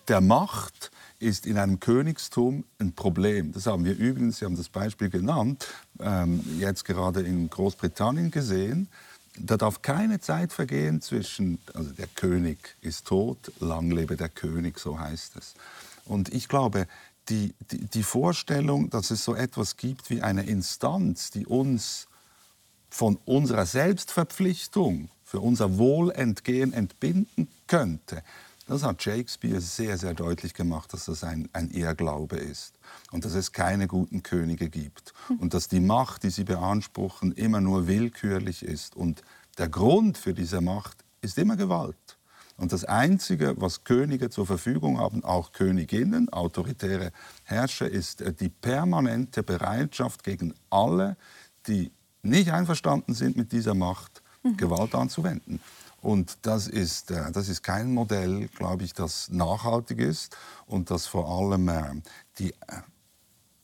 der 0.08 0.22
Macht, 0.22 0.92
ist 1.22 1.46
in 1.46 1.58
einem 1.58 1.80
Königstum 1.80 2.64
ein 2.80 2.94
Problem. 2.94 3.52
Das 3.52 3.68
haben 3.68 3.86
wir 3.86 3.96
übrigens, 3.96 4.40
Sie 4.40 4.46
haben 4.46 4.58
das 4.58 4.70
Beispiel 4.70 5.10
genannt, 5.10 5.68
ähm, 6.00 6.44
jetzt 6.60 6.86
gerade 6.86 7.22
in 7.22 7.50
Großbritannien 7.50 8.32
gesehen. 8.32 8.88
Da 9.38 9.56
darf 9.56 9.82
keine 9.82 10.20
Zeit 10.20 10.52
vergehen 10.52 11.02
zwischen, 11.02 11.60
also 11.74 11.92
der 11.92 12.08
König 12.08 12.76
ist 12.82 13.08
tot, 13.08 13.52
lang 13.60 13.92
lebe 13.92 14.18
der 14.18 14.30
König, 14.30 14.80
so 14.80 15.00
heißt 15.00 15.36
es. 15.38 15.54
Und 16.06 16.34
ich 16.34 16.50
glaube, 16.50 16.88
die, 17.30 17.54
die, 17.72 17.86
die 17.86 18.04
Vorstellung, 18.04 18.90
dass 18.90 19.12
es 19.12 19.24
so 19.24 19.36
etwas 19.36 19.78
gibt 19.78 20.10
wie 20.10 20.22
eine 20.22 20.44
Instanz, 20.44 21.30
die 21.32 21.46
uns 21.46 22.08
von 22.90 23.18
unserer 23.26 23.66
Selbstverpflichtung 23.66 25.10
für 25.24 25.40
unser 25.40 25.78
Wohlentgehen 25.78 26.74
entbinden 26.74 27.48
könnte, 27.68 28.22
das 28.72 28.84
hat 28.84 29.04
Shakespeare 29.04 29.60
sehr, 29.60 29.98
sehr 29.98 30.14
deutlich 30.14 30.54
gemacht, 30.54 30.94
dass 30.94 31.06
das 31.06 31.26
ein, 31.26 31.50
ein 31.52 31.70
Irrglaube 31.72 32.38
ist 32.38 32.80
und 33.12 33.26
dass 33.26 33.34
es 33.34 33.52
keine 33.52 33.86
guten 33.86 34.24
Könige 34.24 34.70
gibt 34.70 35.14
und 35.40 35.54
dass 35.54 35.68
die 35.68 35.82
Macht, 35.82 36.24
die 36.24 36.30
sie 36.30 36.46
beanspruchen, 36.46 37.34
immer 37.34 37.60
nur 37.60 37.88
willkürlich 37.88 38.64
ist. 38.64 38.96
Und 38.96 39.24
der 39.58 39.68
Grund 39.68 40.18
für 40.18 40.34
diese 40.34 40.62
Macht 40.62 41.04
ist 41.20 41.38
immer 41.38 41.58
Gewalt. 41.58 42.18
Und 42.56 42.72
das 42.72 42.86
Einzige, 42.86 43.56
was 43.58 43.84
Könige 43.84 44.30
zur 44.30 44.46
Verfügung 44.46 45.00
haben, 45.00 45.26
auch 45.26 45.52
Königinnen, 45.52 46.32
autoritäre 46.32 47.12
Herrscher, 47.44 47.90
ist 47.90 48.22
äh, 48.22 48.32
die 48.32 48.50
permanente 48.50 49.44
Bereitschaft 49.44 50.24
gegen 50.24 50.54
alle, 50.70 51.18
die 51.68 51.92
nicht 52.24 52.54
einverstanden 52.54 53.16
sind 53.16 53.36
mit 53.36 53.52
dieser 53.52 53.74
Macht, 53.74 54.22
mhm. 54.44 54.56
Gewalt 54.56 54.96
anzuwenden. 54.96 55.60
Und 56.02 56.40
das 56.42 56.68
ist, 56.68 57.12
äh, 57.12 57.32
das 57.32 57.48
ist 57.48 57.62
kein 57.62 57.94
Modell, 57.94 58.48
glaube 58.58 58.84
ich, 58.84 58.94
das 58.94 59.30
nachhaltig 59.30 60.00
ist 60.00 60.36
und 60.66 60.90
das 60.90 61.06
vor 61.06 61.30
allem 61.30 61.70
äh, 61.70 62.02
die, 62.40 62.50
äh, 62.50 62.82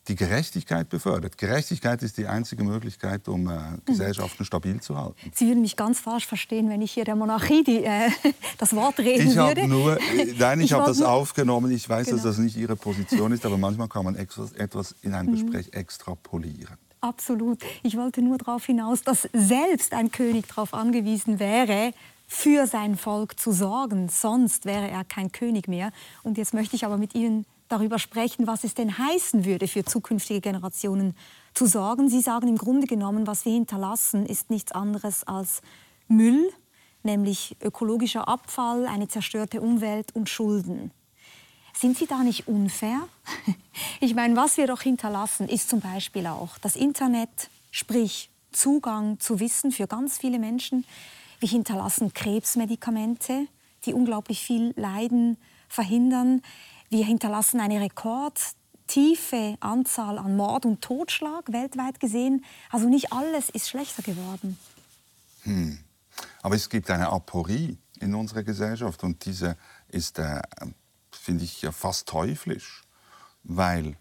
die 0.07 0.15
Gerechtigkeit 0.15 0.88
befördert. 0.88 1.38
Gerechtigkeit 1.38 2.01
ist 2.01 2.17
die 2.17 2.27
einzige 2.27 2.63
Möglichkeit, 2.63 3.27
um 3.27 3.45
mhm. 3.45 3.81
Gesellschaften 3.85 4.45
stabil 4.45 4.79
zu 4.79 4.97
halten. 4.97 5.31
Sie 5.33 5.47
würden 5.47 5.61
mich 5.61 5.75
ganz 5.75 5.99
falsch 5.99 6.27
verstehen, 6.27 6.69
wenn 6.69 6.81
ich 6.81 6.91
hier 6.91 7.05
der 7.05 7.15
Monarchie 7.15 7.63
die, 7.63 7.83
äh, 7.83 8.09
das 8.57 8.75
Wort 8.75 8.99
reden 8.99 9.29
ich 9.29 9.35
würde. 9.35 9.67
Nur, 9.67 9.97
nein, 10.38 10.59
ich, 10.59 10.67
ich 10.67 10.73
habe 10.73 10.85
das 10.85 10.99
nur... 10.99 11.09
aufgenommen. 11.09 11.71
Ich 11.71 11.89
weiß, 11.89 12.05
genau. 12.05 12.17
dass 12.17 12.23
das 12.23 12.38
nicht 12.38 12.55
Ihre 12.55 12.75
Position 12.75 13.31
ist, 13.31 13.45
aber 13.45 13.57
manchmal 13.57 13.89
kann 13.89 14.05
man 14.05 14.15
etwas 14.55 14.95
in 15.01 15.13
einem 15.13 15.31
mhm. 15.31 15.51
Gespräch 15.51 15.73
extrapolieren. 15.73 16.77
Absolut. 17.01 17.59
Ich 17.83 17.95
wollte 17.95 18.21
nur 18.21 18.38
darauf 18.38 18.65
hinaus, 18.65 19.03
dass 19.03 19.29
selbst 19.33 19.93
ein 19.93 20.11
König 20.11 20.47
darauf 20.47 20.73
angewiesen 20.73 21.39
wäre, 21.39 21.93
für 22.28 22.67
sein 22.67 22.97
Volk 22.97 23.39
zu 23.39 23.51
sorgen. 23.51 24.09
Sonst 24.09 24.65
wäre 24.65 24.89
er 24.89 25.03
kein 25.03 25.32
König 25.32 25.67
mehr. 25.67 25.91
Und 26.23 26.38
jetzt 26.38 26.53
möchte 26.53 26.75
ich 26.75 26.86
aber 26.86 26.97
mit 26.97 27.15
Ihnen 27.15 27.45
darüber 27.69 27.99
sprechen, 27.99 28.47
was 28.47 28.63
es 28.63 28.73
denn 28.73 28.97
heißen 28.97 29.45
würde, 29.45 29.67
für 29.67 29.84
zukünftige 29.84 30.41
Generationen 30.41 31.15
zu 31.53 31.65
sorgen. 31.65 32.09
Sie 32.09 32.21
sagen 32.21 32.47
im 32.47 32.57
Grunde 32.57 32.88
genommen, 32.88 33.28
was 33.28 33.45
wir 33.45 33.53
hinterlassen, 33.53 34.25
ist 34.25 34.49
nichts 34.49 34.71
anderes 34.71 35.25
als 35.25 35.61
Müll, 36.07 36.49
nämlich 37.03 37.55
ökologischer 37.61 38.28
Abfall, 38.28 38.86
eine 38.86 39.07
zerstörte 39.07 39.61
Umwelt 39.61 40.15
und 40.15 40.30
Schulden. 40.30 40.91
Sind 41.73 41.97
Sie 41.97 42.07
da 42.07 42.23
nicht 42.23 42.47
unfair? 42.47 43.07
Ich 43.99 44.15
meine, 44.15 44.36
was 44.36 44.57
wir 44.57 44.67
doch 44.67 44.82
hinterlassen, 44.82 45.47
ist 45.47 45.69
zum 45.69 45.80
Beispiel 45.80 46.28
auch 46.28 46.57
das 46.59 46.75
Internet, 46.75 47.49
sprich 47.71 48.30
Zugang 48.51 49.19
zu 49.19 49.39
Wissen 49.39 49.71
für 49.71 49.88
ganz 49.88 50.17
viele 50.17 50.39
Menschen. 50.39 50.84
Wir 51.39 51.49
hinterlassen 51.49 52.13
Krebsmedikamente, 52.13 53.47
die 53.85 53.93
unglaublich 53.93 54.41
viel 54.41 54.73
Leiden 54.75 55.38
verhindern. 55.67 56.41
Wir 56.89 57.05
hinterlassen 57.05 57.59
eine 57.59 57.79
rekordtiefe 57.79 59.57
Anzahl 59.59 60.17
an 60.17 60.35
Mord 60.35 60.65
und 60.65 60.81
Totschlag 60.81 61.51
weltweit 61.51 61.99
gesehen. 61.99 62.43
Also 62.71 62.89
nicht 62.89 63.13
alles 63.13 63.49
ist 63.49 63.69
schlechter 63.69 64.01
geworden. 64.01 64.57
Hm. 65.43 65.79
Aber 66.41 66.55
es 66.55 66.69
gibt 66.69 66.89
eine 66.89 67.09
Aporie 67.09 67.77
in 67.99 68.15
unserer 68.15 68.43
Gesellschaft 68.43 69.03
und 69.03 69.25
diese 69.25 69.57
ist, 69.89 70.19
äh, 70.19 70.41
finde 71.11 71.43
ich, 71.43 71.65
fast 71.71 72.07
teuflisch, 72.07 72.83
weil 73.43 73.97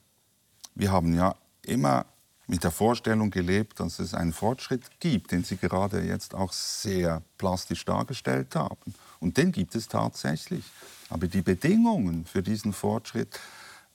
wir 0.74 0.90
haben 0.90 1.14
ja 1.14 1.34
immer 1.62 2.06
mit 2.46 2.64
der 2.64 2.70
Vorstellung 2.70 3.30
gelebt, 3.30 3.80
dass 3.80 3.98
es 3.98 4.14
einen 4.14 4.32
Fortschritt 4.32 5.00
gibt, 5.00 5.32
den 5.32 5.44
Sie 5.44 5.56
gerade 5.56 6.02
jetzt 6.02 6.34
auch 6.34 6.52
sehr 6.52 7.22
plastisch 7.38 7.84
dargestellt 7.84 8.54
haben. 8.54 8.94
Und 9.20 9.36
den 9.36 9.52
gibt 9.52 9.74
es 9.74 9.88
tatsächlich. 9.88 10.64
Aber 11.08 11.26
die 11.26 11.42
Bedingungen 11.42 12.24
für 12.24 12.42
diesen 12.42 12.72
Fortschritt 12.72 13.40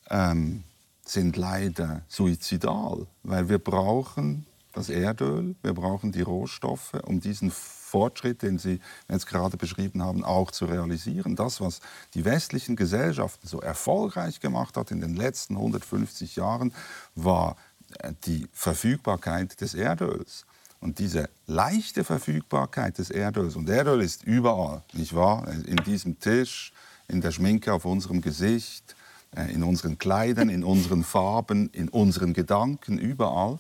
ähm, 0.09 0.63
sind 1.05 1.37
leider 1.37 2.01
suizidal, 2.07 3.07
weil 3.23 3.49
wir 3.49 3.59
brauchen 3.59 4.45
das 4.73 4.89
Erdöl, 4.89 5.55
wir 5.61 5.73
brauchen 5.73 6.11
die 6.11 6.21
Rohstoffe, 6.21 6.93
um 7.05 7.19
diesen 7.19 7.51
Fortschritt, 7.51 8.41
den 8.41 8.57
Sie 8.57 8.79
jetzt 9.09 9.27
gerade 9.27 9.57
beschrieben 9.57 10.01
haben, 10.01 10.23
auch 10.23 10.51
zu 10.51 10.65
realisieren. 10.65 11.35
Das, 11.35 11.59
was 11.59 11.81
die 12.13 12.23
westlichen 12.23 12.77
Gesellschaften 12.77 13.47
so 13.47 13.59
erfolgreich 13.59 14.39
gemacht 14.39 14.77
hat 14.77 14.91
in 14.91 15.01
den 15.01 15.15
letzten 15.15 15.57
150 15.57 16.37
Jahren, 16.37 16.73
war 17.15 17.57
die 18.25 18.47
Verfügbarkeit 18.53 19.59
des 19.61 19.73
Erdöls. 19.73 20.45
Und 20.79 20.97
diese 20.97 21.29
leichte 21.45 22.03
Verfügbarkeit 22.03 22.97
des 22.97 23.11
Erdöls, 23.11 23.55
und 23.55 23.69
Erdöl 23.69 24.01
ist 24.01 24.23
überall, 24.23 24.81
nicht 24.93 25.15
wahr? 25.15 25.47
In 25.65 25.77
diesem 25.77 26.19
Tisch, 26.19 26.73
in 27.07 27.21
der 27.21 27.31
Schminke 27.31 27.71
auf 27.71 27.85
unserem 27.85 28.21
Gesicht, 28.21 28.95
äh, 29.35 29.53
in 29.53 29.63
unseren 29.63 29.97
Kleidern, 29.97 30.49
in 30.49 30.63
unseren 30.63 31.03
Farben, 31.03 31.69
in 31.69 31.87
unseren 31.87 32.33
Gedanken, 32.33 32.97
überall, 32.97 33.59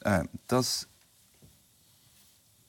äh, 0.00 0.24
das 0.48 0.86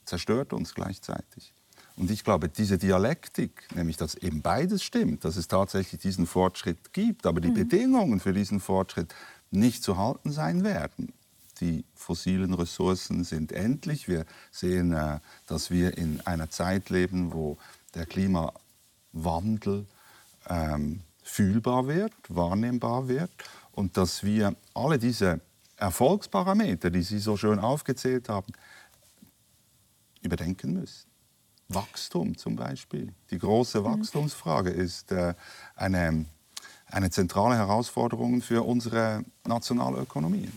zerstört 0.06 0.54
uns 0.54 0.74
gleichzeitig. 0.74 1.54
Und 1.98 2.10
ich 2.10 2.24
glaube, 2.24 2.50
diese 2.50 2.78
Dialektik, 2.78 3.68
nämlich 3.76 3.98
dass 3.98 4.16
eben 4.16 4.42
beides 4.42 4.84
stimmt, 4.84 5.26
dass 5.26 5.36
es 5.36 5.48
tatsächlich 5.48 6.02
diesen 6.02 6.26
Fortschritt 6.26 6.94
gibt, 6.94 7.26
aber 7.26 7.42
die 7.42 7.50
mhm. 7.50 7.56
Bedingungen 7.56 8.20
für 8.20 8.34
diesen 8.34 8.60
Fortschritt 8.60 9.14
nicht 9.52 9.84
zu 9.84 9.98
halten 9.98 10.32
sein 10.32 10.64
werden. 10.64 11.14
Die 11.60 11.86
fossilen 11.94 12.54
Ressourcen 12.54 13.24
sind 13.24 13.52
endlich. 13.52 14.08
Wir 14.08 14.26
sehen, 14.52 14.94
äh, 14.94 15.20
dass 15.46 15.70
wir 15.70 15.98
in 15.98 16.22
einer 16.22 16.50
Zeit 16.50 16.90
leben, 16.90 17.34
wo 17.34 17.58
der 17.94 18.06
Klimawandel 18.06 19.86
ähm, 20.48 21.02
fühlbar 21.22 21.88
wird, 21.88 22.14
wahrnehmbar 22.30 23.08
wird 23.08 23.30
und 23.74 23.96
dass 23.98 24.24
wir 24.24 24.56
alle 24.74 24.98
diese 24.98 25.40
Erfolgsparameter, 25.78 26.90
die 26.90 27.04
Sie 27.04 27.20
so 27.20 27.38
schön 27.38 27.60
aufgezählt 27.60 28.30
haben, 28.30 28.54
überdenken 30.22 30.74
müssen. 30.74 31.10
Wachstum 31.70 32.38
zum 32.38 32.56
Beispiel. 32.56 33.14
Die 33.30 33.40
große 33.40 33.82
mhm. 33.82 33.86
Wachstumsfrage 33.86 34.70
ist 34.70 35.12
äh, 35.12 35.34
eine, 35.76 36.26
eine 36.92 37.10
zentrale 37.10 37.56
Herausforderung 37.56 38.42
für 38.42 38.64
unsere 38.66 39.24
nationale 39.46 40.00
Ökonomie. 40.00 40.50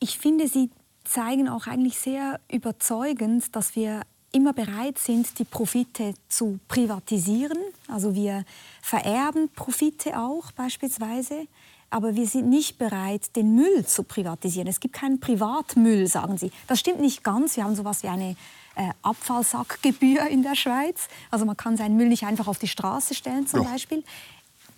Ich 0.00 0.18
finde, 0.18 0.48
Sie 0.48 0.70
zeigen 1.04 1.48
auch 1.48 1.66
eigentlich 1.66 1.98
sehr 1.98 2.40
überzeugend, 2.50 3.54
dass 3.54 3.76
wir 3.76 4.02
immer 4.32 4.52
bereit 4.52 4.98
sind, 4.98 5.38
die 5.38 5.44
Profite 5.44 6.14
zu 6.28 6.58
privatisieren. 6.66 7.58
Also 7.88 8.14
wir 8.14 8.44
vererben 8.82 9.48
Profite 9.50 10.18
auch 10.18 10.50
beispielsweise, 10.52 11.46
aber 11.90 12.16
wir 12.16 12.26
sind 12.26 12.48
nicht 12.48 12.76
bereit, 12.76 13.36
den 13.36 13.54
Müll 13.54 13.86
zu 13.86 14.02
privatisieren. 14.02 14.66
Es 14.66 14.80
gibt 14.80 14.94
keinen 14.94 15.20
Privatmüll, 15.20 16.08
sagen 16.08 16.36
Sie. 16.36 16.50
Das 16.66 16.80
stimmt 16.80 17.00
nicht 17.00 17.22
ganz. 17.22 17.56
Wir 17.56 17.62
haben 17.62 17.76
so 17.76 17.82
etwas 17.82 18.02
wie 18.02 18.08
eine 18.08 18.36
äh, 18.74 18.90
Abfallsackgebühr 19.02 20.26
in 20.26 20.42
der 20.42 20.56
Schweiz. 20.56 21.06
Also 21.30 21.44
man 21.44 21.56
kann 21.56 21.76
seinen 21.76 21.96
Müll 21.96 22.08
nicht 22.08 22.24
einfach 22.24 22.48
auf 22.48 22.58
die 22.58 22.66
Straße 22.66 23.14
stellen 23.14 23.46
zum 23.46 23.62
ja. 23.62 23.70
Beispiel. 23.70 24.02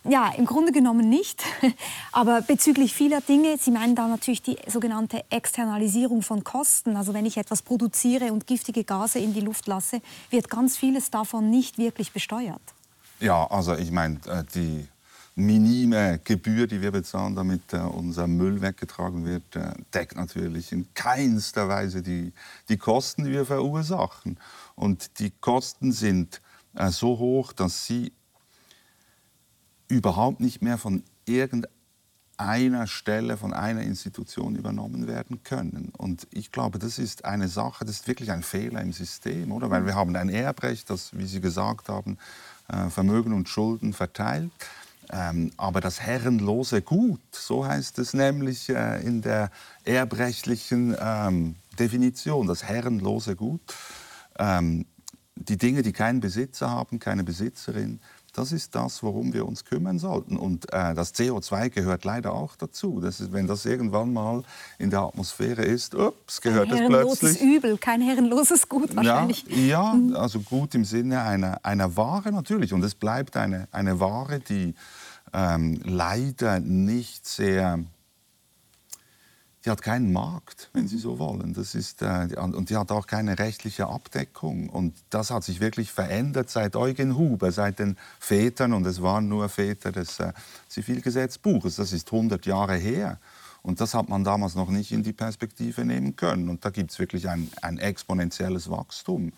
Ja, 0.09 0.33
im 0.37 0.47
Grunde 0.47 0.71
genommen 0.71 1.09
nicht. 1.09 1.43
Aber 2.13 2.41
bezüglich 2.41 2.95
vieler 2.95 3.21
Dinge, 3.21 3.57
Sie 3.59 3.73
meinen 3.73 3.97
da 3.97 4.07
natürlich 4.07 4.41
die 4.41 4.57
sogenannte 4.69 5.25
Externalisierung 5.31 6.23
von 6.23 6.45
Kosten. 6.45 6.97
Also 6.97 7.13
wenn 7.13 7.27
ich 7.27 7.37
etwas 7.39 7.63
produziere 7.63 8.33
und 8.33 8.47
giftige 8.47 8.85
Gase 8.85 9.19
in 9.19 9.35
die 9.35 9.41
Luft 9.41 9.67
lasse, 9.67 10.01
wird 10.31 10.49
ganz 10.49 10.77
vieles 10.77 11.11
davon 11.11 11.51
nicht 11.51 11.79
wirklich 11.79 12.13
besteuert. 12.13 12.61
Ja, 13.19 13.47
also 13.51 13.75
ich 13.75 13.91
meine, 13.91 14.21
äh, 14.27 14.45
die 14.55 14.87
minime 15.35 16.21
Gebühr, 16.23 16.69
die 16.69 16.81
wir 16.81 16.93
bezahlen, 16.93 17.35
damit 17.35 17.73
äh, 17.73 17.79
unser 17.79 18.29
Müll 18.29 18.63
weggetragen 18.63 19.25
wird, 19.25 19.57
äh, 19.57 19.73
deckt 19.93 20.17
natürlich 20.17 20.71
in 20.71 20.87
keinster 20.95 21.69
Weise 21.69 22.03
die, 22.03 22.33
die 22.69 22.77
Kosten, 22.77 23.25
die 23.25 23.33
wir 23.33 23.45
verursachen. 23.45 24.39
Und 24.77 25.19
die 25.19 25.31
Kosten 25.31 25.91
sind 25.91 26.41
so 26.91 27.19
hoch, 27.19 27.55
dass 27.55 27.87
sie 27.87 28.13
überhaupt 29.89 30.41
nicht 30.41 30.63
mehr 30.63 30.79
von 30.79 31.03
irgendeiner 31.25 32.87
Stelle, 32.87 33.37
von 33.37 33.53
einer 33.53 33.83
Institution 33.83 34.57
übernommen 34.57 35.07
werden 35.07 35.43
können. 35.43 35.93
Und 35.97 36.27
ich 36.31 36.53
glaube, 36.53 36.79
das 36.79 36.99
ist 36.99 37.25
eine 37.25 37.49
Sache, 37.49 37.85
das 37.85 37.97
ist 37.97 38.09
wirklich 38.09 38.31
ein 38.31 38.43
Fehler 38.43 38.81
im 38.81 38.93
System, 38.93 39.53
oder? 39.53 39.71
Weil 39.71 39.87
wir 39.87 39.95
haben 39.95 40.15
ein 40.17 40.29
Erbrecht, 40.29 40.91
das, 40.91 41.17
wie 41.17 41.27
Sie 41.27 41.41
gesagt 41.41 41.89
haben, 41.89 42.19
äh, 42.69 42.91
Vermögen 42.91 43.33
und 43.33 43.49
Schulden 43.49 43.93
verteilt. 43.93 44.51
Ähm, 45.11 45.53
aber 45.57 45.81
das 45.81 46.01
herrenlose 46.01 46.83
Gut, 46.83 47.21
so 47.31 47.65
heißt 47.65 47.99
es 48.01 48.13
nämlich 48.13 48.69
äh, 48.71 49.01
in 49.03 49.23
der 49.23 49.51
erbrechtlichen 49.85 50.97
ähm, 50.99 51.55
Definition, 51.79 52.49
das 52.49 52.65
herrenlose 52.65 53.37
Gut, 53.37 53.61
ähm, 54.39 54.85
die 55.37 55.59
Dinge, 55.59 55.83
die 55.83 55.93
keinen 55.93 56.21
Besitzer 56.21 56.71
haben, 56.71 56.99
keine 56.99 57.23
Besitzerin, 57.23 58.01
das 58.37 58.53
ist 58.53 58.75
das, 58.75 59.03
worum 59.03 59.33
wir 59.33 59.47
uns 59.47 59.65
kümmern 59.65 59.99
sollten. 59.99 60.37
Und 60.37 60.73
äh, 60.73 60.95
das 60.95 61.15
CO2 61.15 61.71
gehört 61.71 62.05
leider 62.05 62.33
auch 62.33 62.57
dazu. 62.57 63.01
Das 63.01 63.21
ist, 63.21 63.33
wenn 63.33 63.47
das 63.47 63.65
irgendwann 63.65 64.13
mal 64.13 64.43
in 64.79 64.91
der 64.91 65.01
Atmosphäre 65.01 65.63
ist, 65.63 65.95
ups, 65.95 66.41
gehört 66.41 66.71
es 66.71 66.81
plötzlich. 66.87 67.41
Ein 67.41 67.55
Übel, 67.55 67.79
kein 67.79 68.01
herrenloses 68.01 68.69
Gut 68.69 68.95
wahrscheinlich. 68.95 69.45
Ja, 69.49 69.57
ja 69.57 69.95
mhm. 69.95 70.17
also 70.17 70.41
gut 70.41 70.75
im 70.75 70.85
Sinne 70.85 71.23
einer, 71.23 71.65
einer 71.65 71.97
Ware 71.97 72.33
natürlich. 72.33 72.73
Und 72.73 72.83
es 72.85 72.95
bleibt 72.95 73.37
eine, 73.37 73.69
eine 73.73 74.01
Ware, 74.01 74.41
die 74.41 74.75
ähm, 75.33 75.81
leider 75.85 76.61
nicht 76.61 77.27
sehr 77.27 77.81
die 79.67 79.71
hat 79.71 79.83
keinen 79.83 80.13
Markt, 80.13 80.71
wenn 80.75 80.87
Sie 80.87 80.97
so 80.97 81.19
wollen. 81.19 81.53
Das 81.53 81.75
ist, 81.75 82.01
äh, 82.01 82.29
und 82.39 82.71
die 82.71 82.77
hat 82.77 82.93
auch 82.93 83.09
keine 83.09 83.37
rechtliche 83.41 83.89
Abdeckung. 83.89 84.69
Und 84.69 84.95
das 85.11 85.33
hat 85.33 85.43
sich 85.43 85.59
wirklich 85.59 85.91
verändert 85.91 86.49
seit 86.51 86.77
Eugen 86.77 87.19
Huber, 87.19 87.51
seit 87.51 87.81
den 87.81 87.97
Vätern, 88.21 88.73
und 88.73 88.87
es 88.87 89.03
waren 89.03 89.29
nur 89.29 89.49
Väter 89.49 89.91
des 89.91 90.21
äh, 90.21 90.33
Zivilgesetzbuches. 90.69 91.77
Das 91.77 91.93
ist 91.93 92.13
100 92.13 92.47
Jahre 92.47 92.77
her. 92.77 93.19
Und 93.63 93.81
das 93.81 93.95
hat 93.95 94.09
man 94.09 94.23
damals 94.23 94.55
noch 94.55 94.71
nicht 94.71 94.93
in 94.93 95.03
die 95.03 95.13
Perspektive 95.13 95.85
nehmen 95.85 96.15
können. 96.15 96.49
Und 96.49 96.65
da 96.65 96.71
gibt 96.71 96.93
es 96.93 97.01
wirklich 97.01 97.29
ein, 97.29 97.51
ein 97.61 97.79
exponentielles 97.79 98.71
Wachstum 98.71 99.33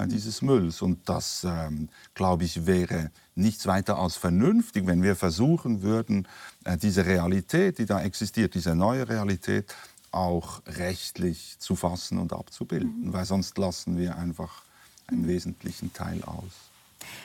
dieses 0.00 0.42
Mülls. 0.42 0.82
Und 0.82 1.08
das, 1.08 1.44
ähm, 1.44 1.88
glaube 2.14 2.44
ich, 2.44 2.66
wäre 2.66 3.10
nichts 3.34 3.66
weiter 3.66 3.98
als 3.98 4.16
vernünftig, 4.16 4.86
wenn 4.86 5.02
wir 5.02 5.16
versuchen 5.16 5.82
würden, 5.82 6.26
äh, 6.64 6.76
diese 6.76 7.06
Realität, 7.06 7.78
die 7.78 7.86
da 7.86 8.00
existiert, 8.02 8.54
diese 8.54 8.74
neue 8.74 9.08
Realität, 9.08 9.74
auch 10.10 10.62
rechtlich 10.66 11.56
zu 11.58 11.74
fassen 11.74 12.18
und 12.18 12.32
abzubilden, 12.32 13.06
mhm. 13.06 13.12
weil 13.12 13.24
sonst 13.24 13.56
lassen 13.58 13.96
wir 13.96 14.16
einfach 14.16 14.62
einen 15.06 15.26
wesentlichen 15.26 15.92
Teil 15.92 16.22
aus. 16.24 16.71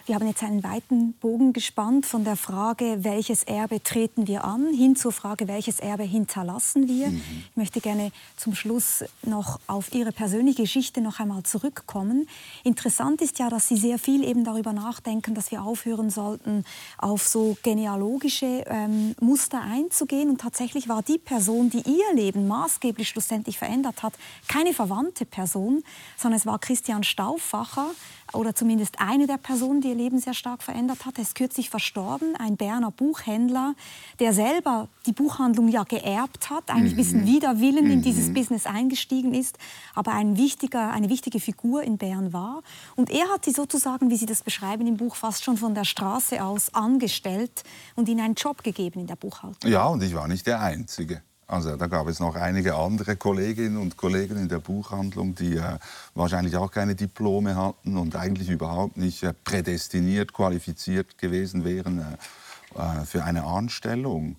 Wir 0.05 0.15
haben 0.15 0.27
jetzt 0.27 0.43
einen 0.43 0.63
weiten 0.63 1.13
Bogen 1.13 1.53
gespannt 1.53 2.05
von 2.05 2.23
der 2.23 2.35
Frage, 2.35 3.03
welches 3.03 3.43
Erbe 3.43 3.83
treten 3.83 4.27
wir 4.27 4.43
an, 4.43 4.73
hin 4.73 4.95
zur 4.95 5.11
Frage, 5.11 5.47
welches 5.47 5.79
Erbe 5.79 6.03
hinterlassen 6.03 6.87
wir. 6.87 7.07
Mhm. 7.07 7.21
Ich 7.49 7.57
möchte 7.57 7.81
gerne 7.81 8.11
zum 8.37 8.55
Schluss 8.55 9.03
noch 9.23 9.59
auf 9.67 9.93
Ihre 9.93 10.11
persönliche 10.11 10.63
Geschichte 10.63 11.01
noch 11.01 11.19
einmal 11.19 11.43
zurückkommen. 11.43 12.27
Interessant 12.63 13.21
ist 13.21 13.39
ja, 13.39 13.49
dass 13.49 13.67
Sie 13.67 13.77
sehr 13.77 13.99
viel 13.99 14.23
eben 14.23 14.43
darüber 14.43 14.73
nachdenken, 14.73 15.33
dass 15.33 15.51
wir 15.51 15.63
aufhören 15.63 16.09
sollten, 16.09 16.63
auf 16.97 17.27
so 17.27 17.57
genealogische 17.63 18.63
ähm, 18.67 19.15
Muster 19.19 19.61
einzugehen. 19.61 20.29
Und 20.29 20.41
tatsächlich 20.41 20.87
war 20.87 21.03
die 21.03 21.17
Person, 21.17 21.69
die 21.69 21.81
ihr 21.81 22.13
Leben 22.15 22.47
maßgeblich 22.47 23.09
schlussendlich 23.09 23.57
verändert 23.57 24.03
hat, 24.03 24.13
keine 24.47 24.73
verwandte 24.73 25.25
Person, 25.25 25.83
sondern 26.17 26.39
es 26.39 26.45
war 26.45 26.59
Christian 26.59 27.03
Stauffacher, 27.03 27.91
oder 28.33 28.53
zumindest 28.53 28.99
eine 28.99 29.27
der 29.27 29.37
Personen, 29.37 29.66
die 29.81 29.89
ihr 29.89 29.95
Leben 29.95 30.19
sehr 30.19 30.33
stark 30.33 30.63
verändert 30.63 31.05
hat. 31.05 31.17
Er 31.17 31.23
ist 31.23 31.35
kürzlich 31.35 31.69
verstorben, 31.69 32.35
ein 32.37 32.57
Berner 32.57 32.91
Buchhändler, 32.91 33.75
der 34.19 34.33
selber 34.33 34.87
die 35.05 35.11
Buchhandlung 35.11 35.67
ja 35.67 35.83
geerbt 35.83 36.49
hat, 36.49 36.69
eigentlich 36.69 36.93
ein 36.93 36.97
bisschen 36.97 37.21
mhm. 37.21 37.27
wider 37.27 37.59
Willen 37.59 37.91
in 37.91 37.99
mhm. 37.99 38.03
dieses 38.03 38.33
Business 38.33 38.65
eingestiegen 38.65 39.33
ist, 39.33 39.57
aber 39.93 40.13
ein 40.13 40.37
wichtiger, 40.37 40.91
eine 40.91 41.09
wichtige 41.09 41.39
Figur 41.39 41.83
in 41.83 41.97
Bern 41.97 42.33
war. 42.33 42.63
Und 42.95 43.09
er 43.11 43.27
hat 43.29 43.45
sie 43.45 43.51
sozusagen, 43.51 44.09
wie 44.09 44.17
Sie 44.17 44.25
das 44.25 44.41
beschreiben 44.41 44.87
im 44.87 44.97
Buch, 44.97 45.15
fast 45.15 45.43
schon 45.43 45.57
von 45.57 45.75
der 45.75 45.85
Straße 45.85 46.43
aus 46.43 46.73
angestellt 46.73 47.63
und 47.95 48.09
ihnen 48.09 48.21
einen 48.21 48.35
Job 48.35 48.63
gegeben 48.63 49.01
in 49.01 49.07
der 49.07 49.15
Buchhaltung. 49.15 49.69
Ja, 49.69 49.85
und 49.87 50.01
ich 50.01 50.13
war 50.15 50.27
nicht 50.27 50.47
der 50.47 50.61
Einzige. 50.61 51.21
Also 51.47 51.77
da 51.77 51.87
gab 51.87 52.07
es 52.07 52.19
noch 52.19 52.35
einige 52.35 52.75
andere 52.75 53.15
Kolleginnen 53.15 53.77
und 53.77 53.95
Kollegen 53.95 54.35
in 54.35 54.49
der 54.49 54.59
Buchhandlung, 54.59 55.33
die 55.33 55.55
äh, 55.55 55.79
wahrscheinlich 56.13 56.57
auch 56.57 56.71
keine 56.71 56.93
Diplome 56.93 57.55
hatten 57.55 57.97
und 57.97 58.17
eigentlich 58.17 58.49
überhaupt 58.49 58.97
nicht 58.97 59.23
äh, 59.23 59.33
prädestiniert, 59.33 60.33
qualifiziert 60.33 61.17
gewesen 61.17 61.63
wären 61.63 61.99
äh, 61.99 63.01
äh 63.01 63.05
für 63.05 63.23
eine 63.23 63.45
Anstellung. 63.45 64.35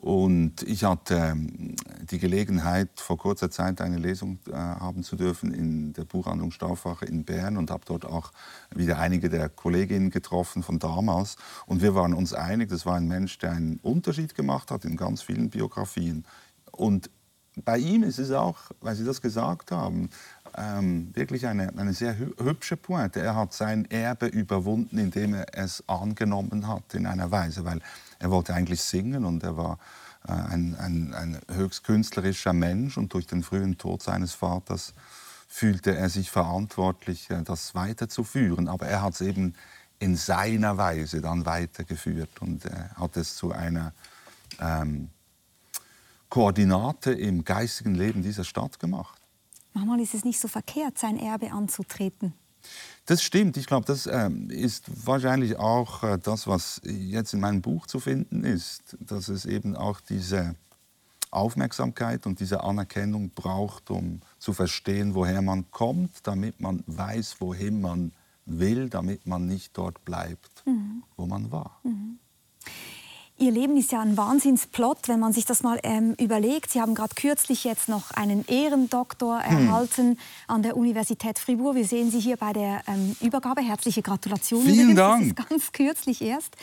Und 0.00 0.62
ich 0.62 0.84
hatte 0.84 1.14
ähm, 1.14 1.76
die 2.10 2.18
Gelegenheit, 2.18 2.88
vor 2.96 3.18
kurzer 3.18 3.50
Zeit 3.50 3.82
eine 3.82 3.98
Lesung 3.98 4.38
äh, 4.48 4.54
haben 4.54 5.02
zu 5.02 5.14
dürfen 5.14 5.52
in 5.52 5.92
der 5.92 6.04
Buchhandlung 6.04 6.52
Stauffacher 6.52 7.06
in 7.06 7.24
Bern 7.24 7.58
und 7.58 7.70
habe 7.70 7.84
dort 7.84 8.06
auch 8.06 8.32
wieder 8.74 8.98
einige 8.98 9.28
der 9.28 9.50
Kolleginnen 9.50 10.10
getroffen 10.10 10.62
von 10.62 10.78
damals. 10.78 11.36
Und 11.66 11.82
wir 11.82 11.94
waren 11.94 12.14
uns 12.14 12.32
einig, 12.32 12.70
das 12.70 12.86
war 12.86 12.96
ein 12.96 13.08
Mensch, 13.08 13.36
der 13.38 13.52
einen 13.52 13.78
Unterschied 13.82 14.34
gemacht 14.34 14.70
hat 14.70 14.86
in 14.86 14.96
ganz 14.96 15.20
vielen 15.20 15.50
Biografien. 15.50 16.24
Und 16.72 17.10
bei 17.64 17.78
ihm 17.78 18.02
ist 18.02 18.18
es 18.18 18.30
auch, 18.30 18.58
weil 18.80 18.94
Sie 18.94 19.04
das 19.04 19.20
gesagt 19.20 19.70
haben, 19.70 20.10
ähm, 20.56 21.10
wirklich 21.14 21.46
eine, 21.46 21.76
eine 21.76 21.92
sehr 21.92 22.16
hübsche 22.16 22.76
Pointe. 22.76 23.20
Er 23.20 23.34
hat 23.34 23.52
sein 23.52 23.90
Erbe 23.90 24.26
überwunden, 24.26 24.98
indem 24.98 25.34
er 25.34 25.46
es 25.52 25.84
angenommen 25.88 26.66
hat 26.66 26.94
in 26.94 27.06
einer 27.06 27.30
Weise, 27.30 27.64
weil 27.64 27.80
er 28.18 28.30
wollte 28.30 28.54
eigentlich 28.54 28.82
singen 28.82 29.24
und 29.24 29.42
er 29.42 29.56
war 29.56 29.78
äh, 30.26 30.32
ein, 30.32 30.76
ein, 30.76 31.14
ein 31.14 31.38
höchst 31.52 31.84
künstlerischer 31.84 32.52
Mensch 32.52 32.98
und 32.98 33.12
durch 33.14 33.26
den 33.26 33.42
frühen 33.42 33.78
Tod 33.78 34.02
seines 34.02 34.32
Vaters 34.32 34.92
fühlte 35.48 35.96
er 35.96 36.08
sich 36.08 36.30
verantwortlich, 36.30 37.30
äh, 37.30 37.42
das 37.42 37.74
weiterzuführen. 37.74 38.68
Aber 38.68 38.86
er 38.86 39.02
hat 39.02 39.14
es 39.14 39.20
eben 39.20 39.54
in 39.98 40.16
seiner 40.16 40.78
Weise 40.78 41.20
dann 41.20 41.46
weitergeführt 41.46 42.40
und 42.40 42.64
äh, 42.64 42.70
hat 42.96 43.16
es 43.16 43.36
zu 43.36 43.52
einer 43.52 43.92
ähm, 44.60 45.10
Koordinate 46.30 47.12
im 47.12 47.44
geistigen 47.44 47.94
Leben 47.94 48.22
dieser 48.22 48.44
Stadt 48.44 48.78
gemacht. 48.78 49.20
Manchmal 49.72 50.00
ist 50.00 50.14
es 50.14 50.24
nicht 50.24 50.40
so 50.40 50.48
verkehrt, 50.48 50.98
sein 50.98 51.18
Erbe 51.18 51.52
anzutreten. 51.52 52.32
Das 53.06 53.22
stimmt. 53.22 53.56
Ich 53.56 53.66
glaube, 53.66 53.86
das 53.86 54.06
äh, 54.06 54.30
ist 54.48 54.84
wahrscheinlich 55.06 55.56
auch 55.56 56.02
äh, 56.02 56.18
das, 56.18 56.46
was 56.46 56.80
jetzt 56.84 57.34
in 57.34 57.40
meinem 57.40 57.62
Buch 57.62 57.86
zu 57.86 58.00
finden 58.00 58.44
ist, 58.44 58.96
dass 59.00 59.28
es 59.28 59.46
eben 59.46 59.76
auch 59.76 60.00
diese 60.00 60.54
Aufmerksamkeit 61.30 62.26
und 62.26 62.40
diese 62.40 62.62
Anerkennung 62.62 63.30
braucht, 63.30 63.90
um 63.90 64.20
zu 64.38 64.52
verstehen, 64.52 65.14
woher 65.14 65.42
man 65.42 65.70
kommt, 65.70 66.26
damit 66.26 66.60
man 66.60 66.82
weiß, 66.86 67.36
wohin 67.40 67.80
man 67.80 68.12
will, 68.46 68.88
damit 68.88 69.26
man 69.26 69.46
nicht 69.46 69.76
dort 69.76 70.04
bleibt, 70.04 70.66
mhm. 70.66 71.02
wo 71.16 71.26
man 71.26 71.52
war. 71.52 71.80
Mhm. 71.84 71.99
Ihr 73.40 73.52
Leben 73.52 73.78
ist 73.78 73.90
ja 73.90 74.00
ein 74.00 74.18
Wahnsinnsplot, 74.18 75.08
wenn 75.08 75.18
man 75.18 75.32
sich 75.32 75.46
das 75.46 75.62
mal 75.62 75.80
ähm, 75.82 76.14
überlegt. 76.20 76.72
Sie 76.72 76.80
haben 76.82 76.94
gerade 76.94 77.14
kürzlich 77.14 77.64
jetzt 77.64 77.88
noch 77.88 78.10
einen 78.10 78.44
Ehrendoktor 78.46 79.42
hm. 79.42 79.68
erhalten 79.68 80.18
an 80.46 80.62
der 80.62 80.76
Universität 80.76 81.38
Fribourg. 81.38 81.74
Wir 81.74 81.86
sehen 81.86 82.10
Sie 82.10 82.20
hier 82.20 82.36
bei 82.36 82.52
der 82.52 82.82
ähm, 82.86 83.16
Übergabe. 83.22 83.62
Herzliche 83.62 84.02
Gratulation. 84.02 84.62
Vielen 84.62 84.94
Dank. 84.94 85.36
Das 85.36 85.44
ist 85.44 85.48
ganz 85.48 85.72
kürzlich 85.72 86.20
erst. 86.20 86.54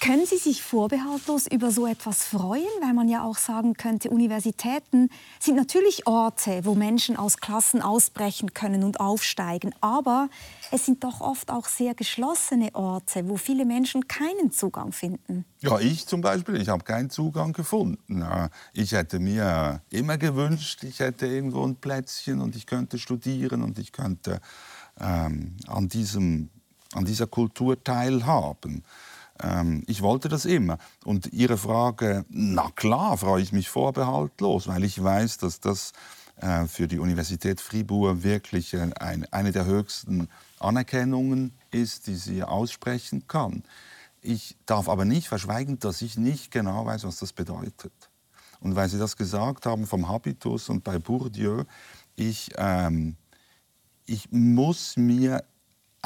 Können 0.00 0.26
Sie 0.26 0.36
sich 0.36 0.62
vorbehaltlos 0.62 1.46
über 1.46 1.70
so 1.70 1.86
etwas 1.86 2.24
freuen? 2.24 2.66
Weil 2.82 2.92
man 2.92 3.08
ja 3.08 3.24
auch 3.24 3.38
sagen 3.38 3.74
könnte, 3.74 4.10
Universitäten 4.10 5.08
sind 5.40 5.56
natürlich 5.56 6.06
Orte, 6.06 6.60
wo 6.64 6.74
Menschen 6.74 7.16
aus 7.16 7.38
Klassen 7.38 7.80
ausbrechen 7.80 8.52
können 8.52 8.84
und 8.84 9.00
aufsteigen. 9.00 9.74
Aber 9.80 10.28
es 10.70 10.84
sind 10.84 11.02
doch 11.02 11.20
oft 11.20 11.50
auch 11.50 11.66
sehr 11.66 11.94
geschlossene 11.94 12.74
Orte, 12.74 13.28
wo 13.28 13.36
viele 13.36 13.64
Menschen 13.64 14.06
keinen 14.06 14.50
Zugang 14.50 14.92
finden. 14.92 15.46
Ja, 15.60 15.78
ich 15.78 16.06
zum 16.06 16.20
Beispiel, 16.20 16.60
ich 16.60 16.68
habe 16.68 16.84
keinen 16.84 17.08
Zugang 17.08 17.54
gefunden. 17.54 18.24
Ich 18.74 18.92
hätte 18.92 19.18
mir 19.18 19.80
immer 19.90 20.18
gewünscht, 20.18 20.84
ich 20.84 21.00
hätte 21.00 21.26
irgendwo 21.26 21.64
ein 21.64 21.76
Plätzchen 21.76 22.42
und 22.42 22.54
ich 22.54 22.66
könnte 22.66 22.98
studieren 22.98 23.62
und 23.62 23.78
ich 23.78 23.92
könnte 23.92 24.40
ähm, 25.00 25.56
an, 25.66 25.88
diesem, 25.88 26.50
an 26.92 27.06
dieser 27.06 27.26
Kultur 27.26 27.82
teilhaben. 27.82 28.84
Ähm, 29.42 29.82
ich 29.86 30.02
wollte 30.02 30.28
das 30.28 30.44
immer. 30.44 30.78
Und 31.04 31.32
Ihre 31.32 31.56
Frage, 31.56 32.24
na 32.28 32.70
klar, 32.74 33.16
freue 33.18 33.42
ich 33.42 33.52
mich 33.52 33.68
vorbehaltlos, 33.68 34.68
weil 34.68 34.84
ich 34.84 35.02
weiß, 35.02 35.38
dass 35.38 35.60
das 35.60 35.92
äh, 36.36 36.66
für 36.66 36.86
die 36.86 36.98
Universität 36.98 37.60
Fribourg 37.60 38.22
wirklich 38.22 38.74
äh, 38.74 38.90
ein, 38.98 39.26
eine 39.32 39.52
der 39.52 39.64
höchsten 39.64 40.28
Anerkennungen 40.58 41.52
ist, 41.70 42.06
die 42.06 42.16
sie 42.16 42.42
aussprechen 42.42 43.26
kann. 43.26 43.62
Ich 44.20 44.56
darf 44.66 44.88
aber 44.88 45.04
nicht 45.04 45.28
verschweigen, 45.28 45.78
dass 45.78 46.02
ich 46.02 46.18
nicht 46.18 46.50
genau 46.50 46.84
weiß, 46.84 47.04
was 47.04 47.18
das 47.18 47.32
bedeutet. 47.32 47.92
Und 48.60 48.74
weil 48.74 48.88
Sie 48.88 48.98
das 48.98 49.16
gesagt 49.16 49.66
haben 49.66 49.86
vom 49.86 50.08
Habitus 50.08 50.68
und 50.68 50.82
bei 50.82 50.98
Bourdieu, 50.98 51.64
ich, 52.16 52.50
ähm, 52.56 53.16
ich 54.06 54.30
muss 54.30 54.96
mir 54.96 55.44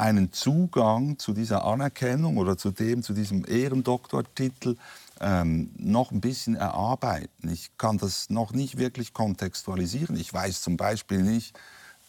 einen 0.01 0.33
Zugang 0.33 1.19
zu 1.19 1.31
dieser 1.31 1.63
Anerkennung 1.63 2.37
oder 2.37 2.57
zu 2.57 2.71
dem, 2.71 3.03
zu 3.03 3.13
diesem 3.13 3.45
Ehrendoktortitel 3.45 4.75
ähm, 5.19 5.69
noch 5.77 6.11
ein 6.11 6.21
bisschen 6.21 6.55
erarbeiten. 6.55 7.49
Ich 7.49 7.77
kann 7.77 7.99
das 7.99 8.31
noch 8.31 8.51
nicht 8.51 8.79
wirklich 8.79 9.13
kontextualisieren. 9.13 10.17
Ich 10.17 10.33
weiß 10.33 10.63
zum 10.63 10.75
Beispiel 10.75 11.21
nicht, 11.21 11.55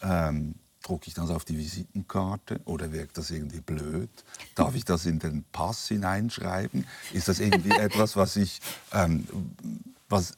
ähm, 0.01 0.55
drucke 0.81 1.07
ich 1.07 1.13
das 1.13 1.29
auf 1.29 1.45
die 1.45 1.55
Visitenkarte 1.55 2.61
oder 2.65 2.91
wirkt 2.91 3.19
das 3.19 3.29
irgendwie 3.29 3.61
blöd? 3.61 4.09
Darf 4.55 4.73
ich 4.73 4.85
das 4.85 5.05
in 5.05 5.19
den 5.19 5.45
Pass 5.51 5.87
hineinschreiben? 5.87 6.87
Ist 7.13 7.27
das 7.27 7.39
irgendwie 7.39 7.71
etwas, 7.79 8.15
was 8.15 8.37
ich, 8.37 8.59
ähm, 8.91 9.27
was, 10.09 10.35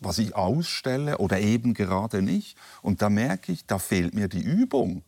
was 0.00 0.16
ich 0.16 0.34
ausstelle 0.34 1.18
oder 1.18 1.40
eben 1.40 1.74
gerade 1.74 2.22
nicht? 2.22 2.56
Und 2.80 3.02
da 3.02 3.10
merke 3.10 3.52
ich, 3.52 3.66
da 3.66 3.78
fehlt 3.78 4.14
mir 4.14 4.28
die 4.28 4.42
Übung. 4.42 5.02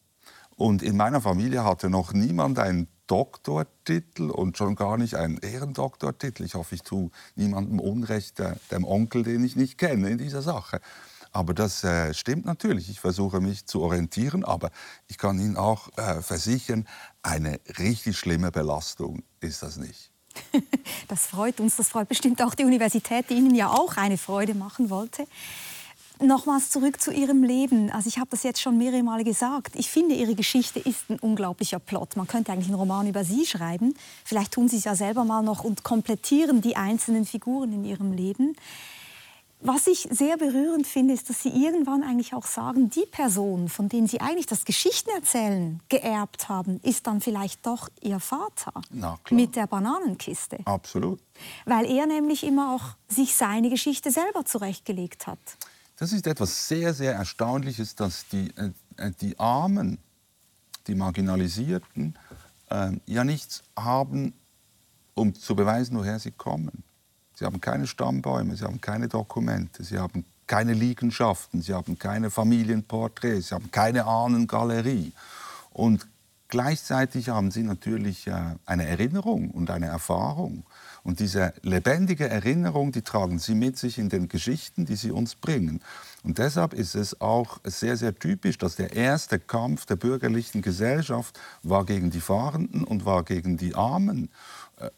Und 0.58 0.82
in 0.82 0.96
meiner 0.96 1.20
Familie 1.20 1.62
hatte 1.62 1.88
noch 1.88 2.12
niemand 2.12 2.58
einen 2.58 2.88
Doktortitel 3.06 4.28
und 4.28 4.58
schon 4.58 4.74
gar 4.74 4.98
nicht 4.98 5.14
einen 5.14 5.38
Ehrendoktortitel. 5.38 6.42
Ich 6.42 6.56
hoffe, 6.56 6.74
ich 6.74 6.82
tue 6.82 7.10
niemandem 7.36 7.78
Unrecht, 7.78 8.40
der, 8.40 8.56
dem 8.72 8.84
Onkel, 8.84 9.22
den 9.22 9.44
ich 9.44 9.54
nicht 9.54 9.78
kenne, 9.78 10.10
in 10.10 10.18
dieser 10.18 10.42
Sache. 10.42 10.80
Aber 11.30 11.54
das 11.54 11.84
äh, 11.84 12.12
stimmt 12.12 12.44
natürlich. 12.44 12.90
Ich 12.90 12.98
versuche 12.98 13.40
mich 13.40 13.66
zu 13.66 13.82
orientieren, 13.82 14.44
aber 14.44 14.72
ich 15.06 15.16
kann 15.16 15.38
Ihnen 15.38 15.56
auch 15.56 15.96
äh, 15.96 16.22
versichern, 16.22 16.88
eine 17.22 17.60
richtig 17.78 18.18
schlimme 18.18 18.50
Belastung 18.50 19.22
ist 19.40 19.62
das 19.62 19.76
nicht. 19.76 20.10
Das 21.06 21.26
freut 21.26 21.58
uns, 21.58 21.76
das 21.76 21.88
freut 21.88 22.08
bestimmt 22.08 22.42
auch 22.42 22.54
die 22.54 22.64
Universität, 22.64 23.30
die 23.30 23.34
Ihnen 23.34 23.54
ja 23.54 23.70
auch 23.70 23.96
eine 23.96 24.18
Freude 24.18 24.54
machen 24.54 24.90
wollte. 24.90 25.26
Nochmals 26.20 26.70
zurück 26.70 27.00
zu 27.00 27.12
Ihrem 27.12 27.44
Leben. 27.44 27.90
Also 27.90 28.08
ich 28.08 28.18
habe 28.18 28.28
das 28.30 28.42
jetzt 28.42 28.60
schon 28.60 28.76
mehrere 28.76 29.02
Male 29.02 29.22
gesagt. 29.22 29.76
Ich 29.76 29.88
finde, 29.88 30.14
Ihre 30.14 30.34
Geschichte 30.34 30.80
ist 30.80 31.08
ein 31.08 31.18
unglaublicher 31.20 31.78
Plot. 31.78 32.16
Man 32.16 32.26
könnte 32.26 32.50
eigentlich 32.50 32.68
einen 32.68 32.78
Roman 32.78 33.06
über 33.06 33.24
Sie 33.24 33.46
schreiben. 33.46 33.94
Vielleicht 34.24 34.52
tun 34.52 34.68
Sie 34.68 34.78
es 34.78 34.84
ja 34.84 34.96
selber 34.96 35.24
mal 35.24 35.42
noch 35.42 35.62
und 35.62 35.84
komplettieren 35.84 36.60
die 36.60 36.76
einzelnen 36.76 37.24
Figuren 37.24 37.72
in 37.72 37.84
Ihrem 37.84 38.12
Leben. 38.12 38.56
Was 39.60 39.88
ich 39.88 40.08
sehr 40.10 40.36
berührend 40.36 40.86
finde, 40.86 41.14
ist, 41.14 41.30
dass 41.30 41.42
Sie 41.42 41.48
irgendwann 41.48 42.04
eigentlich 42.04 42.32
auch 42.32 42.46
sagen, 42.46 42.90
die 42.90 43.06
Person, 43.06 43.68
von 43.68 43.88
denen 43.88 44.06
Sie 44.06 44.20
eigentlich 44.20 44.46
das 44.46 44.64
Geschichtenerzählen 44.64 45.80
geerbt 45.88 46.48
haben, 46.48 46.78
ist 46.84 47.08
dann 47.08 47.20
vielleicht 47.20 47.66
doch 47.66 47.88
Ihr 48.00 48.20
Vater 48.20 48.72
mit 49.30 49.56
der 49.56 49.66
Bananenkiste. 49.66 50.58
Absolut. 50.64 51.18
Weil 51.64 51.90
er 51.90 52.06
nämlich 52.06 52.44
immer 52.44 52.72
auch 52.74 52.96
sich 53.08 53.34
seine 53.34 53.68
Geschichte 53.68 54.12
selber 54.12 54.44
zurechtgelegt 54.44 55.26
hat. 55.26 55.38
Das 55.98 56.12
ist 56.12 56.28
etwas 56.28 56.68
sehr, 56.68 56.94
sehr 56.94 57.14
Erstaunliches, 57.14 57.96
dass 57.96 58.26
die, 58.28 58.52
äh, 58.56 58.70
äh, 58.96 59.10
die 59.20 59.38
Armen, 59.38 59.98
die 60.86 60.94
Marginalisierten, 60.94 62.16
äh, 62.70 62.92
ja 63.06 63.24
nichts 63.24 63.64
haben, 63.76 64.32
um 65.14 65.34
zu 65.34 65.56
beweisen, 65.56 65.98
woher 65.98 66.20
sie 66.20 66.30
kommen. 66.30 66.84
Sie 67.34 67.44
haben 67.44 67.60
keine 67.60 67.88
Stammbäume, 67.88 68.56
sie 68.56 68.64
haben 68.64 68.80
keine 68.80 69.08
Dokumente, 69.08 69.82
sie 69.82 69.98
haben 69.98 70.24
keine 70.46 70.72
Liegenschaften, 70.72 71.62
sie 71.62 71.74
haben 71.74 71.98
keine 71.98 72.30
Familienporträts, 72.30 73.48
sie 73.48 73.54
haben 73.54 73.70
keine 73.72 74.06
Ahnengalerie. 74.06 75.12
Und 75.72 76.06
gleichzeitig 76.46 77.28
haben 77.28 77.50
sie 77.50 77.64
natürlich 77.64 78.28
äh, 78.28 78.54
eine 78.66 78.86
Erinnerung 78.86 79.50
und 79.50 79.68
eine 79.70 79.86
Erfahrung. 79.86 80.64
Und 81.08 81.20
diese 81.20 81.54
lebendige 81.62 82.28
Erinnerung, 82.28 82.92
die 82.92 83.00
tragen 83.00 83.38
sie 83.38 83.54
mit 83.54 83.78
sich 83.78 83.96
in 83.96 84.10
den 84.10 84.28
Geschichten, 84.28 84.84
die 84.84 84.94
sie 84.94 85.10
uns 85.10 85.36
bringen. 85.36 85.80
Und 86.22 86.36
deshalb 86.36 86.74
ist 86.74 86.94
es 86.94 87.18
auch 87.22 87.60
sehr, 87.64 87.96
sehr 87.96 88.14
typisch, 88.14 88.58
dass 88.58 88.76
der 88.76 88.92
erste 88.92 89.38
Kampf 89.38 89.86
der 89.86 89.96
bürgerlichen 89.96 90.60
Gesellschaft 90.60 91.40
war 91.62 91.86
gegen 91.86 92.10
die 92.10 92.20
Fahrenden 92.20 92.84
und 92.84 93.06
war 93.06 93.22
gegen 93.22 93.56
die 93.56 93.74
Armen. 93.74 94.28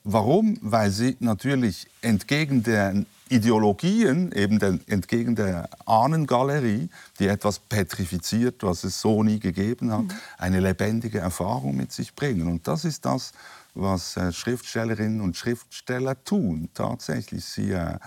Warum? 0.05 0.59
Weil 0.61 0.91
sie 0.91 1.17
natürlich 1.21 1.87
entgegen 2.03 2.63
der 2.63 3.05
Ideologien, 3.31 4.33
eben 4.33 4.59
den, 4.59 4.87
entgegen 4.89 5.37
der 5.37 5.71
Ahnengalerie, 5.87 6.89
die 7.19 7.29
etwas 7.29 7.61
petrifiziert, 7.61 8.63
was 8.63 8.85
es 8.85 9.01
so 9.01 9.23
nie 9.23 9.39
gegeben 9.39 9.93
hat, 9.93 10.03
mhm. 10.03 10.11
eine 10.37 10.61
lebendige 10.61 11.21
Erfahrung 11.21 11.77
mit 11.77 11.93
sich 11.93 12.15
bringen. 12.15 12.49
Und 12.49 12.67
das 12.67 12.85
ist 12.85 13.05
das, 13.05 13.33
was 13.75 14.17
äh, 14.17 14.33
Schriftstellerinnen 14.33 15.21
und 15.21 15.37
Schriftsteller 15.37 16.23
tun. 16.25 16.69
Tatsächlich, 16.75 17.45
sie 17.45 17.71
äh, 17.71 17.99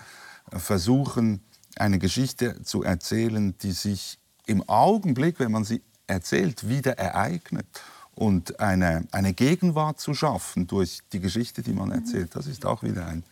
versuchen, 0.52 1.40
eine 1.76 1.98
Geschichte 1.98 2.62
zu 2.62 2.82
erzählen, 2.82 3.56
die 3.62 3.72
sich 3.72 4.18
im 4.46 4.68
Augenblick, 4.68 5.40
wenn 5.40 5.52
man 5.52 5.64
sie 5.64 5.82
erzählt, 6.06 6.68
wieder 6.68 6.98
ereignet. 6.98 7.66
Und 8.14 8.60
eine, 8.60 9.06
eine 9.10 9.34
Gegenwart 9.34 10.00
zu 10.00 10.14
schaffen 10.14 10.66
durch 10.66 11.00
die 11.12 11.20
Geschichte, 11.20 11.62
die 11.62 11.72
man 11.72 11.90
erzählt, 11.90 12.36
das 12.36 12.46
ist 12.46 12.64
auch 12.64 12.82
wieder 12.82 13.06
ein 13.06 13.24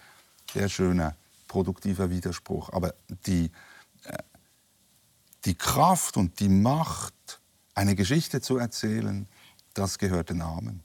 sehr 0.53 0.69
schöner, 0.69 1.15
produktiver 1.47 2.11
Widerspruch. 2.11 2.71
Aber 2.73 2.95
die, 3.27 3.51
äh, 4.05 4.19
die 5.45 5.55
Kraft 5.55 6.17
und 6.17 6.41
die 6.41 6.49
Macht, 6.49 7.41
eine 7.75 7.95
Geschichte 7.95 8.41
zu 8.41 8.59
erzählen, 8.59 9.27
das 9.75 9.99
gehört 9.99 10.31
den 10.31 10.43
Armen. 10.43 10.83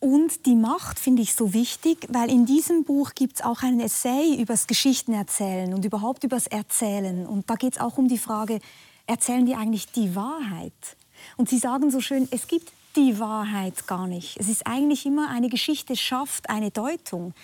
Und 0.00 0.46
die 0.46 0.54
Macht 0.54 0.98
finde 0.98 1.22
ich 1.22 1.34
so 1.34 1.52
wichtig, 1.52 2.06
weil 2.10 2.30
in 2.30 2.46
diesem 2.46 2.84
Buch 2.84 3.14
gibt 3.14 3.36
es 3.36 3.44
auch 3.44 3.62
einen 3.62 3.80
Essay 3.80 4.34
über 4.40 4.54
das 4.54 4.68
Geschichtenerzählen 4.68 5.74
und 5.74 5.84
überhaupt 5.84 6.22
über 6.22 6.36
das 6.36 6.46
Erzählen. 6.46 7.26
Und 7.26 7.50
da 7.50 7.56
geht 7.56 7.74
es 7.74 7.80
auch 7.80 7.98
um 7.98 8.06
die 8.06 8.18
Frage, 8.18 8.60
erzählen 9.06 9.44
die 9.44 9.56
eigentlich 9.56 9.90
die 9.90 10.14
Wahrheit? 10.14 10.96
Und 11.36 11.48
Sie 11.48 11.58
sagen 11.58 11.90
so 11.90 12.00
schön, 12.00 12.28
es 12.30 12.48
gibt 12.48 12.72
die 12.96 13.18
Wahrheit 13.18 13.86
gar 13.86 14.06
nicht. 14.06 14.36
Es 14.38 14.48
ist 14.48 14.66
eigentlich 14.66 15.06
immer, 15.06 15.28
eine 15.30 15.48
Geschichte 15.48 15.96
schafft 15.96 16.50
eine 16.50 16.70
Deutung. 16.70 17.34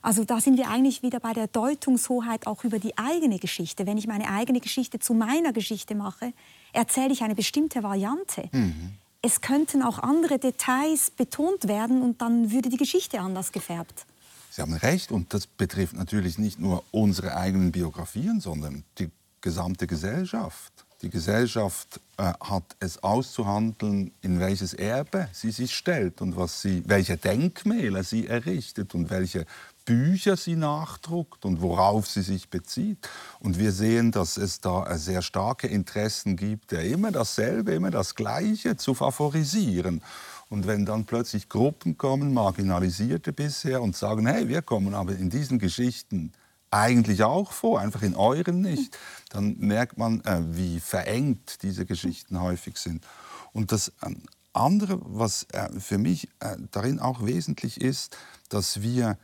Also 0.00 0.24
da 0.24 0.40
sind 0.40 0.56
wir 0.56 0.70
eigentlich 0.70 1.02
wieder 1.02 1.20
bei 1.20 1.32
der 1.32 1.48
Deutungshoheit 1.48 2.46
auch 2.46 2.64
über 2.64 2.78
die 2.78 2.96
eigene 2.96 3.38
Geschichte. 3.38 3.86
Wenn 3.86 3.98
ich 3.98 4.06
meine 4.06 4.28
eigene 4.28 4.60
Geschichte 4.60 4.98
zu 4.98 5.14
meiner 5.14 5.52
Geschichte 5.52 5.94
mache, 5.94 6.32
erzähle 6.72 7.12
ich 7.12 7.22
eine 7.22 7.34
bestimmte 7.34 7.82
Variante. 7.82 8.48
Mhm. 8.52 8.92
Es 9.22 9.40
könnten 9.40 9.82
auch 9.82 9.98
andere 9.98 10.38
Details 10.38 11.10
betont 11.10 11.66
werden 11.66 12.02
und 12.02 12.22
dann 12.22 12.52
würde 12.52 12.68
die 12.68 12.76
Geschichte 12.76 13.20
anders 13.20 13.50
gefärbt. 13.50 14.06
Sie 14.50 14.62
haben 14.62 14.74
recht 14.74 15.10
und 15.10 15.34
das 15.34 15.46
betrifft 15.46 15.94
natürlich 15.94 16.38
nicht 16.38 16.58
nur 16.58 16.84
unsere 16.90 17.36
eigenen 17.36 17.72
Biografien, 17.72 18.40
sondern 18.40 18.84
die 18.98 19.10
gesamte 19.40 19.86
Gesellschaft. 19.86 20.72
Die 21.02 21.10
Gesellschaft 21.10 22.00
äh, 22.16 22.32
hat 22.40 22.64
es 22.80 23.02
auszuhandeln, 23.04 24.10
in 24.20 24.40
welches 24.40 24.74
Erbe 24.74 25.28
sie 25.32 25.52
sich 25.52 25.76
stellt 25.76 26.20
und 26.20 26.36
was 26.36 26.60
sie, 26.60 26.82
welche 26.86 27.16
Denkmäler 27.16 28.02
sie 28.02 28.26
errichtet 28.26 28.96
und 28.96 29.08
welche 29.08 29.46
Bücher 29.84 30.36
sie 30.36 30.56
nachdruckt 30.56 31.44
und 31.44 31.62
worauf 31.62 32.08
sie 32.08 32.22
sich 32.22 32.50
bezieht. 32.50 33.08
Und 33.38 33.60
wir 33.60 33.70
sehen, 33.70 34.10
dass 34.10 34.36
es 34.36 34.60
da 34.60 34.98
sehr 34.98 35.22
starke 35.22 35.68
Interessen 35.68 36.36
gibt, 36.36 36.72
der 36.72 36.84
immer 36.84 37.12
dasselbe, 37.12 37.72
immer 37.72 37.92
das 37.92 38.16
Gleiche 38.16 38.76
zu 38.76 38.92
favorisieren. 38.94 40.02
Und 40.50 40.66
wenn 40.66 40.84
dann 40.84 41.04
plötzlich 41.04 41.48
Gruppen 41.48 41.96
kommen, 41.96 42.34
marginalisierte 42.34 43.32
bisher, 43.32 43.82
und 43.82 43.94
sagen, 43.94 44.26
hey, 44.26 44.48
wir 44.48 44.62
kommen 44.62 44.94
aber 44.94 45.12
in 45.12 45.30
diesen 45.30 45.60
Geschichten 45.60 46.32
eigentlich 46.70 47.22
auch 47.22 47.52
vor, 47.52 47.80
einfach 47.80 48.02
in 48.02 48.14
euren 48.14 48.60
nicht, 48.60 48.96
dann 49.30 49.56
merkt 49.58 49.98
man, 49.98 50.20
äh, 50.22 50.40
wie 50.44 50.80
verengt 50.80 51.62
diese 51.62 51.86
Geschichten 51.86 52.40
häufig 52.40 52.76
sind. 52.76 53.04
Und 53.52 53.72
das 53.72 53.92
ähm, 54.02 54.22
andere, 54.52 55.00
was 55.02 55.44
äh, 55.52 55.68
für 55.80 55.98
mich 55.98 56.28
äh, 56.40 56.56
darin 56.70 57.00
auch 57.00 57.24
wesentlich 57.24 57.80
ist, 57.80 58.16
dass 58.48 58.82
wir 58.82 59.18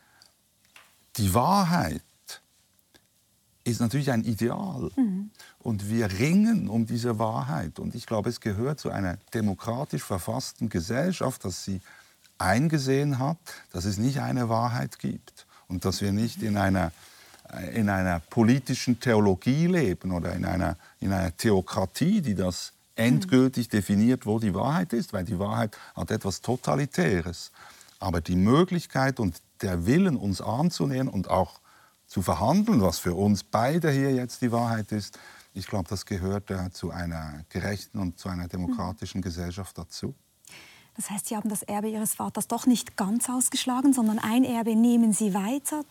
die 1.16 1.34
Wahrheit 1.34 2.02
ist 3.64 3.80
natürlich 3.80 4.10
ein 4.10 4.24
Ideal. 4.24 4.90
Mhm. 4.96 5.30
Und 5.58 5.88
wir 5.88 6.10
ringen 6.18 6.68
um 6.68 6.86
diese 6.86 7.18
Wahrheit. 7.18 7.78
Und 7.78 7.94
ich 7.94 8.06
glaube, 8.06 8.28
es 8.28 8.40
gehört 8.40 8.78
zu 8.78 8.90
einer 8.90 9.16
demokratisch 9.32 10.02
verfassten 10.02 10.68
Gesellschaft, 10.68 11.44
dass 11.44 11.64
sie 11.64 11.80
eingesehen 12.38 13.18
hat, 13.18 13.38
dass 13.72 13.84
es 13.86 13.96
nicht 13.96 14.20
eine 14.20 14.48
Wahrheit 14.48 14.98
gibt 14.98 15.46
und 15.68 15.84
dass 15.84 16.00
wir 16.00 16.12
nicht 16.12 16.42
in 16.42 16.56
einer, 16.56 16.92
in 17.74 17.88
einer 17.88 18.20
politischen 18.20 18.98
Theologie 18.98 19.66
leben 19.66 20.12
oder 20.12 20.32
in 20.32 20.44
einer, 20.44 20.76
in 21.00 21.12
einer 21.12 21.36
Theokratie, 21.36 22.20
die 22.20 22.34
das 22.34 22.72
endgültig 22.96 23.68
definiert, 23.68 24.26
wo 24.26 24.38
die 24.38 24.54
Wahrheit 24.54 24.92
ist, 24.92 25.12
weil 25.12 25.24
die 25.24 25.38
Wahrheit 25.38 25.76
hat 25.94 26.10
etwas 26.10 26.40
Totalitäres. 26.40 27.50
Aber 27.98 28.20
die 28.20 28.36
Möglichkeit 28.36 29.20
und 29.20 29.40
der 29.62 29.86
Willen, 29.86 30.16
uns 30.16 30.40
anzunähern 30.40 31.08
und 31.08 31.28
auch 31.28 31.60
zu 32.06 32.22
verhandeln, 32.22 32.80
was 32.80 32.98
für 32.98 33.14
uns 33.14 33.42
beide 33.42 33.90
hier 33.90 34.12
jetzt 34.12 34.42
die 34.42 34.52
Wahrheit 34.52 34.92
ist, 34.92 35.18
ich 35.54 35.66
glaube, 35.66 35.88
das 35.88 36.04
gehört 36.04 36.50
äh, 36.50 36.70
zu 36.72 36.90
einer 36.90 37.44
gerechten 37.48 37.98
und 37.98 38.18
zu 38.18 38.28
einer 38.28 38.48
demokratischen 38.48 39.22
Gesellschaft 39.22 39.78
dazu. 39.78 40.14
Das 40.96 41.10
heißt, 41.10 41.26
Sie 41.26 41.36
haben 41.36 41.48
das 41.48 41.62
Erbe 41.62 41.88
Ihres 41.88 42.14
Vaters 42.14 42.48
doch 42.48 42.66
nicht 42.66 42.96
ganz 42.96 43.28
ausgeschlagen, 43.28 43.92
sondern 43.92 44.18
ein 44.18 44.44
Erbe 44.44 44.76
nehmen 44.76 45.12
Sie 45.12 45.34
weiter, 45.34 45.82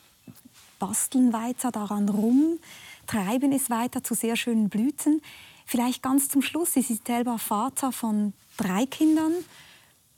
basteln 0.84 1.32
weiter 1.32 1.72
daran 1.72 2.10
rum, 2.10 2.60
treiben 3.08 3.54
es 3.54 3.70
weiter 3.70 4.04
zu 4.04 4.16
sehr 4.16 4.36
schönen 4.36 4.68
Blüten. 4.68 5.22
Vielleicht 5.66 6.04
ganz 6.04 6.28
zum 6.28 6.42
Schluss, 6.42 6.74
Sie 6.74 6.82
sind 6.82 7.08
selber 7.08 7.40
Vater 7.40 7.94
von 7.94 8.34
drei 8.58 8.86
Kindern. 8.86 9.32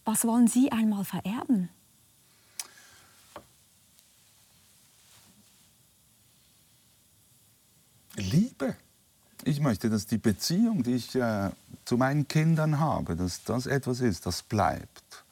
Was 0.06 0.26
wollen 0.26 0.48
Sie 0.48 0.72
einmal 0.72 1.06
vererben? 1.06 1.70
Liebe. 8.16 8.76
Ich 9.44 9.60
möchte, 9.60 9.92
dass 9.92 10.08
die 10.08 10.18
Beziehung, 10.18 10.82
die 10.82 10.96
ich 10.96 11.14
äh, 11.14 11.52
zu 11.86 11.96
meinen 11.96 12.28
Kindern 12.28 12.80
habe, 12.80 13.16
dass 13.16 13.44
das 13.44 13.68
etwas 13.68 14.00
ist, 14.00 14.26
das 14.26 14.42
bleibt. 14.42 15.25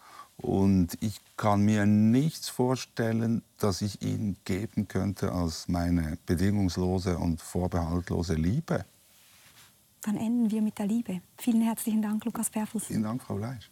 Und 0.43 0.97
ich 0.99 1.21
kann 1.37 1.61
mir 1.61 1.85
nichts 1.85 2.49
vorstellen, 2.49 3.43
das 3.59 3.81
ich 3.81 4.01
ihnen 4.01 4.35
geben 4.43 4.89
könnte 4.89 5.31
als 5.31 5.69
meine 5.69 6.17
bedingungslose 6.25 7.17
und 7.17 7.41
vorbehaltlose 7.41 8.33
Liebe. 8.33 8.83
Dann 10.01 10.17
enden 10.17 10.51
wir 10.51 10.61
mit 10.61 10.77
der 10.77 10.87
Liebe. 10.87 11.21
Vielen 11.37 11.61
herzlichen 11.61 12.01
Dank, 12.01 12.25
Lukas 12.25 12.49
Perfus. 12.49 12.83
Vielen 12.87 13.03
Dank, 13.03 13.23
Frau 13.23 13.37
Leisch. 13.37 13.71